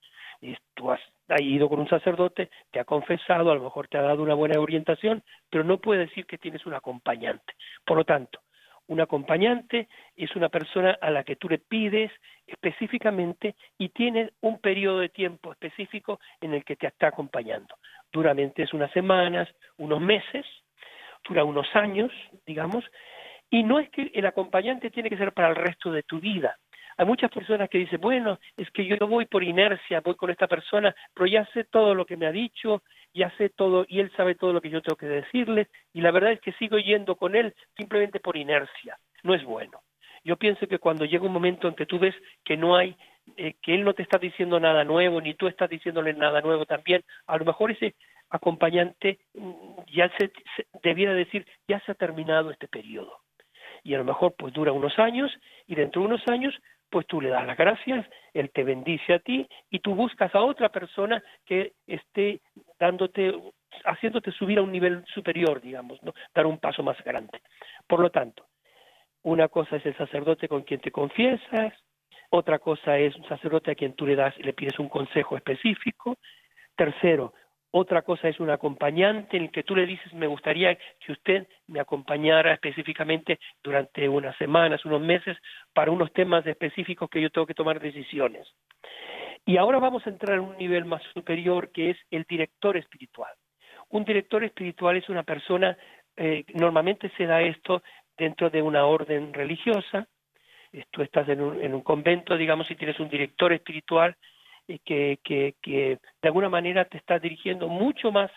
tú 0.74 0.92
has, 0.92 1.00
ido 1.40 1.70
con 1.70 1.80
un 1.80 1.90
sacerdote, 1.90 2.50
te 2.72 2.80
ha 2.80 2.86
confesado, 2.86 3.52
a 3.52 3.56
lo 3.56 3.64
mejor 3.64 3.88
te 3.88 3.98
ha 3.98 4.02
dado 4.02 4.24
una 4.24 4.34
buena 4.34 4.60
orientación, 4.60 5.24
pero 5.50 5.64
no 5.64 5.78
puede 5.78 6.06
decir 6.06 6.26
que 6.26 6.38
tienes 6.38 6.66
un 6.66 6.74
acompañante. 6.74 7.54
Por 7.86 7.98
lo 7.98 8.04
tanto, 8.04 8.40
un 8.88 9.02
acompañante 9.02 9.88
es 10.16 10.36
una 10.36 10.50
persona 10.50 10.98
a 11.00 11.12
la 11.12 11.24
que 11.24 11.36
tú 11.36 11.48
le 11.48 11.60
pides 11.60 12.12
específicamente 12.48 13.56
y 13.78 13.90
tiene 13.90 14.32
un 14.42 14.60
periodo 14.60 15.00
de 15.00 15.10
tiempo 15.10 15.52
específico 15.52 16.20
en 16.42 16.56
el 16.56 16.64
que 16.66 16.76
te 16.76 16.88
está 16.88 17.08
acompañando. 17.08 17.76
Duramente 18.12 18.64
es 18.64 18.74
unas 18.74 18.92
semanas, 18.92 19.48
unos 19.78 20.02
meses, 20.02 20.46
dura 21.28 21.44
unos 21.44 21.68
años, 21.76 22.12
digamos, 22.48 22.84
y 23.52 23.64
no 23.64 23.80
es 23.80 23.90
que 23.90 24.12
el 24.14 24.26
acompañante 24.26 24.90
tiene 24.90 25.10
que 25.10 25.18
ser 25.18 25.34
para 25.34 25.50
el 25.50 25.56
resto 25.56 25.92
de 25.92 26.04
tu 26.04 26.20
vida, 26.20 26.58
hay 27.00 27.06
muchas 27.06 27.32
personas 27.32 27.70
que 27.70 27.78
dicen, 27.78 28.02
bueno, 28.02 28.40
es 28.58 28.70
que 28.72 28.86
yo 28.86 28.98
voy 29.08 29.26
por 29.26 29.42
inercia, 29.42 30.02
voy 30.02 30.16
con 30.16 30.32
esta 30.32 30.48
persona, 30.48 30.94
pero 31.14 31.28
ya 31.28 31.46
sé 31.54 31.64
todo 31.64 31.96
lo 31.96 32.06
que 32.06 32.18
me 32.18 32.28
ha 32.28 32.32
dicho, 32.34 32.84
ya 33.14 33.32
sé 33.38 33.48
todo, 33.48 33.86
y 33.88 34.02
él 34.02 34.12
sabe 34.18 34.36
todo 34.36 34.52
lo 34.52 34.60
que 34.60 34.70
yo 34.70 34.82
tengo 34.82 34.98
que 34.98 35.06
decirle, 35.06 35.70
y 35.94 36.02
la 36.02 36.12
verdad 36.12 36.34
es 36.34 36.42
que 36.42 36.52
sigo 36.52 36.78
yendo 36.78 37.16
con 37.16 37.38
él 37.38 37.56
simplemente 37.78 38.20
por 38.20 38.36
inercia. 38.36 38.98
No 39.24 39.34
es 39.34 39.46
bueno. 39.46 39.80
Yo 40.26 40.36
pienso 40.36 40.68
que 40.68 40.80
cuando 40.80 41.06
llega 41.06 41.26
un 41.26 41.32
momento 41.32 41.70
en 41.70 41.76
que 41.76 41.86
tú 41.86 42.00
ves 42.00 42.14
que 42.44 42.58
no 42.58 42.76
hay, 42.76 42.98
eh, 43.38 43.54
que 43.62 43.76
él 43.76 43.86
no 43.86 43.94
te 43.94 44.04
está 44.04 44.18
diciendo 44.18 44.60
nada 44.60 44.84
nuevo, 44.84 45.22
ni 45.22 45.36
tú 45.36 45.48
estás 45.48 45.70
diciéndole 45.70 46.14
nada 46.14 46.42
nuevo 46.42 46.66
también, 46.66 47.06
a 47.28 47.38
lo 47.38 47.46
mejor 47.46 47.72
ese 47.72 47.96
acompañante 48.30 49.20
mm, 49.36 49.84
ya 49.94 50.12
se 50.18 50.34
debiera 50.84 51.14
decir, 51.14 51.48
ya 51.66 51.80
se 51.86 51.94
ha 51.94 51.96
terminado 51.96 52.52
este 52.52 52.68
periodo. 52.68 53.20
Y 53.84 53.94
a 53.94 54.00
lo 54.00 54.04
mejor 54.04 54.36
pues 54.38 54.54
dura 54.54 54.74
unos 54.74 55.00
años, 55.00 55.32
y 55.66 55.76
dentro 55.76 56.02
de 56.02 56.08
unos 56.10 56.28
años 56.28 56.54
pues 56.90 57.06
tú 57.08 57.22
le 57.22 57.30
das 57.30 57.46
las 57.46 57.58
gracias, 57.58 58.06
él 58.34 58.50
te 58.52 58.64
bendice 58.64 59.14
a 59.14 59.20
ti 59.20 59.48
y 59.70 59.80
tú 59.80 59.96
buscas 59.96 60.34
a 60.34 60.42
otra 60.42 60.70
persona 60.70 61.24
que 61.46 61.74
esté 61.88 62.42
dándote, 62.80 63.34
haciéndote 63.86 64.32
subir 64.32 64.60
a 64.60 64.64
un 64.64 64.72
nivel 64.72 65.04
superior, 65.14 65.62
digamos, 65.62 66.02
¿no? 66.04 66.14
dar 66.34 66.46
un 66.46 66.58
paso 66.58 66.84
más 66.84 67.02
grande. 67.04 67.42
Por 67.88 68.00
lo 68.00 68.10
tanto, 68.10 68.46
una 69.24 69.48
cosa 69.48 69.76
es 69.76 69.86
el 69.86 69.98
sacerdote 69.98 70.48
con 70.48 70.64
quien 70.64 70.80
te 70.80 70.92
confiesas, 70.92 71.74
otra 72.32 72.60
cosa 72.60 72.98
es 72.98 73.16
un 73.16 73.28
sacerdote 73.28 73.72
a 73.72 73.76
quien 73.76 73.94
tú 73.94 74.06
le 74.06 74.16
das 74.16 74.38
y 74.38 74.44
le 74.44 74.54
pides 74.54 74.78
un 74.80 74.90
consejo 74.90 75.36
específico. 75.36 76.18
Tercero, 76.76 77.34
otra 77.72 78.02
cosa 78.02 78.28
es 78.28 78.40
un 78.40 78.50
acompañante 78.50 79.38
en 79.38 79.44
el 79.44 79.52
que 79.52 79.64
tú 79.64 79.76
le 79.76 79.86
dices, 79.86 80.12
me 80.14 80.28
gustaría 80.28 80.76
que 80.76 81.12
usted 81.12 81.48
me 81.68 81.80
acompañara 81.80 82.54
específicamente 82.54 83.40
durante 83.64 84.10
unas 84.10 84.36
semanas, 84.38 84.84
unos 84.86 85.02
meses, 85.02 85.38
para 85.74 85.92
unos 85.92 86.12
temas 86.14 86.46
específicos 86.48 87.10
que 87.10 87.22
yo 87.22 87.30
tengo 87.30 87.46
que 87.46 87.54
tomar 87.54 87.80
decisiones. 87.80 88.48
Y 89.46 89.58
ahora 89.58 89.80
vamos 89.80 90.06
a 90.06 90.10
entrar 90.10 90.38
en 90.38 90.46
un 90.46 90.58
nivel 90.58 90.86
más 90.86 91.04
superior 91.14 91.72
que 91.72 91.92
es 91.92 91.98
el 92.10 92.24
director 92.28 92.76
espiritual. 92.76 93.34
Un 93.90 94.04
director 94.04 94.44
espiritual 94.44 94.98
es 94.98 95.08
una 95.10 95.24
persona, 95.24 95.78
eh, 96.18 96.46
normalmente 96.54 97.12
se 97.18 97.26
da 97.26 97.42
esto 97.42 97.84
dentro 98.18 98.50
de 98.50 98.62
una 98.62 98.86
orden 98.86 99.34
religiosa, 99.34 100.08
tú 100.92 101.02
estás 101.02 101.28
en 101.30 101.42
un, 101.42 101.62
en 101.62 101.74
un 101.74 101.82
convento, 101.82 102.38
digamos, 102.38 102.70
y 102.70 102.76
tienes 102.76 103.00
un 103.00 103.10
director 103.10 103.54
espiritual 103.54 104.16
que, 104.78 105.20
que, 105.24 105.56
que 105.62 105.98
de 106.22 106.28
alguna 106.28 106.50
manera 106.50 106.86
te 106.86 106.98
está 106.98 107.18
dirigiendo 107.18 107.68
mucho 107.68 108.12
más, 108.12 108.30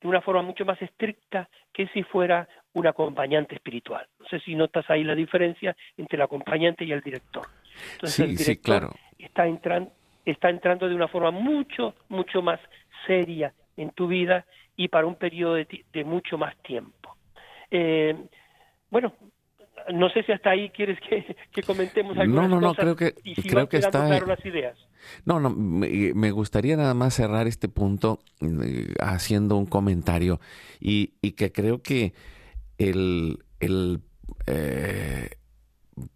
de 0.00 0.08
una 0.08 0.20
forma 0.20 0.42
mucho 0.42 0.64
más 0.64 0.80
estricta 0.80 1.48
que 1.72 1.88
si 1.88 2.04
fuera 2.04 2.48
un 2.74 2.86
acompañante 2.86 3.56
espiritual. 3.56 4.06
No 4.20 4.26
sé 4.28 4.38
si 4.40 4.54
notas 4.54 4.88
ahí 4.88 5.02
la 5.02 5.14
diferencia 5.14 5.76
entre 5.96 6.16
el 6.16 6.22
acompañante 6.22 6.84
y 6.84 6.92
el 6.92 7.00
director. 7.00 7.46
Entonces, 7.94 8.20
el 8.20 8.36
director 8.36 8.62
claro. 8.62 8.94
está, 9.18 9.46
entrando, 9.46 9.90
está 10.24 10.50
entrando 10.50 10.88
de 10.88 10.94
una 10.94 11.08
forma 11.08 11.30
mucho, 11.30 11.94
mucho 12.08 12.42
más 12.42 12.60
seria 13.06 13.52
en 13.76 13.90
tu 13.90 14.06
vida 14.06 14.46
y 14.76 14.88
para 14.88 15.06
un 15.06 15.16
periodo 15.16 15.54
de, 15.54 15.84
de 15.92 16.04
mucho 16.04 16.38
más 16.38 16.56
tiempo. 16.58 17.16
Eh, 17.70 18.16
bueno, 18.90 19.14
no 19.92 20.10
sé 20.10 20.22
si 20.22 20.32
hasta 20.32 20.50
ahí 20.50 20.70
quieres 20.70 20.98
que, 21.00 21.62
comentemos 21.62 22.16
algunas 22.16 22.48
no, 22.48 22.60
no, 22.60 22.68
no, 22.68 22.74
creo 22.74 22.94
que, 22.94 23.14
y 23.24 23.34
si 23.34 23.48
creo 23.48 23.68
que 23.68 23.78
está... 23.78 24.06
claro 24.06 24.26
las 24.26 24.44
ideas. 24.44 24.78
No, 25.24 25.40
no, 25.40 25.50
me, 25.50 26.30
gustaría 26.30 26.76
nada 26.76 26.94
más 26.94 27.14
cerrar 27.14 27.46
este 27.46 27.68
punto 27.68 28.20
eh, 28.40 28.94
haciendo 29.00 29.56
un 29.56 29.66
comentario 29.66 30.40
y, 30.80 31.14
y 31.20 31.32
que 31.32 31.52
creo 31.52 31.82
que 31.82 32.14
el, 32.78 33.44
el 33.60 34.02
eh, 34.46 35.30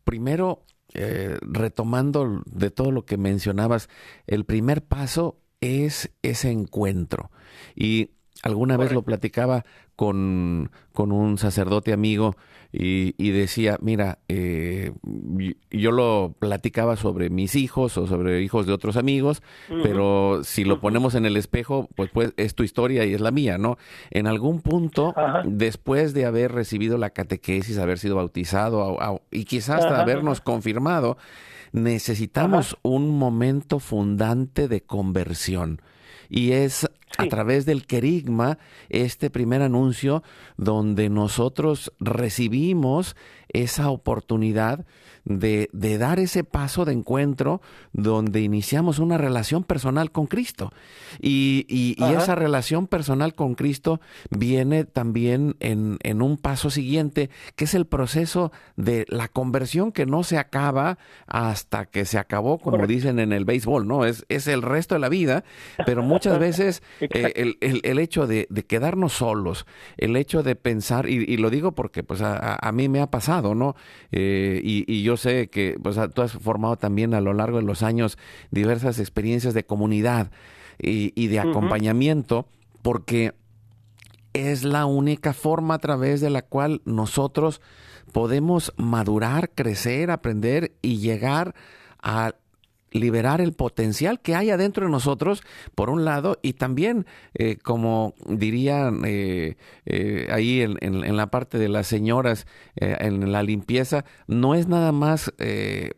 primero, 0.04 0.64
eh, 0.94 1.38
retomando 1.42 2.42
de 2.46 2.70
todo 2.70 2.90
lo 2.90 3.04
que 3.04 3.16
mencionabas, 3.16 3.88
el 4.26 4.44
primer 4.44 4.82
paso 4.82 5.38
es 5.60 6.10
ese 6.22 6.50
encuentro. 6.50 7.30
Y 7.74 8.10
alguna 8.46 8.76
vez 8.76 8.92
lo 8.92 9.02
platicaba 9.02 9.64
con, 9.96 10.70
con 10.92 11.12
un 11.12 11.38
sacerdote 11.38 11.92
amigo 11.92 12.36
y, 12.72 13.30
decía, 13.30 13.78
mira, 13.80 14.18
eh, 14.28 14.92
yo 15.70 15.92
lo 15.92 16.34
platicaba 16.38 16.96
sobre 16.96 17.30
mis 17.30 17.54
hijos 17.54 17.96
o 17.96 18.06
sobre 18.06 18.42
hijos 18.42 18.66
de 18.66 18.74
otros 18.74 18.96
amigos, 18.98 19.42
pero 19.82 20.40
si 20.42 20.64
lo 20.64 20.78
ponemos 20.80 21.14
en 21.14 21.24
el 21.24 21.38
espejo, 21.38 21.88
pues, 21.94 22.10
pues 22.10 22.34
es 22.36 22.54
tu 22.54 22.64
historia 22.64 23.06
y 23.06 23.14
es 23.14 23.20
la 23.22 23.30
mía, 23.30 23.56
¿no? 23.56 23.78
En 24.10 24.26
algún 24.26 24.60
punto, 24.60 25.14
después 25.44 26.12
de 26.12 26.26
haber 26.26 26.52
recibido 26.52 26.98
la 26.98 27.10
catequesis, 27.10 27.78
haber 27.78 27.98
sido 27.98 28.16
bautizado 28.16 28.98
y 29.30 29.44
quizás 29.44 29.84
hasta 29.84 30.02
habernos 30.02 30.42
confirmado, 30.42 31.16
necesitamos 31.72 32.76
un 32.82 33.16
momento 33.18 33.78
fundante 33.78 34.68
de 34.68 34.82
conversión. 34.82 35.80
Y 36.28 36.52
es 36.52 36.88
a 37.18 37.26
través 37.26 37.66
del 37.66 37.86
querigma 37.86 38.58
este 38.88 39.30
primer 39.30 39.62
anuncio 39.62 40.22
donde 40.56 41.08
nosotros 41.08 41.92
recibimos 42.00 43.16
esa 43.48 43.90
oportunidad 43.90 44.84
de, 45.26 45.68
de, 45.72 45.98
dar 45.98 46.18
ese 46.18 46.44
paso 46.44 46.84
de 46.84 46.92
encuentro 46.92 47.60
donde 47.92 48.40
iniciamos 48.40 48.98
una 48.98 49.18
relación 49.18 49.64
personal 49.64 50.10
con 50.12 50.26
Cristo. 50.26 50.72
Y, 51.20 51.66
y, 51.68 51.96
esa 52.14 52.34
relación 52.34 52.86
personal 52.86 53.34
con 53.34 53.54
Cristo 53.54 54.00
viene 54.30 54.84
también 54.84 55.56
en, 55.60 55.98
en, 56.02 56.22
un 56.22 56.38
paso 56.38 56.70
siguiente, 56.70 57.28
que 57.56 57.64
es 57.64 57.74
el 57.74 57.86
proceso 57.86 58.52
de 58.76 59.04
la 59.08 59.28
conversión 59.28 59.92
que 59.92 60.06
no 60.06 60.22
se 60.22 60.38
acaba 60.38 60.98
hasta 61.26 61.86
que 61.86 62.04
se 62.04 62.18
acabó, 62.18 62.58
como 62.58 62.86
dicen 62.86 63.18
en 63.18 63.32
el 63.32 63.44
béisbol, 63.44 63.86
¿no? 63.86 64.04
Es, 64.04 64.24
es 64.28 64.46
el 64.46 64.62
resto 64.62 64.94
de 64.94 65.00
la 65.00 65.08
vida, 65.08 65.44
pero 65.84 66.02
muchas 66.02 66.38
veces 66.38 66.82
eh, 67.00 67.32
el, 67.36 67.58
el, 67.60 67.80
el, 67.82 67.98
hecho 67.98 68.26
de, 68.26 68.46
de, 68.48 68.64
quedarnos 68.64 69.12
solos, 69.12 69.66
el 69.96 70.16
hecho 70.16 70.42
de 70.42 70.54
pensar, 70.54 71.08
y, 71.08 71.16
y 71.16 71.36
lo 71.36 71.50
digo 71.50 71.72
porque 71.72 72.02
pues 72.02 72.22
a, 72.22 72.56
a, 72.56 72.72
mí 72.72 72.88
me 72.88 73.00
ha 73.00 73.10
pasado, 73.10 73.54
¿no? 73.54 73.74
Eh, 74.12 74.60
y, 74.62 75.02
yo 75.02 75.15
sé 75.16 75.48
que 75.48 75.78
pues, 75.82 75.98
tú 76.14 76.22
has 76.22 76.32
formado 76.32 76.76
también 76.76 77.14
a 77.14 77.20
lo 77.20 77.32
largo 77.32 77.58
de 77.58 77.64
los 77.64 77.82
años 77.82 78.18
diversas 78.50 78.98
experiencias 78.98 79.54
de 79.54 79.64
comunidad 79.64 80.30
y, 80.78 81.26
de 81.28 81.40
acompañamiento, 81.40 82.46
porque 82.82 83.32
es 84.32 84.64
la 84.64 84.84
única 84.84 85.32
forma 85.32 85.74
a 85.74 85.78
través 85.78 86.20
de 86.20 86.30
la 86.30 86.42
cual 86.42 86.82
nosotros 86.84 87.62
podemos 88.12 88.72
madurar, 88.76 89.50
crecer, 89.50 90.10
aprender 90.10 90.76
y 90.82 90.98
llegar 90.98 91.54
a 92.02 92.34
liberar 92.90 93.40
el 93.40 93.52
potencial 93.52 94.20
que 94.20 94.34
hay 94.34 94.50
adentro 94.50 94.86
de 94.86 94.92
nosotros, 94.92 95.42
por 95.74 95.90
un 95.90 96.04
lado, 96.04 96.38
y 96.42 96.54
también, 96.54 97.06
eh, 97.34 97.56
como 97.56 98.14
dirían 98.26 99.02
eh, 99.04 99.56
eh, 99.84 100.28
ahí 100.30 100.62
en, 100.62 100.78
en, 100.80 101.16
la 101.16 101.28
parte 101.28 101.58
de 101.58 101.68
las 101.68 101.86
señoras, 101.86 102.46
en 102.76 103.32
la 103.32 103.42
limpieza, 103.42 104.04
no 104.26 104.54
es 104.54 104.68
nada 104.68 104.92
más 104.92 105.32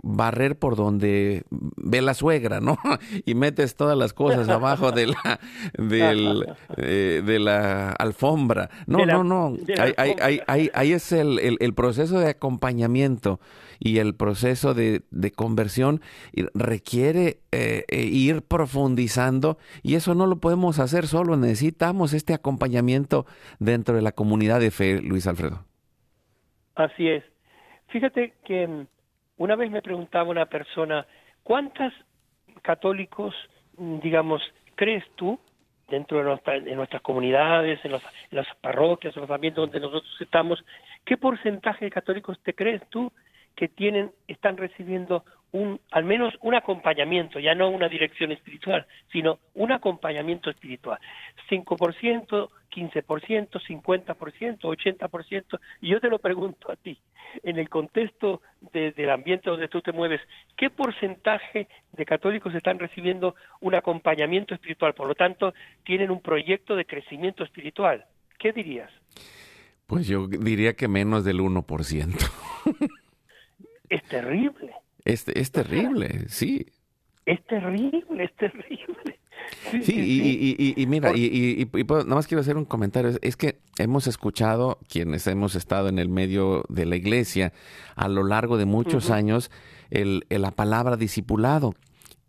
barrer 0.02 0.58
por 0.58 0.76
donde 0.76 1.44
ve 1.50 2.00
la 2.02 2.14
suegra, 2.14 2.60
¿no? 2.60 2.78
y 3.26 3.34
metes 3.34 3.74
todas 3.74 3.96
las 3.96 4.12
cosas 4.12 4.48
abajo 4.48 4.92
de 4.92 5.08
la, 5.08 5.40
del, 5.76 6.46
de 6.76 7.38
la 7.38 7.90
alfombra. 7.92 8.70
No, 8.86 9.04
no, 9.06 9.24
no. 9.24 9.56
Ahí, 9.78 10.14
ahí, 10.46 10.70
ahí, 10.72 10.92
es 10.92 11.12
el, 11.12 11.38
el, 11.40 11.56
el 11.60 11.74
proceso 11.74 12.18
de 12.20 12.30
acompañamiento 12.30 13.40
y 13.78 13.98
el 13.98 14.14
proceso 14.14 14.74
de, 14.74 15.02
de 15.10 15.30
conversión 15.30 16.00
requiere 16.54 17.38
eh, 17.52 17.84
eh, 17.88 18.02
ir 18.02 18.42
profundizando 18.42 19.58
y 19.82 19.94
eso 19.94 20.14
no 20.14 20.26
lo 20.26 20.36
podemos 20.36 20.78
hacer 20.78 21.06
solo, 21.06 21.36
necesitamos 21.36 22.12
este 22.12 22.34
acompañamiento 22.34 23.26
dentro 23.58 23.94
de 23.94 24.02
la 24.02 24.12
comunidad 24.12 24.60
de 24.60 24.70
fe, 24.70 25.00
Luis 25.00 25.26
Alfredo. 25.26 25.64
Así 26.74 27.08
es. 27.08 27.24
Fíjate 27.88 28.34
que 28.44 28.66
mm, 28.66 28.86
una 29.38 29.56
vez 29.56 29.70
me 29.70 29.82
preguntaba 29.82 30.30
una 30.30 30.46
persona, 30.46 31.06
¿cuántos 31.42 31.92
católicos, 32.62 33.34
mm, 33.76 34.00
digamos, 34.00 34.42
crees 34.74 35.04
tú 35.16 35.38
dentro 35.88 36.18
de, 36.18 36.24
nuestra, 36.24 36.60
de 36.60 36.74
nuestras 36.74 37.00
comunidades, 37.02 37.82
en, 37.84 37.92
en, 37.92 38.00
las 38.30 38.46
parroquias, 38.60 39.16
en 39.16 39.22
los 39.22 39.30
ambientes 39.30 39.56
donde 39.56 39.80
nosotros 39.80 40.16
estamos, 40.20 40.62
¿qué 41.04 41.16
porcentaje 41.16 41.86
de 41.86 41.90
católicos 41.90 42.38
te 42.42 42.54
crees 42.54 42.82
tú 42.90 43.10
que 43.58 43.66
tienen, 43.66 44.12
están 44.28 44.56
recibiendo 44.56 45.24
un, 45.50 45.80
al 45.90 46.04
menos 46.04 46.32
un 46.42 46.54
acompañamiento, 46.54 47.40
ya 47.40 47.56
no 47.56 47.68
una 47.68 47.88
dirección 47.88 48.30
espiritual, 48.30 48.86
sino 49.10 49.40
un 49.54 49.72
acompañamiento 49.72 50.48
espiritual. 50.48 51.00
5%, 51.50 52.50
15%, 52.70 53.48
50%, 53.50 54.58
80%. 54.60 55.60
Y 55.80 55.88
yo 55.88 56.00
te 56.00 56.08
lo 56.08 56.20
pregunto 56.20 56.70
a 56.70 56.76
ti, 56.76 57.00
en 57.42 57.58
el 57.58 57.68
contexto 57.68 58.42
del 58.72 59.10
ambiente 59.10 59.50
donde 59.50 59.66
tú 59.66 59.80
te 59.80 59.90
mueves, 59.90 60.20
¿qué 60.56 60.70
porcentaje 60.70 61.66
de 61.94 62.04
católicos 62.04 62.54
están 62.54 62.78
recibiendo 62.78 63.34
un 63.60 63.74
acompañamiento 63.74 64.54
espiritual? 64.54 64.94
Por 64.94 65.08
lo 65.08 65.16
tanto, 65.16 65.52
tienen 65.82 66.12
un 66.12 66.20
proyecto 66.20 66.76
de 66.76 66.84
crecimiento 66.84 67.42
espiritual. 67.42 68.04
¿Qué 68.38 68.52
dirías? 68.52 68.92
Pues 69.88 70.06
yo 70.06 70.28
diría 70.28 70.74
que 70.74 70.86
menos 70.86 71.24
del 71.24 71.40
1%. 71.40 72.30
es 73.88 74.02
terrible. 74.04 74.72
Es, 75.04 75.26
es 75.28 75.50
terrible, 75.50 76.28
sí. 76.28 76.66
Es 77.24 77.44
terrible, 77.46 78.24
es 78.24 78.34
terrible. 78.36 79.18
Sí, 79.82 79.94
y, 79.94 80.74
y, 80.76 80.86
mira, 80.86 81.12
y, 81.16 81.68
nada 81.88 82.04
más 82.04 82.26
quiero 82.26 82.40
hacer 82.40 82.56
un 82.56 82.64
comentario. 82.64 83.12
Es 83.22 83.36
que 83.36 83.60
hemos 83.78 84.06
escuchado, 84.06 84.78
quienes 84.88 85.26
hemos 85.26 85.54
estado 85.54 85.88
en 85.88 85.98
el 85.98 86.08
medio 86.08 86.64
de 86.68 86.86
la 86.86 86.96
iglesia 86.96 87.52
a 87.96 88.08
lo 88.08 88.24
largo 88.24 88.56
de 88.56 88.64
muchos 88.64 89.10
años, 89.10 89.50
el, 89.90 90.24
la 90.28 90.50
palabra 90.50 90.96
discipulado. 90.96 91.74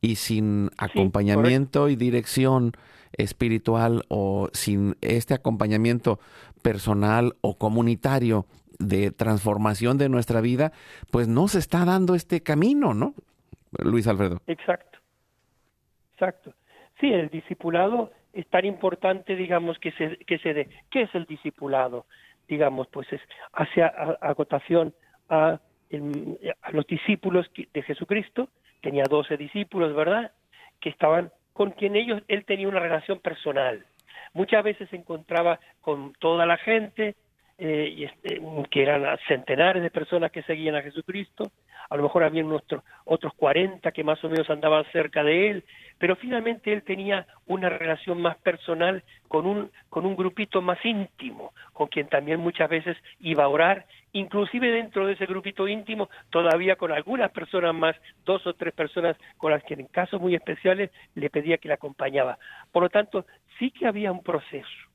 Y 0.01 0.15
sin 0.15 0.69
acompañamiento 0.77 1.89
y 1.89 1.97
dirección 1.97 2.71
espiritual 3.13 4.05
o 4.07 4.49
sin 4.53 4.95
este 5.01 5.33
acompañamiento 5.33 6.19
personal 6.61 7.35
o 7.41 7.57
comunitario, 7.57 8.45
de 8.79 9.11
transformación 9.11 9.97
de 9.97 10.09
nuestra 10.09 10.41
vida, 10.41 10.71
pues 11.11 11.27
no 11.27 11.47
se 11.47 11.59
está 11.59 11.85
dando 11.85 12.15
este 12.15 12.41
camino, 12.41 12.93
¿no? 12.93 13.13
Luis 13.83 14.07
Alfredo. 14.07 14.39
Exacto, 14.47 14.99
exacto. 16.13 16.53
Sí, 16.99 17.07
el 17.13 17.29
discipulado 17.29 18.11
es 18.33 18.47
tan 18.47 18.65
importante, 18.65 19.35
digamos, 19.35 19.77
que 19.79 19.91
se, 19.91 20.17
que 20.25 20.39
se 20.39 20.53
dé. 20.53 20.69
¿Qué 20.89 21.03
es 21.03 21.15
el 21.15 21.25
discipulado? 21.25 22.05
Digamos, 22.47 22.87
pues 22.87 23.11
es 23.13 23.21
hacia 23.53 23.87
agotación 24.21 24.93
a, 25.29 25.59
a 26.61 26.71
los 26.71 26.87
discípulos 26.87 27.49
de 27.73 27.81
Jesucristo, 27.83 28.49
tenía 28.81 29.03
doce 29.09 29.37
discípulos, 29.37 29.95
¿verdad? 29.95 30.31
Que 30.79 30.89
estaban 30.89 31.31
con 31.53 31.71
quien 31.71 31.95
ellos, 31.95 32.23
él 32.27 32.45
tenía 32.45 32.67
una 32.67 32.79
relación 32.79 33.19
personal. 33.19 33.85
Muchas 34.33 34.63
veces 34.63 34.89
se 34.89 34.95
encontraba 34.95 35.59
con 35.81 36.13
toda 36.13 36.45
la 36.45 36.57
gente, 36.57 37.15
eh, 37.61 37.93
y 37.93 38.05
este, 38.05 38.41
que 38.71 38.81
eran 38.81 39.05
centenares 39.27 39.83
de 39.83 39.91
personas 39.91 40.31
que 40.31 40.43
seguían 40.43 40.75
a 40.75 40.81
Jesucristo, 40.81 41.51
a 41.89 41.97
lo 41.97 42.03
mejor 42.03 42.23
había 42.23 42.41
nuestros 42.41 42.83
otros 43.03 43.33
40 43.33 43.91
que 43.91 44.03
más 44.03 44.23
o 44.23 44.29
menos 44.29 44.49
andaban 44.49 44.85
cerca 44.93 45.23
de 45.23 45.49
él, 45.49 45.63
pero 45.97 46.15
finalmente 46.15 46.71
él 46.71 46.83
tenía 46.83 47.27
una 47.47 47.67
relación 47.67 48.21
más 48.21 48.37
personal 48.37 49.03
con 49.27 49.45
un, 49.45 49.71
con 49.89 50.05
un 50.05 50.15
grupito 50.15 50.61
más 50.61 50.77
íntimo, 50.85 51.53
con 51.73 51.87
quien 51.87 52.07
también 52.07 52.39
muchas 52.39 52.69
veces 52.69 52.95
iba 53.19 53.43
a 53.43 53.49
orar, 53.49 53.85
inclusive 54.13 54.71
dentro 54.71 55.05
de 55.05 55.13
ese 55.13 55.25
grupito 55.25 55.67
íntimo, 55.67 56.09
todavía 56.29 56.77
con 56.77 56.93
algunas 56.93 57.31
personas 57.31 57.75
más, 57.75 57.95
dos 58.23 58.47
o 58.47 58.53
tres 58.53 58.73
personas 58.73 59.17
con 59.37 59.51
las 59.51 59.63
que 59.63 59.73
en 59.73 59.87
casos 59.87 60.21
muy 60.21 60.33
especiales 60.33 60.91
le 61.15 61.29
pedía 61.29 61.57
que 61.57 61.67
le 61.67 61.73
acompañaba. 61.73 62.37
Por 62.71 62.83
lo 62.83 62.89
tanto, 62.89 63.25
sí 63.57 63.71
que 63.71 63.85
había 63.85 64.13
un 64.13 64.23
proceso 64.23 64.88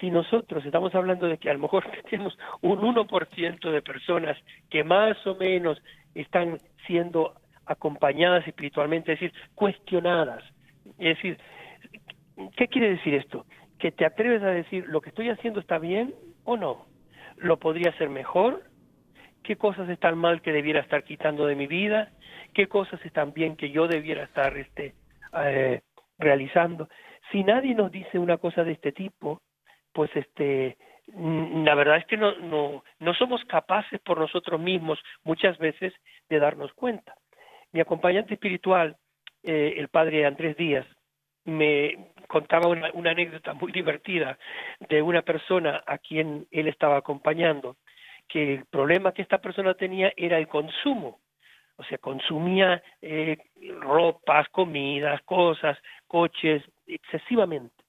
si 0.00 0.10
nosotros 0.10 0.64
estamos 0.64 0.94
hablando 0.94 1.26
de 1.26 1.38
que 1.38 1.50
a 1.50 1.54
lo 1.54 1.60
mejor 1.60 1.84
tenemos 2.10 2.36
un 2.60 2.80
1% 2.80 3.70
de 3.70 3.82
personas 3.82 4.36
que 4.70 4.84
más 4.84 5.24
o 5.26 5.34
menos 5.36 5.80
están 6.14 6.58
siendo 6.86 7.34
acompañadas 7.66 8.46
espiritualmente, 8.46 9.12
es 9.12 9.20
decir, 9.20 9.38
cuestionadas. 9.54 10.42
Es 10.98 11.16
decir, 11.16 11.38
¿qué 12.56 12.68
quiere 12.68 12.90
decir 12.90 13.14
esto? 13.14 13.46
Que 13.78 13.90
te 13.90 14.04
atreves 14.04 14.42
a 14.42 14.48
decir, 14.48 14.86
lo 14.88 15.00
que 15.00 15.10
estoy 15.10 15.30
haciendo 15.30 15.60
está 15.60 15.78
bien 15.78 16.14
o 16.44 16.56
no. 16.56 16.86
¿Lo 17.36 17.58
podría 17.58 17.90
hacer 17.90 18.10
mejor? 18.10 18.62
¿Qué 19.42 19.56
cosas 19.56 19.88
están 19.88 20.16
mal 20.16 20.40
que 20.40 20.52
debiera 20.52 20.80
estar 20.80 21.04
quitando 21.04 21.46
de 21.46 21.56
mi 21.56 21.66
vida? 21.66 22.10
¿Qué 22.52 22.66
cosas 22.66 23.04
están 23.04 23.32
bien 23.32 23.56
que 23.56 23.70
yo 23.70 23.88
debiera 23.88 24.24
estar 24.24 24.56
este, 24.56 24.94
eh, 25.38 25.80
realizando? 26.18 26.88
Si 27.32 27.42
nadie 27.42 27.74
nos 27.74 27.90
dice 27.90 28.18
una 28.18 28.38
cosa 28.38 28.64
de 28.64 28.72
este 28.72 28.92
tipo, 28.92 29.40
pues 29.94 30.10
este 30.14 30.76
la 31.06 31.74
verdad 31.74 31.98
es 31.98 32.06
que 32.06 32.16
no, 32.16 32.34
no, 32.38 32.82
no 32.98 33.14
somos 33.14 33.44
capaces 33.44 34.00
por 34.00 34.18
nosotros 34.18 34.60
mismos 34.60 34.98
muchas 35.22 35.58
veces 35.58 35.92
de 36.30 36.38
darnos 36.38 36.72
cuenta. 36.72 37.14
Mi 37.72 37.80
acompañante 37.80 38.34
espiritual, 38.34 38.96
eh, 39.42 39.74
el 39.76 39.88
padre 39.88 40.24
Andrés 40.24 40.56
Díaz, 40.56 40.86
me 41.44 42.12
contaba 42.26 42.68
una, 42.68 43.10
anécdota 43.10 43.52
muy 43.52 43.70
divertida 43.70 44.38
de 44.88 45.02
una 45.02 45.20
persona 45.20 45.82
a 45.86 45.98
quien 45.98 46.46
él 46.50 46.68
estaba 46.68 46.96
acompañando, 46.96 47.76
que 48.26 48.54
el 48.54 48.64
problema 48.64 49.12
que 49.12 49.20
esta 49.20 49.38
persona 49.38 49.74
tenía 49.74 50.10
era 50.16 50.38
el 50.38 50.48
consumo, 50.48 51.20
o 51.76 51.84
sea, 51.84 51.98
consumía 51.98 52.82
eh, 53.02 53.36
ropas, 53.80 54.48
comidas, 54.48 55.20
cosas, 55.22 55.76
coches, 56.06 56.62
excesivamente 56.86 57.83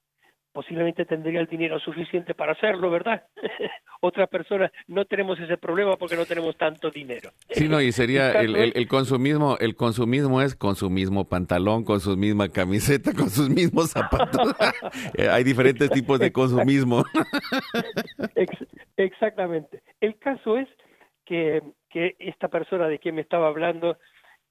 posiblemente 0.56 1.04
tendría 1.04 1.42
el 1.42 1.48
dinero 1.48 1.78
suficiente 1.80 2.34
para 2.34 2.54
hacerlo, 2.54 2.90
¿verdad? 2.90 3.26
Otra 4.00 4.26
persona 4.26 4.72
no 4.88 5.04
tenemos 5.04 5.38
ese 5.38 5.58
problema 5.58 5.98
porque 5.98 6.16
no 6.16 6.26
tenemos 6.26 6.56
tanto 6.56 6.90
dinero. 6.90 7.30
Sí, 7.50 7.68
no, 7.68 7.82
y 7.82 7.92
sería 7.92 8.32
el, 8.42 8.56
el, 8.56 8.88
consumismo, 8.88 9.58
el 9.60 9.76
consumismo 9.76 10.42
es 10.42 10.56
con 10.56 10.78
su 10.78 10.90
mismo 10.90 11.26
pantalón, 11.28 11.84
con 11.84 12.00
su 12.00 12.16
misma 12.16 12.48
camiseta, 12.48 13.12
con 13.14 13.30
sus 13.30 13.50
mismos 13.50 13.92
zapatos. 13.92 14.56
Eh, 15.18 15.28
hay 15.30 15.44
diferentes 15.44 15.90
tipos 15.90 16.20
de 16.20 16.32
consumismo. 16.32 17.04
exactamente. 18.98 19.82
El 20.00 20.18
caso 20.18 20.58
es 20.58 20.68
que, 21.26 21.62
que 21.90 22.16
esta 22.20 22.48
persona 22.48 22.88
de 22.88 23.00
quien 23.00 23.16
me 23.16 23.22
estaba 23.22 23.48
hablando 23.48 23.98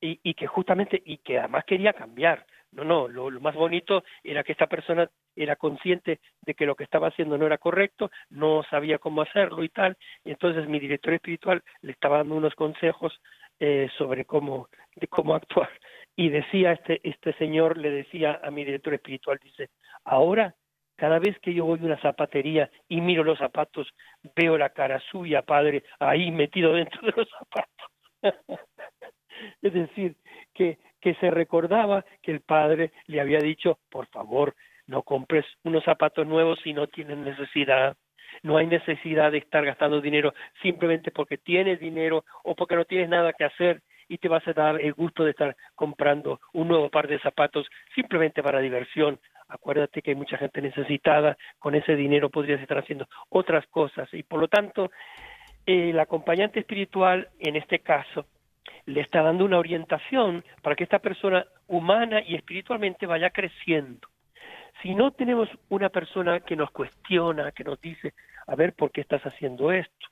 y, 0.00 0.20
y 0.22 0.34
que 0.34 0.46
justamente, 0.46 1.02
y 1.04 1.18
que 1.18 1.38
además 1.38 1.64
quería 1.66 1.92
cambiar, 1.94 2.46
no, 2.74 2.84
no, 2.84 3.08
lo, 3.08 3.40
más 3.40 3.54
bonito 3.54 4.04
era 4.22 4.42
que 4.42 4.52
esta 4.52 4.66
persona 4.66 5.08
era 5.34 5.56
consciente 5.56 6.20
de 6.42 6.54
que 6.54 6.66
lo 6.66 6.74
que 6.74 6.84
estaba 6.84 7.08
haciendo 7.08 7.38
no 7.38 7.46
era 7.46 7.58
correcto, 7.58 8.10
no 8.30 8.62
sabía 8.70 8.98
cómo 8.98 9.22
hacerlo 9.22 9.62
y 9.64 9.68
tal, 9.68 9.96
y 10.24 10.30
entonces 10.30 10.68
mi 10.68 10.78
director 10.78 11.14
espiritual 11.14 11.62
le 11.82 11.92
estaba 11.92 12.18
dando 12.18 12.34
unos 12.34 12.54
consejos 12.54 13.20
eh, 13.60 13.88
sobre 13.96 14.24
cómo, 14.24 14.68
cómo 15.08 15.34
actuar. 15.34 15.70
Y 16.16 16.28
decía 16.28 16.72
este, 16.72 17.00
este 17.02 17.32
señor, 17.34 17.78
le 17.78 17.90
decía 17.90 18.40
a 18.42 18.50
mi 18.50 18.64
director 18.64 18.94
espiritual, 18.94 19.38
dice, 19.42 19.70
ahora 20.04 20.54
cada 20.96 21.18
vez 21.18 21.38
que 21.40 21.52
yo 21.52 21.64
voy 21.64 21.80
a 21.80 21.84
una 21.84 22.00
zapatería 22.00 22.70
y 22.88 23.00
miro 23.00 23.24
los 23.24 23.38
zapatos, 23.38 23.88
veo 24.36 24.56
la 24.56 24.70
cara 24.70 25.00
suya, 25.10 25.42
padre, 25.42 25.82
ahí 25.98 26.30
metido 26.30 26.72
dentro 26.72 27.00
de 27.02 27.12
los 27.16 27.28
zapatos. 27.30 27.90
es 29.62 29.72
decir, 29.72 30.16
que 30.54 30.78
que 31.04 31.14
se 31.16 31.30
recordaba 31.30 32.02
que 32.22 32.32
el 32.32 32.40
padre 32.40 32.90
le 33.08 33.20
había 33.20 33.38
dicho, 33.38 33.78
por 33.90 34.06
favor, 34.06 34.54
no 34.86 35.02
compres 35.02 35.44
unos 35.62 35.84
zapatos 35.84 36.26
nuevos 36.26 36.58
si 36.64 36.72
no 36.72 36.86
tienes 36.86 37.18
necesidad. 37.18 37.94
No 38.42 38.56
hay 38.56 38.66
necesidad 38.66 39.30
de 39.30 39.38
estar 39.38 39.66
gastando 39.66 40.00
dinero 40.00 40.32
simplemente 40.62 41.10
porque 41.10 41.36
tienes 41.36 41.78
dinero 41.78 42.24
o 42.42 42.54
porque 42.54 42.74
no 42.74 42.86
tienes 42.86 43.10
nada 43.10 43.34
que 43.34 43.44
hacer 43.44 43.82
y 44.08 44.16
te 44.16 44.28
vas 44.28 44.48
a 44.48 44.54
dar 44.54 44.80
el 44.80 44.94
gusto 44.94 45.24
de 45.24 45.32
estar 45.32 45.54
comprando 45.74 46.40
un 46.54 46.68
nuevo 46.68 46.88
par 46.88 47.06
de 47.06 47.18
zapatos 47.18 47.66
simplemente 47.94 48.42
para 48.42 48.60
diversión. 48.60 49.20
Acuérdate 49.48 50.00
que 50.00 50.12
hay 50.12 50.16
mucha 50.16 50.38
gente 50.38 50.62
necesitada, 50.62 51.36
con 51.58 51.74
ese 51.74 51.96
dinero 51.96 52.30
podrías 52.30 52.62
estar 52.62 52.78
haciendo 52.78 53.06
otras 53.28 53.66
cosas 53.66 54.08
y 54.14 54.22
por 54.22 54.40
lo 54.40 54.48
tanto 54.48 54.90
el 55.66 56.00
acompañante 56.00 56.60
espiritual 56.60 57.28
en 57.40 57.56
este 57.56 57.80
caso 57.80 58.24
le 58.86 59.00
está 59.00 59.22
dando 59.22 59.44
una 59.44 59.58
orientación 59.58 60.44
para 60.62 60.76
que 60.76 60.84
esta 60.84 60.98
persona 60.98 61.46
humana 61.66 62.22
y 62.26 62.34
espiritualmente 62.34 63.06
vaya 63.06 63.30
creciendo. 63.30 64.08
Si 64.82 64.94
no 64.94 65.12
tenemos 65.12 65.48
una 65.68 65.88
persona 65.88 66.40
que 66.40 66.56
nos 66.56 66.70
cuestiona, 66.70 67.52
que 67.52 67.64
nos 67.64 67.80
dice, 67.80 68.14
a 68.46 68.54
ver, 68.54 68.74
¿por 68.74 68.90
qué 68.90 69.00
estás 69.00 69.22
haciendo 69.22 69.72
esto? 69.72 70.06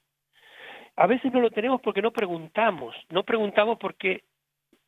A 0.97 1.07
veces 1.07 1.33
no 1.33 1.41
lo 1.41 1.51
tenemos 1.51 1.81
porque 1.81 2.03
no 2.03 2.13
preguntamos, 2.13 2.95
no 3.11 3.23
preguntamos 3.25 3.79
porque 3.79 4.25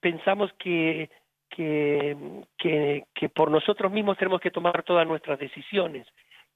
pensamos 0.00 0.52
que, 0.54 1.10
que, 1.48 3.04
que, 3.14 3.28
por 3.28 3.50
nosotros 3.50 3.90
mismos 3.90 4.18
tenemos 4.18 4.40
que 4.40 4.50
tomar 4.50 4.82
todas 4.82 5.06
nuestras 5.06 5.38
decisiones. 5.38 6.06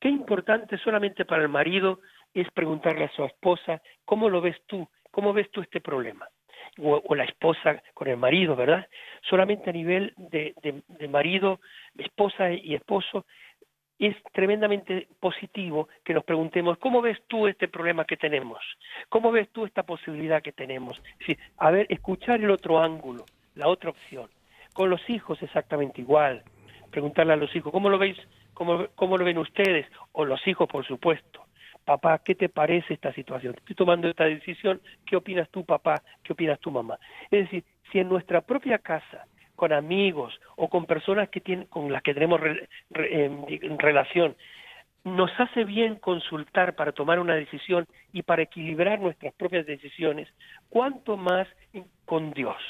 Qué 0.00 0.08
importante 0.08 0.76
solamente 0.78 1.24
para 1.24 1.42
el 1.42 1.48
marido 1.48 2.00
es 2.34 2.50
preguntarle 2.50 3.04
a 3.04 3.12
su 3.12 3.24
esposa, 3.24 3.80
¿cómo 4.04 4.28
lo 4.28 4.40
ves 4.40 4.56
tú? 4.66 4.86
¿Cómo 5.10 5.32
ves 5.32 5.50
tú 5.50 5.62
este 5.62 5.80
problema? 5.80 6.28
O, 6.82 7.14
la 7.14 7.24
esposa 7.24 7.82
con 7.94 8.08
el 8.08 8.16
marido, 8.16 8.56
¿verdad? 8.56 8.86
Solamente 9.28 9.70
a 9.70 9.72
nivel 9.72 10.14
de, 10.16 10.54
marido, 11.08 11.60
esposa 11.96 12.50
y 12.52 12.74
esposo, 12.74 13.26
es 13.98 14.14
tremendamente 14.32 15.08
positivo 15.18 15.88
que 16.04 16.14
nos 16.14 16.24
preguntemos, 16.24 16.78
¿cómo 16.78 17.02
ves 17.02 17.18
tú 17.26 17.48
este 17.48 17.66
problema 17.66 18.04
que 18.04 18.16
tenemos? 18.16 18.60
¿Cómo 19.08 19.32
ves 19.32 19.48
tú 19.50 19.66
esta 19.66 19.82
posibilidad 19.82 20.42
que 20.42 20.52
tenemos? 20.52 21.02
a 21.56 21.70
ver, 21.70 21.86
escuchar 21.88 22.40
el 22.40 22.50
otro 22.50 22.78
ángulo, 22.78 23.24
la 23.56 23.68
otra 23.68 23.90
opción. 23.90 24.28
Con 24.72 24.90
los 24.90 25.08
hijos 25.10 25.42
exactamente 25.42 26.00
igual. 26.00 26.42
Preguntarle 26.92 27.32
a 27.32 27.36
los 27.36 27.54
hijos, 27.56 27.72
¿cómo 27.72 27.90
lo 27.90 27.98
veis? 27.98 28.16
¿Cómo, 28.54 28.86
cómo 28.94 29.16
lo 29.16 29.24
ven 29.24 29.38
ustedes? 29.38 29.86
O 30.12 30.24
los 30.24 30.46
hijos, 30.46 30.68
por 30.68 30.86
supuesto 30.86 31.47
papá, 31.88 32.20
¿qué 32.22 32.34
te 32.34 32.50
parece 32.50 32.92
esta 32.92 33.14
situación? 33.14 33.54
Estoy 33.56 33.74
tomando 33.74 34.08
esta 34.08 34.24
decisión, 34.24 34.78
¿qué 35.06 35.16
opinas 35.16 35.48
tú, 35.48 35.64
papá? 35.64 36.02
¿Qué 36.22 36.34
opinas 36.34 36.60
tú, 36.60 36.70
mamá? 36.70 36.98
Es 37.30 37.44
decir, 37.44 37.64
si 37.90 37.98
en 37.98 38.10
nuestra 38.10 38.42
propia 38.42 38.76
casa, 38.76 39.24
con 39.56 39.72
amigos 39.72 40.38
o 40.56 40.68
con 40.68 40.84
personas 40.84 41.30
que 41.30 41.40
tienen, 41.40 41.64
con 41.68 41.90
las 41.90 42.02
que 42.02 42.12
tenemos 42.12 42.42
em, 42.90 43.78
relación, 43.78 44.36
nos 45.04 45.30
hace 45.40 45.64
bien 45.64 45.94
consultar 45.96 46.74
para 46.74 46.92
tomar 46.92 47.20
una 47.20 47.36
decisión 47.36 47.86
y 48.12 48.22
para 48.22 48.42
equilibrar 48.42 49.00
nuestras 49.00 49.32
propias 49.32 49.64
decisiones, 49.64 50.28
¿cuánto 50.68 51.16
más 51.16 51.48
con 52.04 52.32
Dios? 52.32 52.60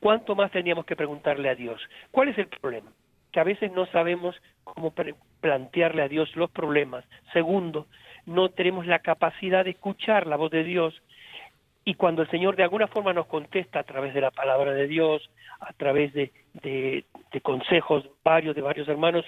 ¿Cuánto 0.00 0.34
más 0.34 0.50
teníamos 0.52 0.86
que 0.86 0.96
preguntarle 0.96 1.50
a 1.50 1.54
Dios? 1.54 1.82
¿Cuál 2.10 2.28
es 2.28 2.38
el 2.38 2.46
problema? 2.46 2.90
Que 3.30 3.40
a 3.40 3.44
veces 3.44 3.70
no 3.72 3.84
sabemos 3.88 4.34
cómo 4.64 4.94
plantearle 5.42 6.00
a 6.00 6.08
Dios 6.08 6.34
los 6.34 6.50
problemas. 6.50 7.04
Segundo, 7.34 7.86
no 8.28 8.50
tenemos 8.50 8.86
la 8.86 8.98
capacidad 8.98 9.64
de 9.64 9.70
escuchar 9.70 10.26
la 10.26 10.36
voz 10.36 10.50
de 10.50 10.62
Dios 10.62 11.02
y 11.84 11.94
cuando 11.94 12.20
el 12.20 12.30
Señor 12.30 12.54
de 12.56 12.62
alguna 12.62 12.86
forma 12.86 13.14
nos 13.14 13.26
contesta 13.26 13.80
a 13.80 13.84
través 13.84 14.12
de 14.12 14.20
la 14.20 14.30
palabra 14.30 14.72
de 14.72 14.86
Dios, 14.86 15.30
a 15.60 15.72
través 15.72 16.12
de, 16.12 16.32
de, 16.62 17.04
consejos 17.40 18.06
varios 18.22 18.54
de 18.54 18.60
varios 18.60 18.86
hermanos, 18.88 19.24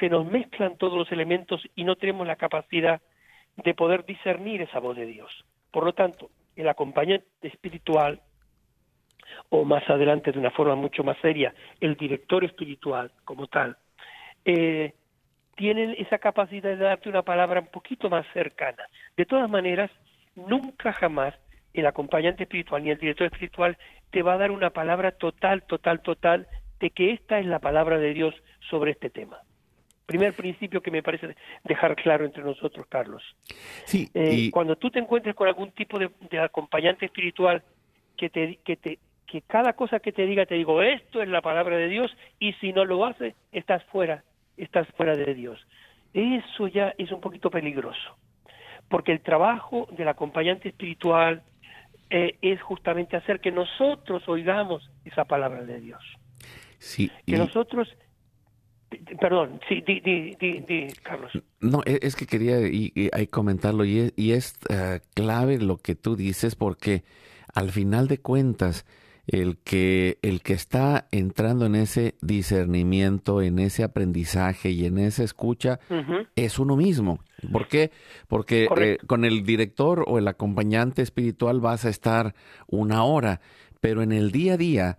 se 0.00 0.08
nos 0.08 0.24
mezclan 0.24 0.78
todos 0.78 0.96
los 0.96 1.12
elementos 1.12 1.60
y 1.76 1.84
no 1.84 1.96
tenemos 1.96 2.26
la 2.26 2.36
capacidad 2.36 3.02
de 3.56 3.74
poder 3.74 4.06
discernir 4.06 4.62
esa 4.62 4.78
voz 4.78 4.96
de 4.96 5.04
Dios. 5.04 5.30
Por 5.70 5.84
lo 5.84 5.92
tanto, 5.92 6.30
el 6.56 6.68
acompañante 6.68 7.26
espiritual, 7.42 8.22
o 9.50 9.66
más 9.66 9.88
adelante 9.90 10.32
de 10.32 10.38
una 10.38 10.50
forma 10.50 10.76
mucho 10.76 11.04
más 11.04 11.18
seria, 11.18 11.52
el 11.80 11.96
director 11.96 12.42
espiritual 12.42 13.12
como 13.26 13.48
tal, 13.48 13.76
eh, 14.46 14.94
tienen 15.58 15.96
esa 15.98 16.18
capacidad 16.18 16.70
de 16.70 16.76
darte 16.76 17.08
una 17.08 17.22
palabra 17.22 17.60
un 17.60 17.66
poquito 17.66 18.08
más 18.08 18.24
cercana. 18.32 18.84
De 19.16 19.26
todas 19.26 19.50
maneras, 19.50 19.90
nunca 20.36 20.92
jamás 20.92 21.34
el 21.74 21.84
acompañante 21.84 22.44
espiritual 22.44 22.84
ni 22.84 22.90
el 22.90 22.98
director 22.98 23.26
espiritual 23.26 23.76
te 24.12 24.22
va 24.22 24.34
a 24.34 24.38
dar 24.38 24.52
una 24.52 24.70
palabra 24.70 25.10
total, 25.10 25.64
total, 25.64 26.00
total 26.00 26.46
de 26.78 26.90
que 26.90 27.10
esta 27.10 27.40
es 27.40 27.46
la 27.46 27.58
palabra 27.58 27.98
de 27.98 28.14
Dios 28.14 28.36
sobre 28.70 28.92
este 28.92 29.10
tema. 29.10 29.38
Primer 30.06 30.32
principio 30.32 30.80
que 30.80 30.92
me 30.92 31.02
parece 31.02 31.34
dejar 31.64 31.96
claro 31.96 32.24
entre 32.24 32.44
nosotros, 32.44 32.86
Carlos. 32.88 33.24
Sí, 33.84 34.08
eh, 34.14 34.50
Cuando 34.52 34.76
tú 34.76 34.90
te 34.90 35.00
encuentres 35.00 35.34
con 35.34 35.48
algún 35.48 35.72
tipo 35.72 35.98
de, 35.98 36.08
acompañante 36.38 37.06
espiritual 37.06 37.64
que 38.16 38.30
te, 38.30 38.60
que 38.64 38.76
te 38.76 38.98
que 39.26 39.42
cada 39.42 39.74
cosa 39.74 39.98
que 39.98 40.12
te 40.12 40.24
diga 40.24 40.46
te 40.46 40.54
digo 40.54 40.80
esto 40.80 41.20
es 41.20 41.28
la 41.28 41.42
palabra 41.42 41.76
de 41.76 41.88
Dios 41.88 42.10
y 42.38 42.54
si 42.54 42.72
no 42.72 42.86
lo 42.86 43.04
hace 43.04 43.34
estás 43.52 43.84
fuera 43.92 44.24
estás 44.58 44.86
fuera 44.96 45.16
de 45.16 45.34
Dios. 45.34 45.58
Eso 46.12 46.68
ya 46.68 46.94
es 46.98 47.12
un 47.12 47.20
poquito 47.20 47.50
peligroso, 47.50 48.16
porque 48.88 49.12
el 49.12 49.20
trabajo 49.20 49.88
del 49.96 50.08
acompañante 50.08 50.68
espiritual 50.68 51.42
eh, 52.10 52.38
es 52.40 52.60
justamente 52.62 53.16
hacer 53.16 53.40
que 53.40 53.52
nosotros 53.52 54.26
oigamos 54.28 54.90
esa 55.04 55.24
palabra 55.24 55.62
de 55.62 55.80
Dios. 55.80 56.02
Sí, 56.78 57.10
que 57.26 57.36
nosotros 57.36 57.88
Perdón, 59.20 59.60
sí, 59.68 59.82
di, 59.86 60.00
di, 60.00 60.34
di, 60.40 60.86
Carlos. 61.02 61.30
No, 61.60 61.82
e, 61.84 61.98
es 62.00 62.16
que 62.16 62.26
quería 62.26 62.58
y, 62.66 63.10
comentarlo 63.26 63.84
y 63.84 63.98
es, 63.98 64.12
y 64.16 64.32
es 64.32 64.58
eh, 64.70 65.00
clave 65.14 65.58
lo 65.58 65.76
que 65.76 65.94
tú 65.94 66.16
dices 66.16 66.54
porque 66.54 67.04
al 67.54 67.70
final 67.70 68.08
de 68.08 68.18
cuentas 68.18 68.86
el 69.28 69.58
que, 69.58 70.18
el 70.22 70.40
que 70.40 70.54
está 70.54 71.06
entrando 71.10 71.66
en 71.66 71.74
ese 71.74 72.16
discernimiento, 72.22 73.42
en 73.42 73.58
ese 73.58 73.84
aprendizaje 73.84 74.70
y 74.70 74.86
en 74.86 74.98
esa 74.98 75.22
escucha 75.22 75.78
es 76.34 76.58
uno 76.58 76.76
mismo. 76.76 77.20
¿Por 77.52 77.68
qué? 77.68 77.92
Porque 78.26 78.68
eh, 78.80 78.96
con 79.06 79.26
el 79.26 79.44
director 79.44 80.04
o 80.08 80.18
el 80.18 80.26
acompañante 80.28 81.02
espiritual 81.02 81.60
vas 81.60 81.84
a 81.84 81.90
estar 81.90 82.34
una 82.66 83.04
hora, 83.04 83.42
pero 83.80 84.02
en 84.02 84.12
el 84.12 84.32
día 84.32 84.54
a 84.54 84.56
día 84.56 84.98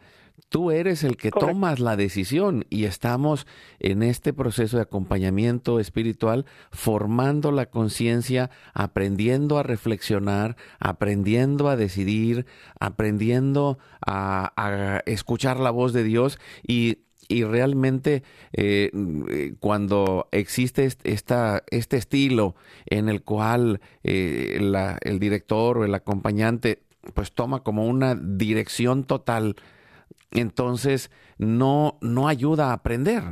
Tú 0.49 0.71
eres 0.71 1.03
el 1.03 1.15
que 1.15 1.29
tomas 1.29 1.79
la 1.79 1.95
decisión 1.95 2.65
y 2.71 2.85
estamos 2.85 3.45
en 3.77 4.01
este 4.01 4.33
proceso 4.33 4.77
de 4.77 4.83
acompañamiento 4.83 5.79
espiritual 5.79 6.47
formando 6.71 7.51
la 7.51 7.67
conciencia, 7.67 8.49
aprendiendo 8.73 9.59
a 9.59 9.63
reflexionar, 9.63 10.57
aprendiendo 10.79 11.69
a 11.69 11.75
decidir, 11.75 12.47
aprendiendo 12.79 13.77
a, 14.03 15.03
escuchar 15.05 15.59
la 15.59 15.69
voz 15.69 15.93
de 15.93 16.03
Dios 16.03 16.39
y 16.67 16.97
realmente 17.29 18.23
eh, 18.51 19.53
cuando 19.59 20.29
existe 20.31 20.89
esta, 21.03 21.63
este 21.69 21.97
estilo 21.97 22.55
en 22.87 23.07
el 23.07 23.21
cual 23.21 23.81
eh, 24.03 24.57
el 25.01 25.19
director 25.19 25.77
o 25.77 25.85
el 25.85 25.93
acompañante 25.93 26.81
pues 27.13 27.33
toma 27.33 27.61
como 27.61 27.85
una 27.85 28.15
dirección 28.15 29.03
total 29.03 29.55
entonces 30.31 31.09
no, 31.37 31.97
no 32.01 32.27
ayuda 32.27 32.69
a 32.69 32.73
aprender. 32.73 33.23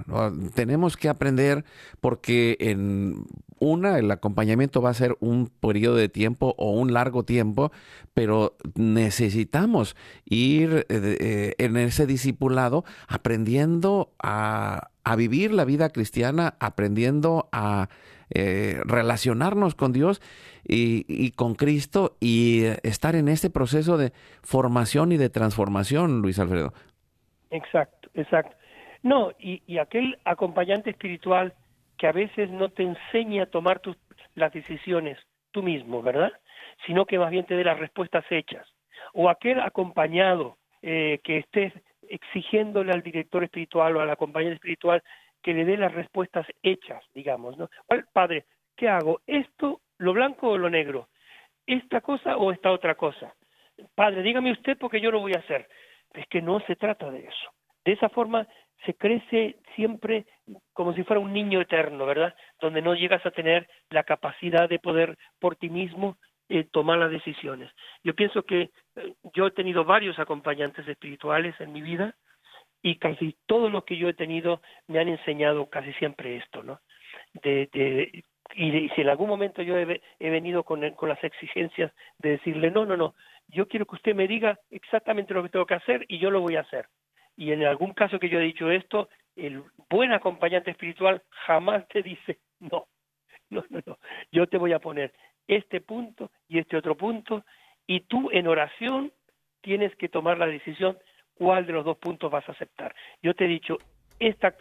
Tenemos 0.55 0.97
que 0.97 1.09
aprender 1.09 1.65
porque 2.01 2.57
en 2.59 3.25
una, 3.59 3.99
el 3.99 4.09
acompañamiento 4.11 4.81
va 4.81 4.91
a 4.91 4.95
ser 4.95 5.17
un 5.19 5.47
periodo 5.47 5.95
de 5.95 6.09
tiempo 6.09 6.55
o 6.57 6.71
un 6.71 6.93
largo 6.93 7.23
tiempo, 7.23 7.71
pero 8.13 8.55
necesitamos 8.75 9.95
ir 10.25 10.85
eh, 10.89 11.17
eh, 11.19 11.55
en 11.57 11.77
ese 11.77 12.07
discipulado 12.07 12.85
aprendiendo 13.07 14.13
a, 14.21 14.89
a 15.03 15.15
vivir 15.15 15.53
la 15.53 15.65
vida 15.65 15.89
cristiana, 15.89 16.55
aprendiendo 16.59 17.49
a 17.51 17.89
eh, 18.33 18.81
relacionarnos 18.85 19.75
con 19.75 19.93
Dios 19.93 20.21
y, 20.63 21.31
con 21.31 21.55
Cristo 21.55 22.17
y 22.19 22.65
estar 22.83 23.15
en 23.15 23.29
este 23.29 23.49
proceso 23.49 23.97
de 23.97 24.11
formación 24.41 25.11
y 25.11 25.17
de 25.17 25.29
transformación, 25.29 26.21
Luis 26.21 26.39
Alfredo. 26.39 26.73
Exacto, 27.51 28.09
exacto. 28.13 28.55
No, 29.03 29.31
y, 29.39 29.77
aquel 29.77 30.17
acompañante 30.25 30.89
espiritual 30.89 31.53
que 31.97 32.07
a 32.07 32.11
veces 32.11 32.49
no 32.49 32.69
te 32.69 32.83
enseña 32.83 33.43
a 33.43 33.45
tomar 33.45 33.79
tus, 33.79 33.95
las 34.35 34.51
decisiones 34.51 35.17
tú 35.51 35.63
mismo, 35.63 36.01
¿verdad? 36.01 36.33
Sino 36.85 37.05
que 37.05 37.17
más 37.17 37.31
bien 37.31 37.45
te 37.45 37.55
dé 37.55 37.63
las 37.63 37.79
respuestas 37.79 38.25
hechas. 38.29 38.67
O 39.13 39.29
aquel 39.29 39.61
acompañado 39.61 40.57
eh, 40.81 41.19
que 41.23 41.37
estés 41.37 41.73
exigiéndole 42.09 42.91
al 42.91 43.01
director 43.01 43.43
espiritual 43.43 43.95
o 43.95 44.01
al 44.01 44.09
acompañante 44.09 44.55
espiritual 44.55 45.01
que 45.41 45.53
le 45.53 45.65
dé 45.65 45.77
las 45.77 45.93
respuestas 45.93 46.45
hechas, 46.63 47.03
digamos, 47.13 47.57
¿no? 47.57 47.69
Padre, 48.13 48.45
¿qué 48.75 48.89
hago? 48.89 49.21
¿Esto, 49.25 49.81
lo 49.97 50.13
blanco 50.13 50.49
o 50.49 50.57
lo 50.57 50.69
negro? 50.69 51.09
¿Esta 51.65 52.01
cosa 52.01 52.37
o 52.37 52.51
esta 52.51 52.71
otra 52.71 52.95
cosa? 52.95 53.33
Padre, 53.95 54.23
dígame 54.23 54.51
usted 54.51 54.77
porque 54.77 55.01
yo 55.01 55.11
lo 55.11 55.19
voy 55.19 55.33
a 55.33 55.39
hacer. 55.39 55.67
Es 56.13 56.27
que 56.27 56.41
no 56.41 56.59
se 56.61 56.75
trata 56.75 57.11
de 57.11 57.19
eso. 57.19 57.51
De 57.85 57.93
esa 57.93 58.09
forma 58.09 58.47
se 58.85 58.93
crece 58.93 59.57
siempre 59.75 60.25
como 60.73 60.93
si 60.93 61.03
fuera 61.03 61.19
un 61.19 61.33
niño 61.33 61.61
eterno, 61.61 62.05
¿verdad? 62.05 62.35
Donde 62.61 62.81
no 62.81 62.95
llegas 62.95 63.25
a 63.25 63.31
tener 63.31 63.67
la 63.89 64.03
capacidad 64.03 64.69
de 64.69 64.79
poder 64.79 65.17
por 65.39 65.55
ti 65.55 65.69
mismo 65.69 66.17
eh, 66.49 66.65
tomar 66.71 66.97
las 66.97 67.11
decisiones. 67.11 67.71
Yo 68.03 68.13
pienso 68.15 68.43
que 68.43 68.69
eh, 68.95 69.13
yo 69.33 69.47
he 69.47 69.51
tenido 69.51 69.83
varios 69.83 70.17
acompañantes 70.19 70.87
espirituales 70.87 71.59
en 71.59 71.73
mi 71.73 71.81
vida 71.81 72.15
y 72.81 72.97
casi 72.97 73.35
todos 73.45 73.71
los 73.71 73.83
que 73.83 73.97
yo 73.97 74.09
he 74.09 74.13
tenido 74.13 74.61
me 74.87 74.99
han 74.99 75.07
enseñado 75.07 75.69
casi 75.69 75.93
siempre 75.93 76.37
esto, 76.37 76.63
¿no? 76.63 76.79
Y, 78.55 78.89
si 78.89 79.01
en 79.01 79.09
algún 79.09 79.27
momento 79.27 79.61
yo 79.61 79.77
he, 79.77 80.01
venido 80.19 80.63
con, 80.63 80.89
con 80.91 81.09
las 81.09 81.21
exigencias 81.23 81.91
de 82.19 82.31
decirle, 82.31 82.71
no, 82.71 82.85
no, 82.85 82.95
no, 82.95 83.13
yo 83.49 83.67
quiero 83.67 83.85
que 83.85 83.95
usted 83.95 84.15
me 84.15 84.27
diga 84.27 84.59
exactamente 84.71 85.33
lo 85.33 85.43
que 85.43 85.49
tengo 85.49 85.65
que 85.65 85.73
hacer 85.73 86.05
y 86.07 86.19
yo 86.19 86.31
lo 86.31 86.41
voy 86.41 86.55
a 86.55 86.61
hacer. 86.61 86.87
Y 87.35 87.51
en 87.51 87.63
algún 87.65 87.93
caso 87.93 88.19
que 88.19 88.29
yo 88.29 88.39
he 88.39 88.43
dicho 88.43 88.71
esto, 88.71 89.09
el 89.35 89.63
buen 89.89 90.11
acompañante 90.11 90.71
espiritual 90.71 91.21
jamás 91.29 91.87
te 91.89 92.01
dice, 92.01 92.39
no, 92.59 92.87
no, 93.49 93.63
no, 93.69 93.79
no, 93.85 93.97
yo 94.31 94.47
te 94.47 94.57
voy 94.57 94.73
a 94.73 94.79
poner 94.79 95.13
este 95.47 95.81
punto 95.81 96.31
y 96.47 96.59
este 96.59 96.77
otro 96.77 96.95
punto, 96.95 97.45
y 97.85 98.01
tú 98.01 98.29
en 98.31 98.47
oración 98.47 99.13
tienes 99.61 99.95
que 99.95 100.09
tomar 100.09 100.37
la 100.37 100.47
decisión 100.47 100.97
cuál 101.37 101.65
de 101.65 101.73
los 101.73 101.85
dos 101.85 101.97
puntos 101.97 102.31
vas 102.31 102.47
a 102.47 102.51
aceptar. 102.51 102.95
Yo 103.21 103.33
te 103.33 103.45
he 103.45 103.47
dicho, 103.47 103.77
esta, 104.19 104.55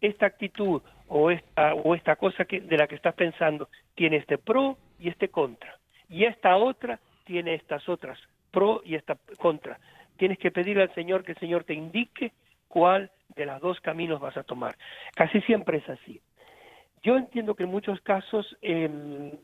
esta 0.00 0.26
actitud 0.26 0.82
o 1.08 1.30
esta, 1.30 1.74
o 1.74 1.94
esta 1.94 2.16
cosa 2.16 2.44
que, 2.44 2.60
de 2.60 2.76
la 2.76 2.86
que 2.86 2.96
estás 2.96 3.14
pensando 3.14 3.68
tiene 3.94 4.16
este 4.16 4.38
pro 4.38 4.76
y 4.98 5.08
este 5.08 5.28
contra, 5.28 5.78
y 6.08 6.24
esta 6.24 6.56
otra 6.56 6.98
tiene 7.24 7.54
estas 7.54 7.88
otras, 7.88 8.18
pro 8.50 8.82
y 8.84 8.94
esta 8.94 9.16
contra. 9.38 9.78
Tienes 10.16 10.38
que 10.38 10.50
pedirle 10.50 10.82
al 10.82 10.94
Señor 10.94 11.24
que 11.24 11.32
el 11.32 11.38
Señor 11.38 11.64
te 11.64 11.74
indique 11.74 12.32
cuál 12.68 13.10
de 13.34 13.46
los 13.46 13.60
dos 13.60 13.80
caminos 13.80 14.20
vas 14.20 14.36
a 14.36 14.42
tomar. 14.42 14.76
Casi 15.14 15.40
siempre 15.42 15.78
es 15.78 15.88
así. 15.88 16.20
Yo 17.02 17.16
entiendo 17.16 17.54
que 17.54 17.64
en 17.64 17.70
muchos 17.70 18.00
casos 18.00 18.56
el 18.62 19.38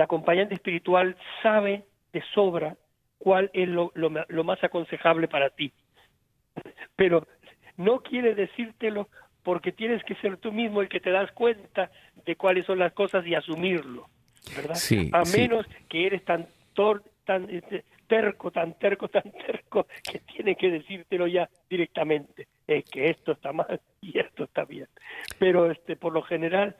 acompañante 0.00 0.54
espiritual 0.54 1.16
sabe 1.42 1.84
de 2.12 2.22
sobra 2.34 2.76
cuál 3.18 3.50
es 3.52 3.68
lo, 3.68 3.92
más 4.44 4.64
aconsejable 4.64 5.28
para 5.28 5.50
ti. 5.50 5.72
Pero 7.02 7.26
no 7.78 7.98
quiere 7.98 8.36
decírtelo 8.36 9.08
porque 9.42 9.72
tienes 9.72 10.04
que 10.04 10.14
ser 10.14 10.36
tú 10.36 10.52
mismo 10.52 10.80
el 10.80 10.88
que 10.88 11.00
te 11.00 11.10
das 11.10 11.32
cuenta 11.32 11.90
de 12.24 12.36
cuáles 12.36 12.64
son 12.64 12.78
las 12.78 12.92
cosas 12.92 13.26
y 13.26 13.34
asumirlo, 13.34 14.06
¿verdad? 14.54 14.76
a 15.12 15.24
menos 15.36 15.66
que 15.88 16.06
eres 16.06 16.24
tan, 16.24 16.46
tan 17.24 17.50
este, 17.50 17.82
terco, 18.06 18.52
tan 18.52 18.78
terco, 18.78 19.08
tan 19.08 19.24
terco, 19.46 19.88
que 20.08 20.20
tiene 20.20 20.54
que 20.54 20.70
decírtelo 20.70 21.26
ya 21.26 21.48
directamente. 21.68 22.46
Es 22.68 22.84
que 22.84 23.10
esto 23.10 23.32
está 23.32 23.52
mal 23.52 23.80
y 24.00 24.16
esto 24.20 24.44
está 24.44 24.64
bien. 24.64 24.86
Pero 25.40 25.72
este, 25.72 25.96
por 25.96 26.12
lo 26.12 26.22
general, 26.22 26.76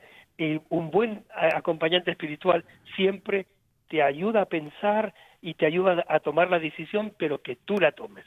un 0.69 0.89
buen 0.89 1.25
acompañante 1.35 2.11
espiritual 2.11 2.63
siempre 2.95 3.45
te 3.89 4.01
ayuda 4.01 4.43
a 4.43 4.45
pensar 4.45 5.13
y 5.41 5.55
te 5.55 5.65
ayuda 5.65 6.05
a 6.07 6.21
tomar 6.21 6.49
la 6.49 6.59
decisión, 6.59 7.13
pero 7.19 7.41
que 7.41 7.57
tú 7.57 7.75
la 7.75 7.91
tomes. 7.91 8.23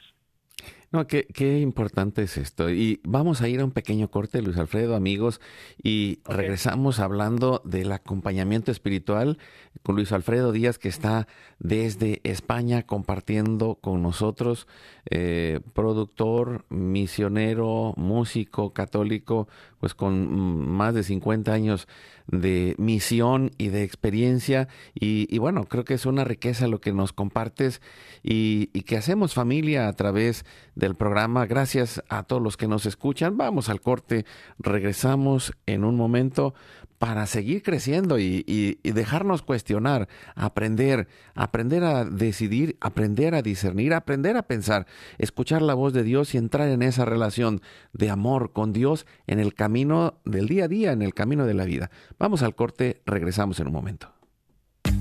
No, 0.89 1.05
qué, 1.05 1.27
qué, 1.33 1.59
importante 1.59 2.23
es 2.23 2.37
esto. 2.37 2.69
Y 2.69 3.01
vamos 3.03 3.41
a 3.41 3.49
ir 3.49 3.59
a 3.59 3.65
un 3.65 3.71
pequeño 3.71 4.09
corte, 4.09 4.41
Luis 4.41 4.57
Alfredo, 4.57 4.95
amigos, 4.95 5.41
y 5.83 6.19
regresamos 6.23 6.99
hablando 6.99 7.61
del 7.65 7.91
acompañamiento 7.91 8.71
espiritual 8.71 9.37
con 9.83 9.95
Luis 9.95 10.11
Alfredo 10.11 10.51
Díaz, 10.51 10.79
que 10.79 10.89
está 10.89 11.27
desde 11.59 12.21
España 12.23 12.83
compartiendo 12.83 13.75
con 13.75 14.01
nosotros, 14.01 14.67
eh, 15.09 15.59
productor, 15.73 16.65
misionero, 16.69 17.93
músico 17.97 18.73
católico, 18.73 19.47
pues 19.79 19.93
con 19.93 20.69
más 20.69 20.93
de 20.93 21.03
50 21.03 21.51
años 21.51 21.87
de 22.27 22.75
misión 22.77 23.51
y 23.57 23.69
de 23.69 23.83
experiencia. 23.83 24.67
Y, 24.93 25.37
bueno, 25.37 25.65
creo 25.65 25.83
que 25.85 25.93
es 25.93 26.05
una 26.05 26.23
riqueza 26.23 26.67
lo 26.67 26.81
que 26.81 26.93
nos 26.93 27.13
compartes 27.13 27.81
y, 28.23 28.69
y 28.73 28.81
que 28.81 28.97
hacemos 28.97 29.33
familia 29.33 29.87
a 29.87 29.93
través 29.93 30.45
del 30.77 30.95
programa. 30.95 31.45
Gracias 31.45 32.03
a 32.07 32.23
todos 32.23 32.41
los 32.41 32.55
que 32.55 32.67
nos 32.67 32.85
escuchan. 32.85 33.35
Vamos 33.35 33.69
al 33.69 33.81
corte, 33.81 34.25
regresamos 34.59 35.53
en 35.65 35.83
un 35.83 35.95
momento 35.95 36.53
para 36.99 37.27
seguir 37.27 37.61
creciendo 37.61 38.17
y, 38.19 38.79
dejarnos 38.83 39.41
cuestionar, 39.43 40.07
aprender, 40.35 41.07
aprender 41.35 41.83
a 41.83 42.05
decidir, 42.05 42.77
aprender 42.81 43.35
a 43.35 43.41
discernir, 43.41 43.93
aprender 43.93 44.35
a 44.35 44.43
pensar, 44.43 44.87
escuchar 45.17 45.61
la 45.61 45.75
voz 45.75 45.93
de 45.93 46.03
Dios 46.03 46.33
y 46.33 46.37
entrar 46.37 46.69
en 46.69 46.81
esa 46.81 47.05
relación 47.05 47.61
de 47.93 48.09
amor 48.09 48.51
con 48.51 48.73
Dios 48.73 49.05
en 49.27 49.39
el 49.39 49.53
camino 49.53 50.19
del 50.25 50.47
día 50.47 50.65
a 50.65 50.67
día, 50.67 50.91
en 50.91 51.01
el 51.01 51.13
camino 51.13 51.45
de 51.45 51.53
la 51.53 51.65
vida. 51.65 51.91
Vamos 52.17 52.41
al 52.41 52.55
corte, 52.55 53.01
regresamos 53.05 53.59
en 53.59 53.67
un 53.67 53.73
momento. 53.73 54.11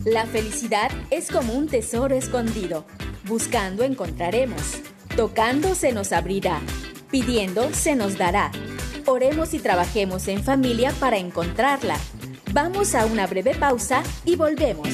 La 0.04 0.26
felicidad 0.26 0.90
es 1.10 1.30
como 1.30 1.54
un 1.54 1.66
tesoro 1.66 2.14
escondido. 2.14 2.84
Buscando 3.24 3.82
encontraremos. 3.82 4.82
Tocando 5.16 5.74
se 5.74 5.92
nos 5.92 6.12
abrirá. 6.12 6.60
Pidiendo 7.10 7.72
se 7.72 7.96
nos 7.96 8.18
dará. 8.18 8.52
Oremos 9.06 9.54
y 9.54 9.58
trabajemos 9.58 10.28
en 10.28 10.44
familia 10.44 10.92
para 11.00 11.16
encontrarla. 11.16 11.96
Vamos 12.52 12.94
a 12.94 13.06
una 13.06 13.26
breve 13.26 13.54
pausa 13.54 14.02
y 14.26 14.36
volvemos. 14.36 14.88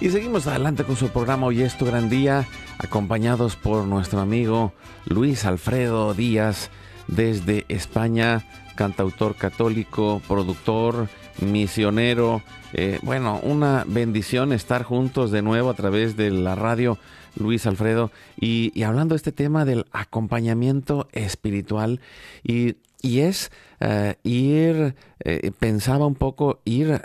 Y 0.00 0.10
seguimos 0.10 0.48
adelante 0.48 0.82
con 0.82 0.96
su 0.96 1.10
programa 1.10 1.46
Hoy 1.46 1.62
es 1.62 1.78
tu 1.78 1.86
gran 1.86 2.10
día, 2.10 2.44
acompañados 2.78 3.54
por 3.54 3.84
nuestro 3.84 4.18
amigo 4.18 4.72
Luis 5.04 5.44
Alfredo 5.44 6.12
Díaz 6.12 6.70
desde 7.06 7.66
España, 7.68 8.44
cantautor 8.74 9.36
católico, 9.36 10.20
productor, 10.26 11.08
misionero. 11.40 12.42
Eh, 12.72 12.98
bueno, 13.02 13.40
una 13.42 13.84
bendición 13.86 14.52
estar 14.52 14.82
juntos 14.82 15.30
de 15.30 15.42
nuevo 15.42 15.70
a 15.70 15.74
través 15.74 16.16
de 16.16 16.30
la 16.30 16.54
radio, 16.54 16.98
Luis 17.36 17.66
Alfredo, 17.66 18.10
y, 18.40 18.82
hablando 18.82 19.14
de 19.14 19.16
este 19.16 19.32
tema 19.32 19.64
del 19.64 19.86
acompañamiento 19.92 21.08
espiritual 21.12 22.00
y 22.42 22.76
y 23.04 23.18
es 23.18 23.50
eh, 23.80 24.14
ir, 24.22 24.94
eh, 25.24 25.50
pensaba 25.58 26.06
un 26.06 26.14
poco, 26.14 26.60
ir 26.64 27.02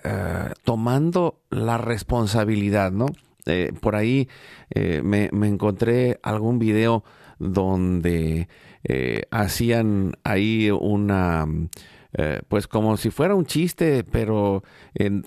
tomando 0.63 1.39
la 1.49 1.79
responsabilidad, 1.79 2.91
¿no? 2.91 3.07
por 3.79 3.95
ahí 3.95 4.27
me, 4.75 5.29
me, 5.31 5.47
encontré 5.47 6.19
algún 6.21 6.59
video 6.59 7.03
donde 7.39 8.47
hacían 9.31 10.13
ahí 10.23 10.69
una... 10.69 11.47
pues 12.47 12.67
como 12.67 12.97
si 12.97 13.09
fuera 13.09 13.35
un 13.35 13.45
chiste, 13.45 14.03
pero 14.03 14.63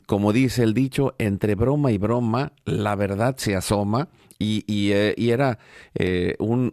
como 0.06 0.32
dice 0.32 0.62
el 0.62 0.74
dicho, 0.74 1.14
entre 1.18 1.54
broma 1.54 1.92
y 1.92 1.98
broma, 1.98 2.52
la 2.64 2.96
verdad 2.96 3.36
se 3.36 3.54
asoma 3.54 4.08
y, 4.40 4.64
y, 4.66 4.92
eh, 4.92 5.14
era 5.18 5.58
eh, 5.94 6.34
un, 6.38 6.72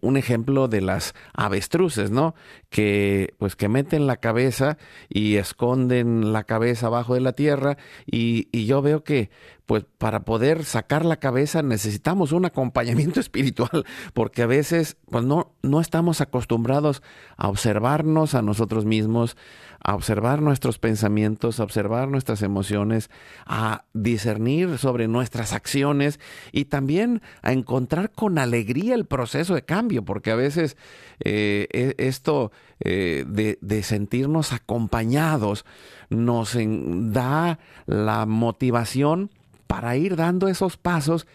un, 0.00 0.16
ejemplo 0.16 0.66
de 0.66 0.80
las 0.80 1.14
avestruces, 1.34 2.10
¿no? 2.10 2.34
Que 2.76 3.32
pues 3.38 3.56
que 3.56 3.70
meten 3.70 4.06
la 4.06 4.18
cabeza 4.18 4.76
y 5.08 5.36
esconden 5.36 6.34
la 6.34 6.44
cabeza 6.44 6.88
abajo 6.88 7.14
de 7.14 7.20
la 7.20 7.32
tierra. 7.32 7.78
Y, 8.04 8.48
y 8.52 8.66
yo 8.66 8.82
veo 8.82 9.02
que 9.02 9.30
pues 9.66 9.84
para 9.98 10.20
poder 10.20 10.64
sacar 10.64 11.04
la 11.04 11.16
cabeza 11.16 11.62
necesitamos 11.62 12.32
un 12.32 12.44
acompañamiento 12.44 13.18
espiritual, 13.20 13.84
porque 14.14 14.42
a 14.42 14.46
veces 14.46 14.96
pues 15.10 15.24
no, 15.24 15.54
no 15.62 15.80
estamos 15.80 16.20
acostumbrados 16.20 17.02
a 17.36 17.48
observarnos 17.48 18.34
a 18.34 18.42
nosotros 18.42 18.84
mismos, 18.84 19.36
a 19.80 19.94
observar 19.94 20.40
nuestros 20.40 20.78
pensamientos, 20.78 21.60
a 21.60 21.64
observar 21.64 22.08
nuestras 22.08 22.42
emociones, 22.42 23.10
a 23.44 23.84
discernir 23.92 24.78
sobre 24.78 25.08
nuestras 25.08 25.52
acciones 25.52 26.20
y 26.52 26.66
también 26.66 27.22
a 27.42 27.52
encontrar 27.52 28.12
con 28.12 28.38
alegría 28.38 28.94
el 28.94 29.04
proceso 29.04 29.54
de 29.54 29.62
cambio, 29.62 30.04
porque 30.04 30.30
a 30.30 30.36
veces 30.36 30.76
eh, 31.20 31.66
e, 31.72 31.94
esto 31.98 32.52
eh, 32.80 33.24
de, 33.26 33.58
de 33.60 33.82
sentirnos 33.82 34.52
acompañados 34.52 35.64
nos 36.10 36.56
da 36.56 37.58
la 37.86 38.26
motivación 38.26 39.30
para 39.66 39.96
ir 39.96 40.16
dando 40.16 40.48
esos 40.48 40.76
pasos 40.76 41.26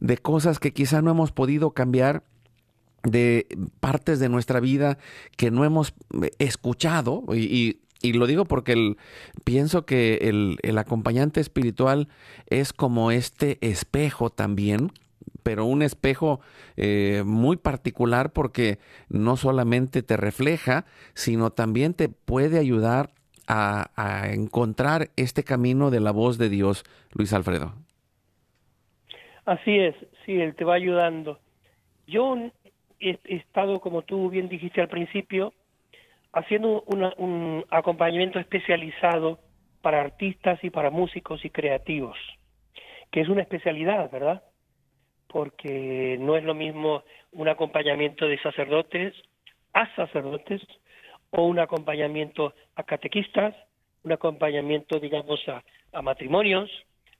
de 0.00 0.18
cosas 0.18 0.58
que 0.58 0.72
quizá 0.72 1.02
no 1.02 1.10
hemos 1.10 1.32
podido 1.32 1.70
cambiar 1.70 2.24
de 3.02 3.46
partes 3.80 4.18
de 4.18 4.28
nuestra 4.28 4.60
vida 4.60 4.98
que 5.36 5.50
no 5.50 5.64
hemos 5.64 5.94
eh, 6.22 6.30
escuchado. 6.38 7.24
Y, 7.34 7.80
lo 8.02 8.26
digo 8.26 8.44
porque 8.44 8.72
el, 8.72 8.96
pienso 9.44 9.84
que 9.84 10.18
el, 10.62 10.78
acompañante 10.78 11.40
espiritual 11.40 12.08
es 12.46 12.72
como 12.72 13.10
este 13.10 13.58
espejo 13.60 14.30
también, 14.30 14.92
pero 15.42 15.64
un 15.64 15.82
espejo 15.82 16.40
eh, 16.76 17.22
muy 17.24 17.56
particular 17.56 18.32
porque 18.32 18.78
no 19.08 19.36
solamente 19.36 20.02
te 20.02 20.16
refleja, 20.16 20.84
sino 21.14 21.50
también 21.50 21.94
te 21.94 22.08
puede 22.08 22.58
ayudar 22.58 23.10
a, 23.46 24.28
encontrar 24.30 25.08
este 25.16 25.42
camino 25.42 25.90
de 25.90 26.00
la 26.00 26.10
voz 26.10 26.36
de 26.36 26.50
Dios, 26.50 26.84
Luis 27.14 27.32
Alfredo. 27.32 27.72
Así 29.46 29.78
es, 29.78 29.94
sí, 30.26 30.38
Él 30.38 30.54
te 30.54 30.64
va 30.64 30.74
ayudando. 30.74 31.38
Yo 32.06 32.36
he, 33.00 33.18
estado, 33.24 33.80
como 33.80 34.02
tú 34.02 34.28
bien 34.28 34.48
dijiste 34.50 34.82
al 34.82 34.88
principio, 34.88 35.54
haciendo 36.32 36.82
un 36.82 37.64
acompañamiento 37.70 38.38
especializado 38.38 39.38
para 39.80 40.00
artistas 40.00 40.62
y 40.62 40.70
para 40.70 40.90
músicos 40.90 41.44
y 41.44 41.50
creativos, 41.50 42.18
que 43.10 43.20
es 43.22 43.28
una 43.28 43.42
especialidad, 43.42 44.10
¿verdad? 44.10 44.42
Porque 45.28 46.16
no 46.18 46.36
es 46.36 46.44
lo 46.44 46.54
mismo 46.54 47.04
un 47.32 47.48
acompañamiento 47.48 48.26
de 48.26 48.38
sacerdotes 48.40 49.14
a 49.72 49.94
sacerdotes 49.94 50.62
o 51.30 51.44
un 51.44 51.58
acompañamiento 51.58 52.54
a 52.74 52.82
catequistas, 52.82 53.54
un 54.02 54.12
acompañamiento, 54.12 54.98
digamos, 54.98 55.40
a, 55.48 55.62
matrimonios. 56.02 56.70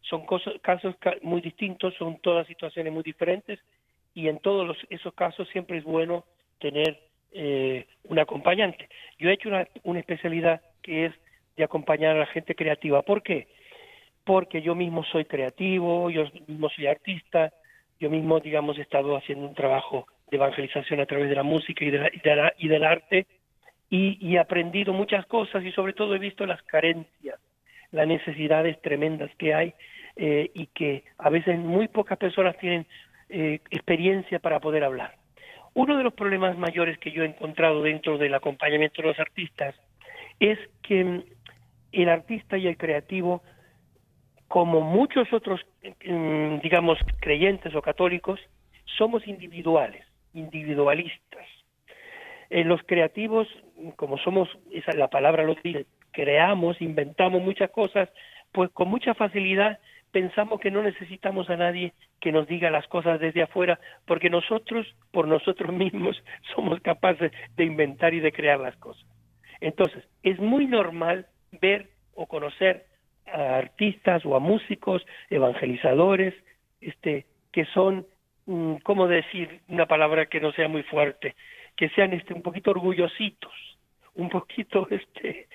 Son 0.03 0.25
casos 0.63 0.95
muy 1.23 1.41
distintos, 1.41 1.95
son 1.99 2.19
todas 2.19 2.47
situaciones 2.47 2.93
muy 2.93 3.03
diferentes 3.03 3.59
y 4.15 4.29
en 4.29 4.39
todos 4.39 4.77
esos 4.89 5.13
casos 5.15 5.49
siempre 5.51 5.79
es 5.79 5.85
bueno 5.85 6.25
tener 6.61 7.01
eh, 7.33 7.87
un 8.05 8.19
acompañante. 8.19 8.89
Yo 9.19 9.29
he 9.29 9.35
hecho 9.35 9.49
una, 9.49 9.67
una 9.85 10.01
especialidad 10.01 10.63
que 10.83 11.07
es 11.07 11.15
de 11.57 11.65
acompañar 11.65 12.17
a 12.17 12.21
la 12.21 12.27
gente 12.27 12.55
creativa. 12.55 13.03
¿Por 13.03 13.23
qué? 13.23 13.49
Porque 14.25 14.63
yo 14.63 14.75
mismo 14.75 15.05
soy 15.05 15.25
creativo, 15.25 16.09
yo 16.11 16.25
mismo 16.47 16.71
soy 16.71 16.87
artista, 16.87 17.53
yo 18.01 18.11
mismo, 18.11 18.41
digamos, 18.41 18.79
he 18.79 18.83
estado 18.83 19.17
haciendo 19.17 19.47
un 19.47 19.55
trabajo 19.55 20.07
de 20.31 20.37
evangelización 20.37 21.01
a 21.01 21.07
través 21.07 21.29
de 21.29 21.35
la 21.35 21.43
música 21.43 21.85
y, 21.85 21.91
de 21.91 22.11
y 22.59 22.69
del 22.69 22.85
arte 22.85 23.27
y, 23.91 24.35
he 24.35 24.39
aprendido 24.39 24.93
muchas 24.93 25.27
cosas 25.27 25.65
y 25.65 25.73
sobre 25.73 25.93
todo 25.93 26.15
he 26.15 26.19
visto 26.19 26.47
las 26.47 26.63
carencias, 26.63 27.41
las 27.91 28.07
necesidades 28.07 28.81
tremendas 28.83 29.31
que 29.37 29.55
hay 29.55 29.75
eh, 30.17 30.51
y 30.55 30.67
que 30.67 31.05
a 31.19 31.31
veces 31.31 31.59
muy 31.59 31.89
pocas 31.89 32.19
personas 32.19 32.57
tienen 32.59 32.87
eh, 33.31 33.61
experiencia 33.71 34.39
para 34.39 34.61
poder 34.61 34.85
hablar. 34.85 35.15
Uno 35.75 35.97
de 35.97 36.05
los 36.05 36.13
problemas 36.13 36.59
mayores 36.59 36.99
que 36.99 37.13
yo 37.13 37.23
he 37.23 37.27
encontrado 37.27 37.83
dentro 37.83 38.19
del 38.19 38.35
acompañamiento 38.35 39.01
de 39.01 39.09
los 39.09 39.19
artistas 39.19 39.75
es 40.41 40.59
que 40.83 41.23
el 41.93 42.09
artista 42.09 42.59
y 42.59 42.67
el 42.67 42.77
creativo, 42.77 43.43
como 44.49 44.81
muchos 44.81 45.31
otros, 45.33 45.61
mm, 46.05 46.61
digamos, 46.61 46.99
creyentes 47.21 47.75
o 47.75 47.83
católicos, 47.83 48.41
somos 48.97 49.27
individuales, 49.29 50.05
individualistas. 50.33 51.47
Eh, 52.51 52.65
los 52.65 52.83
creativos, 52.85 53.47
como 53.97 54.17
somos, 54.19 54.49
la 54.95 55.09
palabra 55.09 55.45
lo 55.45 55.55
dice, 55.63 55.87
creamos, 56.13 56.81
inventamos 56.81 57.43
muchas 57.43 57.71
cosas, 57.71 58.09
pues 58.53 58.71
con 58.71 58.89
mucha 58.89 59.15
facilidad 59.15 59.79
pensamos 60.11 60.59
que 60.61 60.71
no 60.71 60.83
necesitamos 60.83 61.51
a 61.51 61.57
nadie 61.57 61.93
que 62.21 62.33
nos 62.33 62.49
diga 62.49 62.71
las 62.71 62.89
cosas 62.89 63.21
desde 63.21 63.43
afuera, 63.43 63.79
porque 64.07 64.31
nosotros, 64.31 64.87
por 65.13 65.29
nosotros 65.29 65.73
mismos, 65.85 66.23
somos 66.55 66.81
capaces 66.81 67.33
de 67.57 67.65
inventar 67.65 68.15
y 68.15 68.21
de 68.21 68.33
crear 68.33 68.59
las 68.59 68.77
cosas. 68.77 69.05
Entonces, 69.61 70.05
es 70.23 70.39
muy 70.39 70.67
normal 70.67 71.27
ver 71.61 71.91
o 72.15 72.27
conocer 72.27 72.87
a 73.33 73.59
artistas 73.59 74.25
o 74.25 74.37
a 74.37 74.41
músicos, 74.41 75.05
evangelizadores, 75.31 76.35
este, 76.81 77.27
que 77.53 77.65
son, 77.67 78.07
mm, 78.47 78.77
¿cómo 78.83 79.07
decir 79.07 79.61
una 79.69 79.87
palabra 79.87 80.27
que 80.27 80.41
no 80.41 80.53
sea 80.53 80.69
muy 80.69 80.83
fuerte? 80.83 81.35
que 81.79 81.89
sean 81.91 82.13
este 82.13 82.35
un 82.35 82.43
poquito 82.43 82.73
orgullositos, 82.73 83.53
un 84.17 84.29
poquito 84.29 84.87
este 84.91 85.49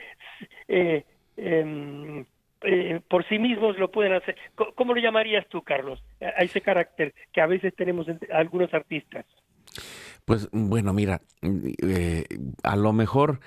eh, 0.67 1.03
em, 1.38 2.26
eh, 2.61 3.01
por 3.09 3.28
sí 3.28 3.38
mismos 3.38 3.78
lo 3.78 3.91
pueden 3.91 4.13
hacer. 4.13 4.38
¿Cómo 4.76 4.93
lo 4.93 5.01
llamarías 5.01 5.45
tú, 5.49 5.61
Carlos, 5.61 6.01
a 6.21 6.43
ese 6.43 6.61
carácter 6.61 7.13
que 7.34 7.41
a 7.41 7.45
veces 7.45 7.76
tenemos 7.76 8.07
en 8.07 8.19
algunos 8.32 8.74
artistas? 8.74 9.26
Pues 10.26 10.49
bueno, 10.51 10.93
mira, 10.93 11.21
eh, 11.41 12.26
a 12.63 12.76
lo 12.76 12.93
mejor 12.93 13.39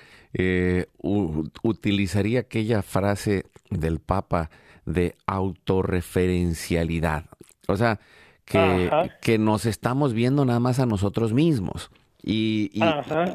utilizaría 1.63 2.41
aquella 2.41 2.83
frase 2.83 3.45
del 3.71 3.99
Papa 3.99 4.51
de 4.85 5.15
autorreferencialidad. 5.25 7.25
O 7.67 7.75
sea, 7.75 7.99
que, 8.45 8.89
que, 9.21 9.37
nos 9.37 9.65
estamos 9.65 10.13
viendo 10.13 10.45
nada 10.45 10.59
más 10.59 10.79
a 10.79 10.85
nosotros 10.85 11.33
mismos. 11.33 11.91
Y, 12.23 12.71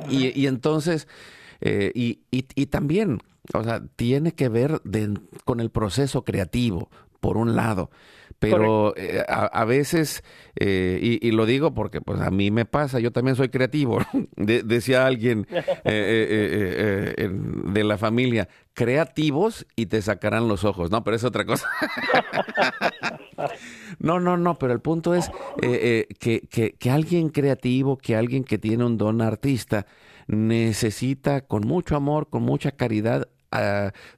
y, 0.08 0.46
entonces, 0.46 1.06
eh, 1.60 1.92
y, 1.94 2.20
y, 2.30 2.66
también, 2.66 3.20
o 3.52 3.62
sea, 3.62 3.82
tiene 3.96 4.32
que 4.32 4.48
ver 4.48 4.80
con 5.44 5.60
el 5.60 5.70
proceso 5.70 6.24
creativo, 6.24 6.88
por 7.20 7.36
un 7.36 7.54
lado. 7.54 7.90
Pero 8.42 8.92
eh, 8.96 9.24
a, 9.28 9.64
veces, 9.64 10.24
eh, 10.56 11.18
y, 11.22 11.30
lo 11.30 11.46
digo 11.46 11.74
porque 11.74 12.00
pues 12.00 12.20
a 12.20 12.32
mí 12.32 12.50
me 12.50 12.64
pasa, 12.64 12.98
yo 12.98 13.12
también 13.12 13.36
soy 13.36 13.50
creativo, 13.50 14.00
decía 14.36 15.06
alguien 15.06 15.46
eh, 15.84 17.30
de 17.66 17.84
la 17.84 17.98
familia, 17.98 18.48
creativos 18.74 19.64
y 19.76 19.86
te 19.86 20.02
sacarán 20.02 20.48
los 20.48 20.64
ojos, 20.64 20.90
no, 20.90 21.04
pero 21.04 21.14
es 21.14 21.22
otra 21.22 21.44
cosa. 21.44 21.68
no, 24.00 24.18
no, 24.18 24.36
no, 24.36 24.58
pero 24.58 24.72
el 24.72 24.80
punto 24.80 25.14
es 25.14 25.30
que, 25.60 26.08
que, 26.50 26.72
que 26.72 26.90
alguien 26.90 27.28
creativo, 27.28 27.96
que 27.96 28.16
alguien 28.16 28.42
que 28.42 28.58
tiene 28.58 28.84
un 28.84 28.98
don 28.98 29.22
artista, 29.22 29.86
necesita 30.26 31.42
con 31.42 31.64
mucho 31.64 31.94
amor, 31.94 32.28
con 32.28 32.42
mucha 32.42 32.72
caridad, 32.72 33.28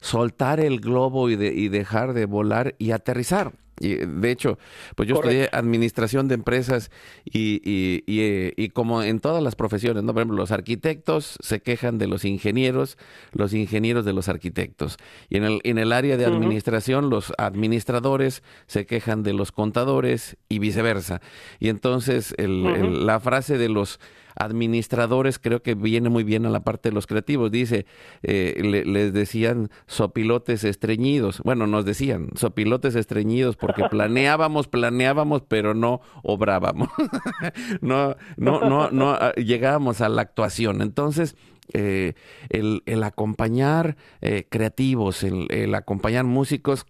soltar 0.01 0.61
el 0.61 0.81
globo 0.81 1.29
y, 1.29 1.37
de, 1.37 1.49
y 1.49 1.69
dejar 1.69 2.15
de 2.15 2.25
volar 2.25 2.75
y 2.79 2.93
aterrizar. 2.93 3.53
Y 3.85 3.97
de 3.97 4.31
hecho, 4.31 4.59
pues 4.97 5.09
yo 5.09 5.17
estudié 5.17 5.51
administración 5.53 6.27
de 6.27 6.35
empresas 6.35 6.91
y, 7.25 7.61
y, 7.63 8.03
y, 8.07 8.53
y, 8.57 8.69
como 8.71 9.03
en 9.03 9.21
todas 9.21 9.43
las 9.43 9.57
profesiones, 9.57 10.03
¿no? 10.03 10.15
Por 10.15 10.23
ejemplo, 10.23 10.39
los 10.39 10.53
arquitectos 10.53 11.37
se 11.41 11.61
quejan 11.61 11.99
de 11.99 12.07
los 12.07 12.25
ingenieros, 12.25 12.97
los 13.33 13.53
ingenieros 13.53 14.05
de 14.05 14.15
los 14.15 14.29
arquitectos. 14.29 14.97
Y 15.29 15.37
en 15.37 15.45
el, 15.45 15.61
en 15.65 15.79
el 15.79 15.93
área 15.93 16.17
de 16.17 16.25
administración, 16.25 17.11
los 17.11 17.33
administradores 17.37 18.43
se 18.67 18.87
quejan 18.87 19.23
de 19.23 19.35
los 19.35 19.53
contadores 19.53 20.39
y 20.49 20.61
viceversa. 20.61 21.21
Y 21.61 21.69
entonces 21.69 22.35
el, 22.39 23.07
la 23.07 23.21
frase 23.21 23.59
de 23.59 23.69
los 23.69 24.01
administradores 24.37 25.39
creo 25.39 25.63
que 25.63 25.75
viene 25.75 26.09
muy 26.09 26.25
bien 26.25 26.47
a 26.47 26.51
la 26.51 26.65
parte 26.65 26.89
de 26.89 26.95
los 26.95 27.07
creativos. 27.07 27.51
Dice, 27.51 27.87
eh, 28.23 28.83
les 28.87 29.13
decían 29.13 29.71
sopilotes 29.87 30.65
estreñidos. 30.65 31.41
Bueno, 31.43 31.67
nos 31.67 31.85
decían 31.85 32.29
sopilotes 32.35 32.95
estreñidos 32.95 33.57
porque 33.57 33.85
planeábamos, 33.91 34.69
planeábamos, 34.69 35.43
pero 35.43 35.75
no 35.75 36.01
obrábamos. 36.23 36.89
no, 37.81 38.17
no, 38.37 38.61
no, 38.61 38.91
no 38.91 39.11
ah, 39.13 39.33
llegábamos 39.35 40.01
a 40.01 40.09
la 40.09 40.23
actuación. 40.23 40.83
Entonces, 40.83 41.37
eh, 41.73 42.15
el, 42.51 42.83
el, 42.87 43.03
acompañar 43.05 43.97
eh, 44.21 44.47
creativos, 44.51 45.23
el, 45.23 45.47
el, 45.51 45.75
acompañar 45.75 46.25
músicos 46.25 46.87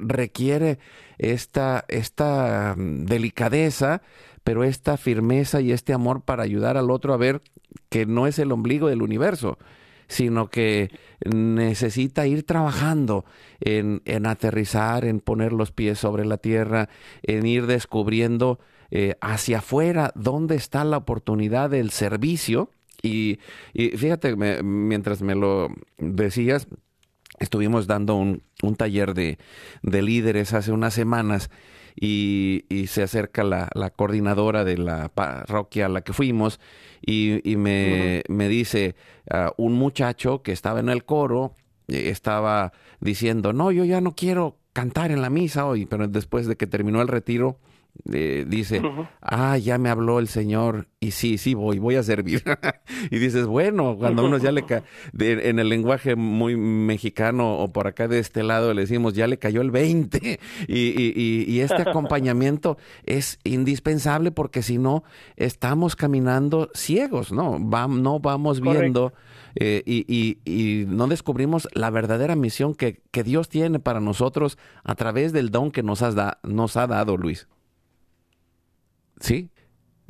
requiere 0.00 0.78
esta, 1.18 1.84
esta 1.88 2.74
mm, 2.76 3.04
delicadeza 3.04 4.02
pero 4.48 4.64
esta 4.64 4.96
firmeza 4.96 5.60
y 5.60 5.72
este 5.72 5.92
amor 5.92 6.22
para 6.22 6.42
ayudar 6.42 6.78
al 6.78 6.90
otro 6.90 7.12
a 7.12 7.18
ver 7.18 7.42
que 7.90 8.06
no 8.06 8.26
es 8.26 8.38
el 8.38 8.50
ombligo 8.50 8.88
del 8.88 9.02
universo, 9.02 9.58
sino 10.06 10.48
que 10.48 10.90
necesita 11.22 12.26
ir 12.26 12.44
trabajando 12.44 13.26
en, 13.60 14.00
aterrizar, 14.24 15.04
en 15.04 15.20
poner 15.20 15.52
los 15.52 15.70
pies 15.70 15.98
sobre 15.98 16.24
la 16.24 16.38
tierra, 16.38 16.88
en 17.22 17.44
ir 17.44 17.66
descubriendo 17.66 18.58
eh, 18.90 19.16
hacia 19.20 19.58
afuera 19.58 20.12
dónde 20.14 20.54
está 20.54 20.82
la 20.82 20.96
oportunidad 20.96 21.68
del 21.68 21.90
servicio. 21.90 22.70
Y, 23.02 23.40
fíjate, 23.74 24.34
mientras 24.62 25.20
me 25.20 25.34
lo 25.34 25.68
decías, 25.98 26.68
estuvimos 27.38 27.86
dando 27.86 28.14
un, 28.14 28.42
taller 28.78 29.12
de, 29.12 29.36
de 29.82 30.00
líderes 30.00 30.54
hace 30.54 30.72
unas 30.72 30.94
semanas 30.94 31.50
y, 32.00 32.64
se 32.86 33.02
acerca 33.02 33.42
la, 33.44 33.90
coordinadora 33.96 34.64
de 34.64 34.78
la 34.78 35.08
parroquia 35.08 35.86
a 35.86 35.88
la 35.88 36.02
que 36.02 36.12
fuimos 36.12 36.60
y, 37.04 37.40
me, 37.56 38.22
me, 38.28 38.48
dice 38.48 38.94
ah, 39.30 39.52
un 39.56 39.74
muchacho 39.74 40.42
que 40.42 40.52
estaba 40.52 40.80
en 40.80 40.88
el 40.88 41.04
coro, 41.04 41.54
eh, 41.88 42.10
estaba 42.10 42.72
diciendo, 43.00 43.52
no, 43.52 43.72
yo 43.72 43.84
ya 43.84 44.00
no 44.00 44.14
quiero 44.14 44.58
cantar 44.72 45.10
en 45.10 45.22
la 45.22 45.30
misa 45.30 45.66
hoy, 45.66 45.86
pero 45.86 46.06
después 46.06 46.46
de 46.46 46.56
que 46.56 46.66
terminó 46.66 47.02
el 47.02 47.08
retiro, 47.08 47.58
eh, 48.12 48.44
dice, 48.46 48.80
ah, 49.20 49.58
ya 49.58 49.78
me 49.78 49.90
habló 49.90 50.18
el 50.18 50.28
Señor 50.28 50.88
y 51.00 51.10
sí, 51.10 51.38
sí 51.38 51.54
voy, 51.54 51.78
voy 51.78 51.96
a 51.96 52.02
servir. 52.02 52.42
y 53.10 53.18
dices, 53.18 53.46
bueno, 53.46 53.96
cuando 53.98 54.24
uno 54.24 54.38
ya 54.38 54.52
le 54.52 54.64
cae, 54.64 54.82
en 55.18 55.58
el 55.58 55.68
lenguaje 55.68 56.16
muy 56.16 56.56
mexicano 56.56 57.58
o 57.58 57.72
por 57.72 57.86
acá 57.86 58.08
de 58.08 58.18
este 58.18 58.42
lado 58.42 58.72
le 58.74 58.82
decimos, 58.82 59.14
ya 59.14 59.26
le 59.26 59.38
cayó 59.38 59.60
el 59.60 59.70
20. 59.70 60.40
y, 60.68 60.74
y, 60.74 61.44
y, 61.46 61.60
este 61.60 61.82
acompañamiento 61.82 62.78
es 63.04 63.38
indispensable 63.44 64.30
porque 64.30 64.62
si 64.62 64.78
no, 64.78 65.04
estamos 65.36 65.96
caminando 65.96 66.70
ciegos, 66.74 67.32
¿no? 67.32 67.58
no 67.58 68.20
vamos 68.20 68.60
viendo. 68.60 69.12
Eh, 69.54 69.82
y, 69.86 70.38
y, 70.44 70.84
no 70.86 71.08
descubrimos 71.08 71.68
la 71.72 71.90
verdadera 71.90 72.36
misión 72.36 72.74
que, 72.74 73.00
que, 73.10 73.24
Dios 73.24 73.48
tiene 73.48 73.80
para 73.80 73.98
nosotros 73.98 74.56
a 74.84 74.94
través 74.94 75.32
del 75.32 75.50
don 75.50 75.72
que 75.72 75.82
nos, 75.82 76.02
has 76.02 76.14
da, 76.14 76.38
nos 76.44 76.76
ha 76.76 76.86
dado, 76.86 77.16
Luis. 77.16 77.48
Sí, 79.20 79.50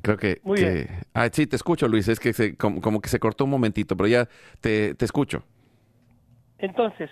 creo 0.03 0.17
que... 0.17 0.41
Muy 0.43 0.61
bien. 0.61 0.89
Ah, 1.15 1.29
sí, 1.33 1.47
te 1.47 1.57
escucho, 1.57 1.89
Luis. 1.89 2.09
Es 2.09 2.21
que 2.21 2.57
como, 2.57 3.01
que 3.01 3.09
se 3.09 3.19
cortó 3.19 3.45
un 3.45 3.51
momentito, 3.51 3.97
pero 3.97 4.09
ya 4.09 4.29
te, 4.61 4.95
te 4.95 5.05
escucho. 5.05 5.43
Entonces, 6.59 7.11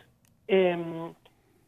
em, 0.49 1.13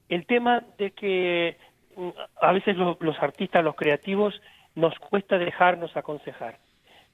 el 0.08 0.26
tema 0.26 0.64
de 0.78 0.90
que 0.92 1.56
mm, 1.96 2.08
a 2.40 2.52
veces 2.52 2.76
los 2.76 3.22
artistas, 3.22 3.64
los 3.64 3.76
creativos, 3.76 4.40
nos 4.74 4.96
cuesta 4.98 5.38
dejarnos 5.38 5.96
aconsejar. 5.96 6.58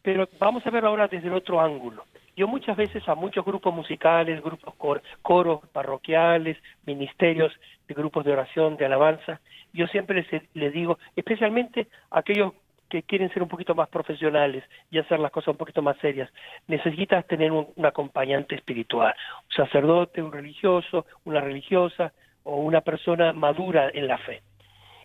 Pero 0.03 0.29
vamos 0.39 0.67
a 0.67 0.71
ver 0.71 0.85
ahora 0.85 1.09
desde 1.09 1.29
el 1.29 1.35
otro 1.35 1.61
ángulo. 1.61 2.05
Yo 2.37 2.47
muchas 2.47 2.77
veces 2.77 3.09
a 3.09 3.15
muchos 3.15 3.45
grupos 3.45 3.75
musicales, 3.75 4.43
grupos 4.43 4.75
coros 5.23 5.61
parroquiales, 5.73 6.59
ministerios 6.85 7.53
de 7.89 7.95
grupos 7.95 8.25
de 8.25 8.33
oración, 8.33 8.77
de 8.77 8.87
alabanza, 8.87 9.41
yo 9.73 9.87
siempre 9.87 10.27
les, 10.31 10.43
les 10.55 10.73
digo, 10.73 10.99
especialmente 11.17 11.89
a 12.11 12.21
aquellos 12.21 12.53
que 12.95 13.03
quieren 13.03 13.29
ser 13.33 13.43
un 13.43 13.49
poquito 13.49 13.75
más 13.75 13.89
profesionales 13.89 14.63
y 14.89 15.01
hacer 15.01 15.19
las 15.19 15.33
cosas 15.33 15.49
un 15.49 15.57
poquito 15.57 15.83
más 15.83 15.97
serias, 15.99 16.31
necesitas 16.69 17.27
tener 17.27 17.51
un, 17.51 17.67
acompañante 17.85 18.55
espiritual, 18.55 19.13
un 19.43 19.67
sacerdote, 19.67 20.23
un 20.23 20.31
religioso, 20.31 21.05
una 21.25 21.41
religiosa 21.41 22.13
o 22.45 22.55
una 22.59 22.83
persona 22.83 23.33
madura 23.33 23.91
en 23.93 24.07
la 24.07 24.17
fe. 24.19 24.43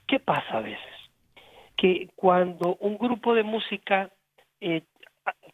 ¿Qué 0.06 0.20
pasa 0.20 0.60
a 0.60 0.62
veces? 0.62 0.94
Que 1.76 2.10
cuando 2.16 2.76
un 2.80 3.00
grupo 3.00 3.34
de 3.34 3.42
música 3.42 4.12
eh, 4.62 4.84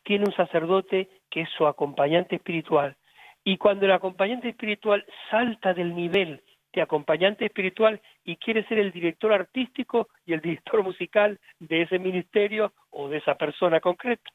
tiene 0.03 0.25
un 0.25 0.36
sacerdote 0.36 1.07
que 1.29 1.43
es 1.43 1.49
su 1.57 1.65
acompañante 1.65 2.36
espiritual, 2.36 2.97
y 3.45 3.55
cuando 3.55 3.86
el 3.86 3.93
acompañante 3.93 4.49
espiritual 4.49 5.05
salta 5.31 5.73
del 5.73 5.95
nivel 5.95 6.41
acompañante 6.82 7.45
espiritual 7.45 8.01
y 8.23 8.38
quiere 8.38 8.65
ser 8.67 8.80
el 8.80 8.91
director 8.91 9.34
artístico 9.34 10.09
y 10.26 10.34
el 10.34 10.41
director 10.41 10.84
musical 10.84 11.39
de 11.59 11.84
ese 11.84 11.99
ministerio 11.99 12.73
o 12.91 13.09
de 13.09 13.17
esa 13.17 13.36
persona 13.36 13.80
concreta, 13.80 14.30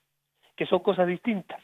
que 0.56 0.66
son 0.66 0.80
cosas 0.80 1.06
distintas. 1.06 1.62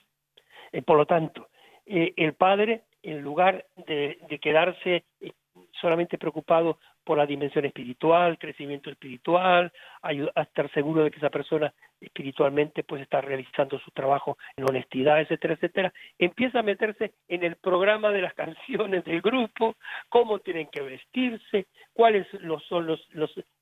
Eh, 0.73 0.83
por 0.83 0.97
lo 0.97 1.07
tanto, 1.07 1.49
eh, 1.87 2.13
el 2.17 2.35
padre, 2.35 2.83
en 3.03 3.23
lugar 3.23 3.65
de, 3.87 4.19
quedarse 4.41 5.05
eh, 5.21 5.33
solamente 5.81 6.19
preocupado 6.19 6.79
por 7.07 7.19
la 7.19 7.25
dimensión 7.25 7.65
espiritual, 7.65 8.37
crecimiento 8.37 8.91
espiritual, 8.91 9.73
a 10.03 10.43
estar 10.43 10.69
seguro 10.73 11.05
de 11.05 11.13
que 11.13 11.19
esa 11.19 11.31
persona 11.31 11.73
espiritualmente 12.01 12.83
pues 12.83 13.01
está 13.01 13.21
realizando 13.21 13.79
su 13.79 13.93
trabajo 13.93 14.37
en 14.57 14.65
honestidad, 14.69 15.21
etcétera, 15.21 15.55
etcétera, 15.55 15.93
empieza 16.19 16.59
a 16.59 16.65
meterse 16.65 17.13
en 17.29 17.45
el 17.45 17.55
programa 17.55 18.11
de 18.11 18.23
las 18.23 18.35
canciones 18.43 19.05
del 19.05 19.23
grupo, 19.23 19.77
cómo 20.09 20.41
tienen 20.41 20.67
que 20.67 20.83
vestirse, 20.83 21.67
cuáles 21.93 22.27
son 22.69 22.87
los, 22.89 23.01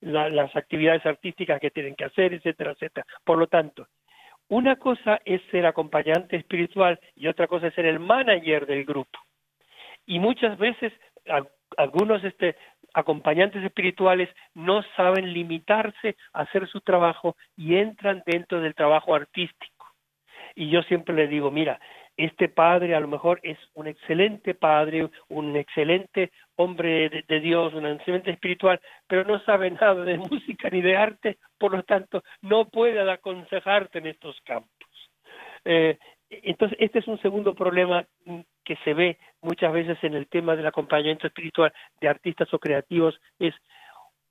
las 0.00 0.56
actividades 0.56 1.04
artísticas 1.04 1.60
que 1.60 1.70
tienen 1.70 1.96
que 1.96 2.06
hacer, 2.06 2.32
etcétera, 2.32 2.72
etcétera. 2.72 3.06
Por 3.24 3.36
lo 3.36 3.46
tanto, 3.46 3.88
una 4.48 4.76
cosa 4.76 5.20
es 5.26 5.42
ser 5.50 5.66
acompañante 5.66 6.36
espiritual 6.36 6.98
y 7.14 7.28
otra 7.28 7.46
cosa 7.46 7.66
es 7.66 7.74
ser 7.74 7.84
el 7.84 8.00
manager 8.00 8.64
del 8.64 8.86
grupo. 8.86 9.18
Y 10.06 10.18
muchas 10.18 10.56
veces 10.56 10.94
algunos 11.76 12.22
este, 12.24 12.56
acompañantes 12.92 13.62
espirituales 13.62 14.28
no 14.54 14.82
saben 14.96 15.32
limitarse 15.32 16.16
a 16.32 16.42
hacer 16.42 16.68
su 16.68 16.80
trabajo 16.80 17.36
y 17.56 17.76
entran 17.76 18.22
dentro 18.26 18.60
del 18.60 18.74
trabajo 18.74 19.14
artístico. 19.14 19.86
Y 20.54 20.70
yo 20.70 20.82
siempre 20.82 21.14
le 21.14 21.26
digo, 21.26 21.50
mira, 21.50 21.80
este 22.16 22.48
padre 22.48 22.94
a 22.94 23.00
lo 23.00 23.08
mejor 23.08 23.40
es 23.42 23.58
un 23.74 23.88
excelente 23.88 24.54
padre, 24.54 25.10
un 25.28 25.56
excelente 25.56 26.30
hombre 26.56 27.24
de, 27.26 27.40
Dios, 27.40 27.74
un 27.74 27.86
excelente 27.86 28.30
espiritual, 28.30 28.80
pero 29.08 29.24
no 29.24 29.40
sabe 29.40 29.70
nada 29.72 30.04
de 30.04 30.18
música 30.18 30.70
ni 30.70 30.80
de 30.80 30.96
arte, 30.96 31.38
por 31.58 31.72
lo 31.72 31.82
tanto 31.82 32.22
no 32.42 32.68
puede 32.68 33.00
aconsejarte 33.10 33.98
en 33.98 34.06
estos 34.06 34.40
campos. 34.42 34.70
Eh, 35.64 35.98
entonces, 36.42 36.76
este 36.80 36.98
es 36.98 37.08
un 37.08 37.20
segundo 37.20 37.54
problema 37.54 38.06
que 38.64 38.76
se 38.84 38.94
ve 38.94 39.18
muchas 39.42 39.72
veces 39.72 39.98
en 40.02 40.14
el 40.14 40.26
tema 40.26 40.56
del 40.56 40.66
acompañamiento 40.66 41.26
espiritual 41.26 41.72
de 42.00 42.08
artistas 42.08 42.52
o 42.52 42.58
creativos, 42.58 43.20
es 43.38 43.54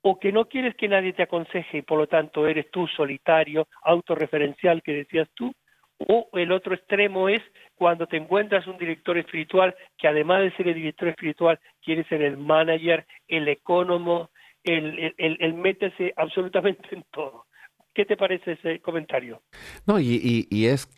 o 0.06 0.18
que 0.18 0.32
no 0.32 0.46
quieres 0.46 0.74
que 0.76 0.86
nadie 0.86 1.14
te 1.14 1.22
aconseje 1.22 1.78
y 1.78 1.82
por 1.82 1.98
lo 1.98 2.06
tanto 2.06 2.46
eres 2.46 2.70
tú 2.70 2.86
solitario, 2.88 3.68
autorreferencial 3.82 4.82
que 4.82 4.92
decías 4.92 5.28
tú, 5.34 5.50
o 5.98 6.28
el 6.34 6.52
otro 6.52 6.74
extremo 6.74 7.28
es 7.28 7.40
cuando 7.74 8.06
te 8.06 8.16
encuentras 8.16 8.66
un 8.66 8.76
director 8.76 9.16
espiritual 9.16 9.74
que 9.96 10.08
además 10.08 10.42
de 10.42 10.52
ser 10.56 10.68
el 10.68 10.74
director 10.74 11.08
espiritual 11.08 11.58
quiere 11.82 12.04
ser 12.04 12.22
el 12.22 12.36
manager, 12.36 13.06
el 13.28 13.48
ecónomo, 13.48 14.30
él, 14.62 15.14
él, 15.16 15.54
métese 15.54 16.12
absolutamente 16.16 16.88
en 16.92 17.04
todo. 17.10 17.46
¿Qué 17.94 18.04
te 18.04 18.16
parece 18.16 18.52
ese 18.52 18.80
comentario? 18.80 19.42
No, 19.86 20.00
y, 20.00 20.66
es, 20.66 20.88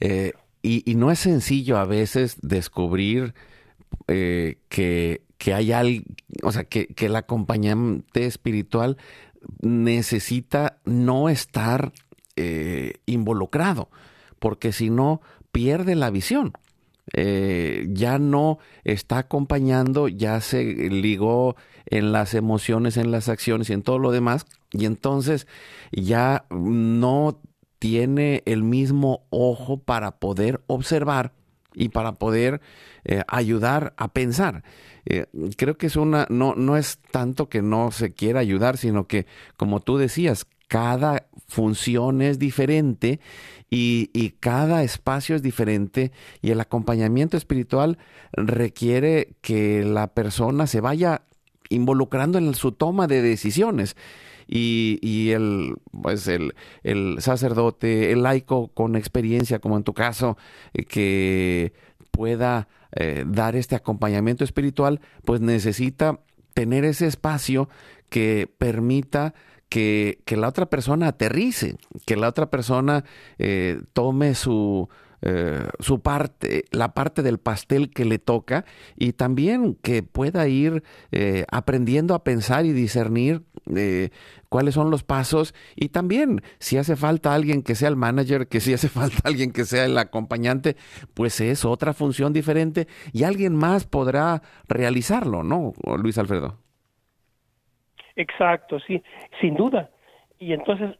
eh, 0.00 0.32
y, 0.62 0.94
no 0.94 1.10
es 1.10 1.18
sencillo 1.18 1.76
a 1.76 1.84
veces 1.84 2.38
descubrir 2.40 3.34
eh, 4.08 4.58
que, 4.68 5.22
que 5.36 5.52
hay 5.52 5.72
algo, 5.72 6.04
o 6.42 6.52
sea, 6.52 6.64
que, 6.64 6.86
que 6.86 7.06
el 7.06 7.16
acompañante 7.16 8.24
espiritual 8.24 8.96
necesita 9.60 10.78
no 10.84 11.28
estar 11.28 11.92
eh, 12.36 12.94
involucrado, 13.04 13.90
porque 14.38 14.72
si 14.72 14.88
no, 14.88 15.20
pierde 15.52 15.94
la 15.94 16.10
visión. 16.10 16.52
Ya 17.16 18.18
no 18.18 18.58
está 18.82 19.18
acompañando, 19.18 20.08
ya 20.08 20.40
se 20.40 20.64
ligó 20.64 21.54
en 21.86 22.12
las 22.12 22.32
emociones, 22.34 22.96
en 22.96 23.10
las 23.10 23.28
acciones 23.28 23.68
y 23.68 23.74
en 23.74 23.82
todo 23.82 23.98
lo 23.98 24.10
demás, 24.10 24.46
y 24.72 24.86
entonces 24.86 25.46
ya 25.92 26.46
no 26.50 27.38
tiene 27.84 28.42
el 28.46 28.62
mismo 28.62 29.26
ojo 29.28 29.76
para 29.76 30.12
poder 30.12 30.62
observar 30.68 31.34
y 31.74 31.90
para 31.90 32.12
poder 32.12 32.62
eh, 33.04 33.24
ayudar 33.28 33.92
a 33.98 34.08
pensar. 34.08 34.64
Eh, 35.04 35.26
creo 35.58 35.76
que 35.76 35.88
es 35.88 35.96
una, 35.96 36.26
no, 36.30 36.54
no 36.54 36.78
es 36.78 36.96
tanto 37.10 37.50
que 37.50 37.60
no 37.60 37.90
se 37.90 38.14
quiera 38.14 38.40
ayudar, 38.40 38.78
sino 38.78 39.06
que, 39.06 39.26
como 39.58 39.80
tú 39.80 39.98
decías, 39.98 40.46
cada 40.66 41.26
función 41.46 42.22
es 42.22 42.38
diferente 42.38 43.20
y, 43.68 44.08
y, 44.14 44.30
cada 44.30 44.82
espacio 44.82 45.36
es 45.36 45.42
diferente 45.42 46.10
y 46.40 46.52
el 46.52 46.60
acompañamiento 46.60 47.36
espiritual 47.36 47.98
requiere 48.32 49.34
que 49.42 49.84
la 49.84 50.06
persona 50.06 50.66
se 50.66 50.80
vaya 50.80 51.20
involucrando 51.68 52.38
en 52.38 52.54
su 52.54 52.72
toma 52.72 53.06
de 53.08 53.20
decisiones. 53.20 53.94
Y, 54.46 54.98
y 55.02 55.30
el, 55.30 55.74
pues 56.02 56.26
el, 56.28 56.54
el, 56.82 57.16
sacerdote, 57.20 58.12
el 58.12 58.22
laico 58.22 58.68
con 58.68 58.96
experiencia, 58.96 59.58
como 59.58 59.76
en 59.76 59.84
tu 59.84 59.94
caso, 59.94 60.36
eh, 60.72 60.84
que 60.84 61.72
pueda 62.10 62.68
eh, 62.92 63.24
dar 63.26 63.56
este 63.56 63.74
acompañamiento 63.74 64.44
espiritual, 64.44 65.00
pues 65.24 65.40
necesita 65.40 66.20
tener 66.54 66.84
ese 66.84 67.06
espacio 67.06 67.68
que 68.08 68.48
permita 68.58 69.34
que, 69.68 70.36
la 70.36 70.48
otra 70.48 70.66
persona 70.66 71.08
aterrice, 71.08 71.76
que 72.06 72.16
la 72.16 72.28
otra 72.28 72.50
persona 72.50 73.04
eh, 73.38 73.80
tome 73.92 74.34
su, 74.36 74.88
eh, 75.26 75.68
su 75.80 76.02
parte, 76.02 76.64
la 76.70 76.92
parte 76.92 77.22
del 77.22 77.38
pastel 77.38 77.88
que 77.88 78.04
le 78.04 78.18
toca 78.18 78.66
y 78.94 79.14
también 79.14 79.74
que 79.82 80.02
pueda 80.02 80.46
ir 80.48 80.82
eh, 81.12 81.44
aprendiendo 81.50 82.14
a 82.14 82.24
pensar 82.24 82.66
y 82.66 82.72
discernir 82.72 83.40
eh, 83.74 84.10
cuáles 84.50 84.74
son 84.74 84.90
los 84.90 85.02
pasos 85.02 85.54
y 85.76 85.88
también 85.88 86.42
si 86.58 86.76
hace 86.76 86.94
falta 86.94 87.32
alguien 87.32 87.62
que 87.62 87.74
sea 87.74 87.88
el 87.88 87.96
manager, 87.96 88.48
que 88.48 88.60
si 88.60 88.74
hace 88.74 88.88
falta 89.00 89.16
alguien 89.24 89.50
que 89.50 89.64
sea 89.64 89.86
el 89.86 89.96
acompañante, 89.96 90.76
pues 91.14 91.40
es 91.40 91.64
otra 91.64 91.94
función 91.94 92.34
diferente 92.34 92.86
y 93.14 93.24
alguien 93.24 93.56
más 93.56 93.86
podrá 93.86 94.42
realizarlo, 94.68 95.42
¿no, 95.42 95.72
Luis 95.96 96.18
Alfredo? 96.18 96.58
Exacto, 98.14 98.78
sí, 98.80 99.02
sin 99.40 99.54
duda. 99.54 99.88
Y 100.38 100.52
entonces, 100.52 100.98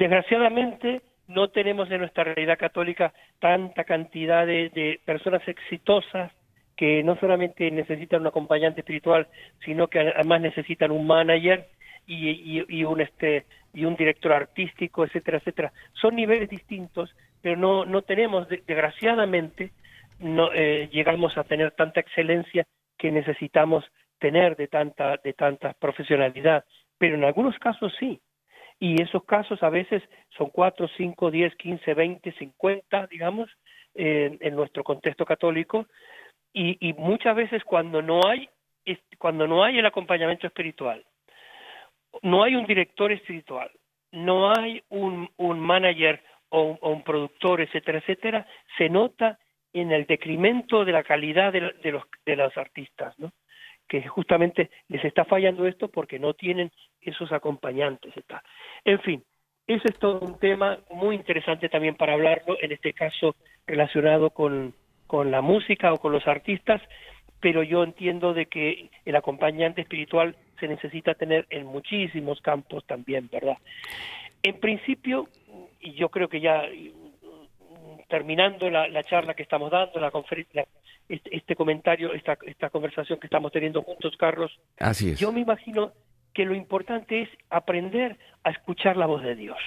desgraciadamente, 0.00 1.02
no 1.28 1.48
tenemos 1.50 1.90
en 1.90 1.98
nuestra 1.98 2.24
realidad 2.24 2.58
católica 2.58 3.12
tanta 3.38 3.84
cantidad 3.84 4.46
de, 4.46 5.00
personas 5.04 5.46
exitosas 5.46 6.32
que 6.76 7.02
no 7.02 7.16
solamente 7.16 7.70
necesitan 7.70 8.22
un 8.22 8.28
acompañante 8.28 8.80
espiritual, 8.80 9.28
sino 9.64 9.88
que 9.88 10.00
además 10.00 10.40
necesitan 10.40 10.90
un 10.90 11.06
manager 11.06 11.68
y, 12.06 12.84
un 12.84 13.00
este 13.00 13.46
y 13.72 13.84
un 13.84 13.94
director 13.94 14.32
artístico, 14.32 15.04
etcétera, 15.04 15.38
etcétera. 15.38 15.72
Son 15.94 16.16
niveles 16.16 16.48
distintos, 16.48 17.14
pero 17.40 17.56
no 17.56 17.84
no 17.84 18.02
tenemos 18.02 18.48
desgraciadamente 18.48 19.70
no 20.18 20.52
eh, 20.52 20.88
llegamos 20.92 21.36
a 21.36 21.44
tener 21.44 21.72
tanta 21.72 22.00
excelencia 22.00 22.66
que 22.98 23.10
necesitamos 23.10 23.84
tener 24.18 24.56
de 24.56 24.68
tanta 24.68 25.16
de 25.22 25.32
tanta 25.32 25.74
profesionalidad, 25.74 26.64
pero 26.98 27.14
en 27.14 27.24
algunos 27.24 27.58
casos 27.58 27.92
sí 27.98 28.20
y 28.82 29.00
esos 29.00 29.22
casos 29.22 29.62
a 29.62 29.70
veces 29.70 30.02
son 30.36 30.50
4, 30.50 30.88
5, 30.96 31.30
10, 31.30 31.54
15, 31.54 31.94
20, 31.94 32.32
50, 32.32 33.06
digamos, 33.06 33.48
en 33.94 34.56
nuestro 34.56 34.82
contexto 34.82 35.24
católico, 35.24 35.86
y, 36.52 36.92
muchas 36.98 37.36
veces 37.36 37.62
cuando 37.62 38.02
no 38.02 38.22
hay 38.26 38.48
cuando 39.18 39.46
no 39.46 39.62
hay 39.62 39.78
el 39.78 39.86
acompañamiento 39.86 40.48
espiritual, 40.48 41.04
no 42.22 42.42
hay 42.42 42.56
un 42.56 42.66
director 42.66 43.12
espiritual, 43.12 43.70
no 44.10 44.50
hay 44.50 44.82
un, 44.88 45.30
manager 45.38 46.20
o 46.48 46.76
un, 46.82 47.04
productor, 47.04 47.60
etcétera, 47.60 47.98
etcétera, 47.98 48.48
se 48.76 48.88
nota 48.88 49.38
en 49.72 49.92
el 49.92 50.06
decremento 50.06 50.84
de 50.84 50.90
la 50.90 51.04
calidad 51.04 51.52
de, 51.52 51.72
de, 51.84 51.92
los, 51.92 52.02
de 52.26 52.34
los 52.34 52.56
artistas, 52.58 53.16
¿no? 53.20 53.30
Que 53.88 54.06
justamente 54.06 54.70
les 54.88 55.04
está 55.04 55.24
fallando 55.24 55.66
esto 55.66 55.88
porque 55.88 56.18
no 56.18 56.34
tienen 56.34 56.70
esos 57.00 57.32
acompañantes. 57.32 58.16
Está. 58.16 58.42
En 58.84 59.00
fin, 59.00 59.24
ese 59.66 59.88
es 59.88 59.98
todo 59.98 60.20
un 60.20 60.38
tema 60.38 60.78
muy 60.90 61.16
interesante 61.16 61.68
también 61.68 61.94
para 61.96 62.14
hablarlo, 62.14 62.56
en 62.60 62.72
este 62.72 62.92
caso 62.92 63.36
relacionado 63.66 64.30
con, 64.30 64.74
con 65.06 65.30
la 65.30 65.40
música 65.40 65.92
o 65.92 65.98
con 65.98 66.12
los 66.12 66.26
artistas, 66.26 66.80
pero 67.40 67.62
yo 67.62 67.82
entiendo 67.82 68.34
de 68.34 68.46
que 68.46 68.88
el 69.04 69.16
acompañante 69.16 69.82
espiritual 69.82 70.36
se 70.58 70.68
necesita 70.68 71.14
tener 71.14 71.46
en 71.50 71.66
muchísimos 71.66 72.40
campos 72.40 72.86
también, 72.86 73.28
¿verdad? 73.30 73.58
En 74.42 74.58
principio, 74.58 75.28
y 75.80 75.92
yo 75.94 76.08
creo 76.08 76.28
que 76.28 76.40
ya 76.40 76.64
terminando 78.08 78.70
la, 78.70 79.02
charla 79.04 79.34
que 79.34 79.42
estamos 79.42 79.70
dando, 79.70 79.98
la 79.98 80.10
conferencia, 80.10 80.66
este, 81.08 81.36
este, 81.36 81.56
comentario, 81.56 82.12
esta, 82.12 82.38
esta 82.46 82.70
conversación 82.70 83.18
que 83.18 83.26
estamos 83.26 83.52
teniendo 83.52 83.82
juntos, 83.82 84.16
Carlos, 84.16 84.50
Así 84.78 85.14
yo 85.14 85.32
me 85.32 85.40
imagino 85.40 85.92
que 86.32 86.44
lo 86.44 86.54
importante 86.54 87.22
es 87.22 87.28
aprender 87.50 88.18
a 88.44 88.50
escuchar 88.50 88.96
la 88.96 89.06
voz 89.06 89.22
de 89.22 89.34
Dios. 89.34 89.58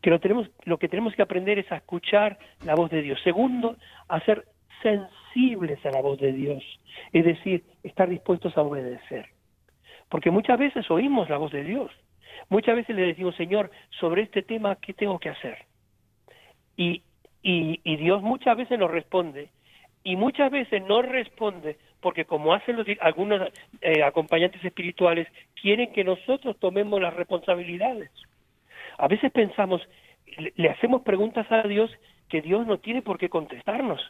Que 0.00 0.10
lo, 0.10 0.18
tenemos, 0.18 0.50
lo 0.64 0.78
que 0.78 0.88
tenemos 0.88 1.14
que 1.14 1.22
aprender 1.22 1.58
es 1.58 1.70
a 1.70 1.76
escuchar 1.76 2.38
la 2.64 2.74
voz 2.74 2.90
de 2.90 3.02
Dios. 3.02 3.20
Segundo, 3.22 3.76
a 4.08 4.20
ser 4.24 4.46
sensibles 4.82 5.84
a 5.86 5.90
la 5.90 6.00
voz 6.00 6.18
de 6.18 6.32
Dios, 6.32 6.64
es 7.12 7.24
decir, 7.24 7.64
estar 7.84 8.08
dispuestos 8.08 8.56
a 8.56 8.62
obedecer. 8.62 9.28
Porque 10.08 10.32
muchas 10.32 10.58
veces 10.58 10.90
oímos 10.90 11.30
la 11.30 11.38
voz 11.38 11.52
de 11.52 11.62
Dios. 11.62 11.92
Muchas 12.48 12.74
veces 12.74 12.96
le 12.96 13.06
decimos, 13.06 13.36
Señor, 13.36 13.70
sobre 14.00 14.22
este 14.22 14.42
tema, 14.42 14.76
¿qué 14.76 14.92
tengo 14.92 15.20
que 15.20 15.28
hacer? 15.28 15.58
Y 16.76 17.02
y, 17.42 17.96
Dios 17.96 18.22
muchas 18.22 18.56
veces 18.56 18.78
nos 18.78 18.90
responde 18.90 19.50
y 20.04 20.16
muchas 20.16 20.50
veces 20.50 20.82
no 20.82 21.02
responde 21.02 21.76
porque 22.02 22.24
como 22.24 22.52
hacen 22.52 22.76
los, 22.76 22.86
algunos 23.00 23.48
eh, 23.80 24.02
acompañantes 24.02 24.62
espirituales, 24.64 25.28
quieren 25.60 25.92
que 25.92 26.02
nosotros 26.02 26.58
tomemos 26.58 27.00
las 27.00 27.14
responsabilidades. 27.14 28.10
A 28.98 29.06
veces 29.06 29.30
pensamos, 29.30 29.80
le, 30.56 30.68
hacemos 30.68 31.02
preguntas 31.02 31.46
a 31.50 31.62
Dios 31.62 31.90
que 32.28 32.42
Dios 32.42 32.66
no 32.66 32.78
tiene 32.78 33.02
por 33.02 33.18
qué 33.18 33.28
contestarnos. 33.28 34.00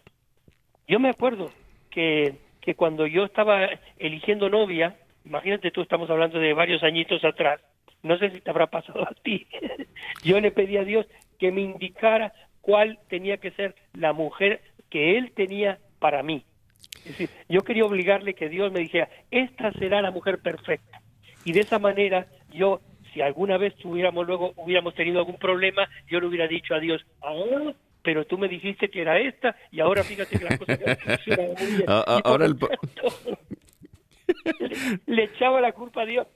Yo 0.88 0.98
me 1.00 1.10
acuerdo 1.10 1.50
que, 1.90 2.36
que 2.62 2.74
cuando 2.74 3.06
yo 3.06 3.24
estaba 3.24 3.68
eligiendo 3.98 4.48
novia, 4.48 4.96
imagínate 5.26 5.70
tú, 5.70 5.82
estamos 5.82 6.08
hablando 6.08 6.38
de 6.38 6.54
varios 6.54 6.82
añitos 6.82 7.22
atrás, 7.24 7.60
no 8.02 8.16
sé 8.16 8.30
si 8.30 8.40
te 8.40 8.50
habrá 8.50 8.68
pasado 8.68 9.02
a 9.02 9.14
ti, 9.22 9.46
yo 10.24 10.40
le 10.40 10.50
pedí 10.50 10.78
a 10.78 10.84
Dios 10.84 11.06
que 11.38 11.52
me 11.52 11.60
indicara 11.60 12.32
cuál 12.62 12.98
tenía 13.08 13.36
que 13.36 13.50
ser 13.50 13.74
la 13.92 14.14
mujer 14.14 14.62
que 14.92 15.16
él 15.16 15.32
tenía 15.34 15.78
para 15.98 16.22
mí. 16.22 16.44
Es 16.98 17.06
decir, 17.06 17.30
yo 17.48 17.62
quería 17.62 17.86
obligarle 17.86 18.34
que 18.34 18.50
Dios 18.50 18.70
me 18.70 18.80
dijera, 18.80 19.08
esta 19.30 19.72
será 19.72 20.02
la 20.02 20.10
mujer 20.10 20.42
perfecta. 20.42 21.00
Y 21.46 21.52
de 21.52 21.60
esa 21.60 21.78
manera 21.78 22.26
yo, 22.52 22.82
si 23.12 23.22
alguna 23.22 23.56
vez 23.56 23.74
tuviéramos 23.76 24.26
luego, 24.26 24.52
hubiéramos 24.56 24.94
tenido 24.94 25.20
algún 25.20 25.38
problema, 25.38 25.88
yo 26.08 26.20
le 26.20 26.26
hubiera 26.26 26.46
dicho 26.46 26.74
a 26.74 26.78
Dios, 26.78 27.02
pero 28.02 28.26
tú 28.26 28.36
me 28.36 28.48
dijiste 28.48 28.90
que 28.90 29.00
era 29.00 29.18
esta 29.18 29.56
y 29.70 29.80
ahora 29.80 30.04
fíjate 30.04 30.38
que. 30.38 30.46
Ah, 31.86 32.04
ah, 32.06 32.20
ahora 32.24 32.44
el... 32.44 32.58
le, 32.58 32.68
le 35.06 35.24
echaba 35.24 35.62
la 35.62 35.72
culpa 35.72 36.02
a 36.02 36.06
Dios. 36.06 36.26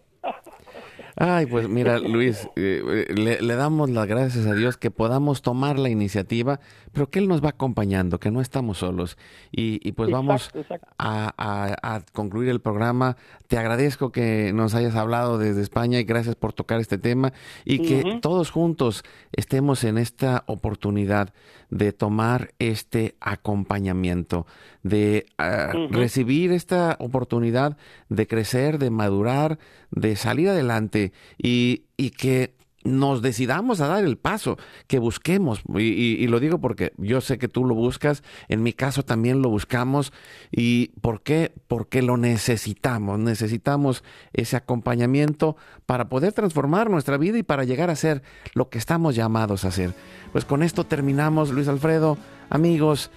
Ay, 1.19 1.47
pues 1.47 1.67
mira, 1.67 1.99
Luis, 1.99 2.47
eh, 2.57 3.07
le, 3.17 3.57
damos 3.57 3.89
las 3.89 4.07
gracias 4.07 4.45
a 4.47 4.53
Dios 4.53 4.77
que 4.77 4.91
podamos 4.91 5.41
tomar 5.41 5.79
la 5.79 5.89
iniciativa, 5.89 6.61
pero 6.93 7.09
que 7.09 7.21
Él 7.21 7.27
nos 7.27 7.43
va 7.43 7.51
acompañando, 7.51 8.21
que 8.21 8.31
no 8.31 8.43
estamos 8.43 8.79
solos. 8.79 9.17
Y, 9.51 9.93
pues 9.93 10.11
vamos 10.11 10.51
A, 10.99 12.03
concluir 12.13 12.51
el 12.51 12.61
programa. 12.61 13.17
Te 13.49 13.57
agradezco 13.57 14.13
que 14.13 14.53
nos 14.53 14.75
hayas 14.75 14.95
hablado 14.95 15.39
desde 15.39 15.63
España 15.63 15.99
y 15.99 16.05
gracias 16.05 16.35
por 16.35 16.53
tocar 16.53 16.81
este 16.81 16.99
tema 16.99 17.33
y 17.65 17.79
que 17.79 18.19
todos 18.21 18.51
juntos 18.51 19.03
estemos 19.33 19.85
en 19.85 19.97
esta 19.97 20.45
oportunidad 20.47 21.33
de 21.71 21.93
tomar 21.93 22.51
este 22.59 23.17
acompañamiento, 23.21 24.47
de 24.89 25.27
ah, 25.39 25.73
recibir 25.91 26.53
esta 26.53 26.97
oportunidad 27.01 27.77
de 28.09 28.27
crecer, 28.27 28.79
de 28.79 28.91
madurar, 28.91 29.59
de 29.91 30.17
salir 30.17 30.49
adelante 30.49 31.13
y, 31.39 31.85
y 31.97 32.11
que 32.11 32.57
nos 32.87 33.21
decidamos 33.21 33.81
a 33.81 33.89
dar 33.89 34.05
el 34.05 34.17
paso, 34.17 34.57
que 34.87 34.99
busquemos, 34.99 35.63
y, 35.77 36.27
lo 36.29 36.41
digo 36.41 36.59
porque 36.59 36.93
yo 36.97 37.21
sé 37.21 37.39
que 37.39 37.49
tú 37.49 37.65
lo 37.65 37.75
buscas, 37.75 38.23
en 38.49 38.63
mi 38.63 38.73
caso 38.73 39.03
también 39.03 39.43
lo 39.43 39.51
buscamos, 39.51 40.13
y 40.51 40.93
¿por 41.01 41.23
qué? 41.23 41.53
Porque 41.69 42.03
lo 42.03 42.17
necesitamos, 42.17 43.19
necesitamos 43.19 44.05
ese 44.33 44.57
acompañamiento 44.57 45.57
para 45.85 46.09
poder 46.09 46.33
transformar 46.33 46.89
nuestra 46.89 47.17
vida 47.17 47.39
y 47.39 47.43
para 47.43 47.65
llegar 47.65 47.91
a 47.91 47.97
ser 47.97 48.23
lo 48.55 48.69
que 48.69 48.79
estamos 48.79 49.15
llamados 49.15 49.65
a 49.65 49.71
ser. 49.71 49.93
Pues 50.33 50.45
con 50.45 50.63
esto 50.63 50.85
terminamos, 50.85 51.51
Luis 51.51 51.69
Alfredo, 51.69 52.19
amigos, 52.51 53.11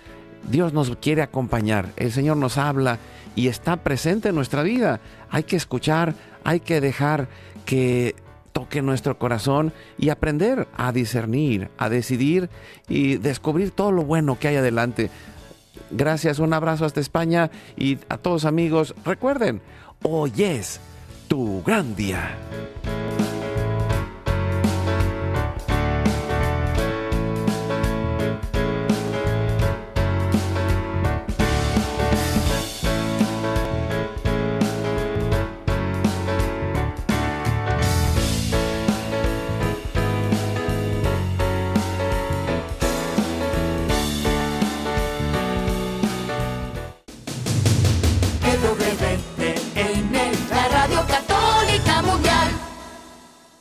Dios 0.50 0.74
nos 0.74 0.96
quiere 0.98 1.22
acompañar, 1.22 1.90
el 1.98 2.12
Señor 2.12 2.38
nos 2.38 2.58
habla 2.58 3.00
y 3.36 3.48
está 3.48 3.78
presente 3.78 4.30
en 4.30 4.36
nuestra 4.36 4.64
vida. 4.64 5.00
Hay 5.30 5.44
que 5.44 5.56
escuchar, 5.56 6.16
hay 6.44 6.60
que 6.60 6.82
dejar 6.82 7.28
que 7.66 8.16
toque 8.52 8.82
nuestro 8.82 9.18
corazón 9.18 9.74
y 9.98 10.10
aprender 10.10 10.68
a 10.76 10.92
discernir, 10.92 11.70
a 11.78 11.90
decidir 11.90 12.50
y 12.88 13.18
descubrir 13.18 13.72
todo 13.72 13.92
lo 13.92 14.04
bueno 14.04 14.40
que 14.40 14.48
hay 14.48 14.56
adelante. 14.56 15.10
Gracias, 15.92 16.40
un 16.40 16.54
abrazo 16.54 16.86
hasta 16.86 17.00
España 17.00 17.52
y 17.78 17.98
a 18.10 18.18
todos 18.18 18.46
amigos, 18.46 18.96
recuerden, 19.06 19.62
hoy 20.04 20.32
es 20.38 20.80
tu 21.28 21.64
gran 21.64 21.96
día. 21.96 22.36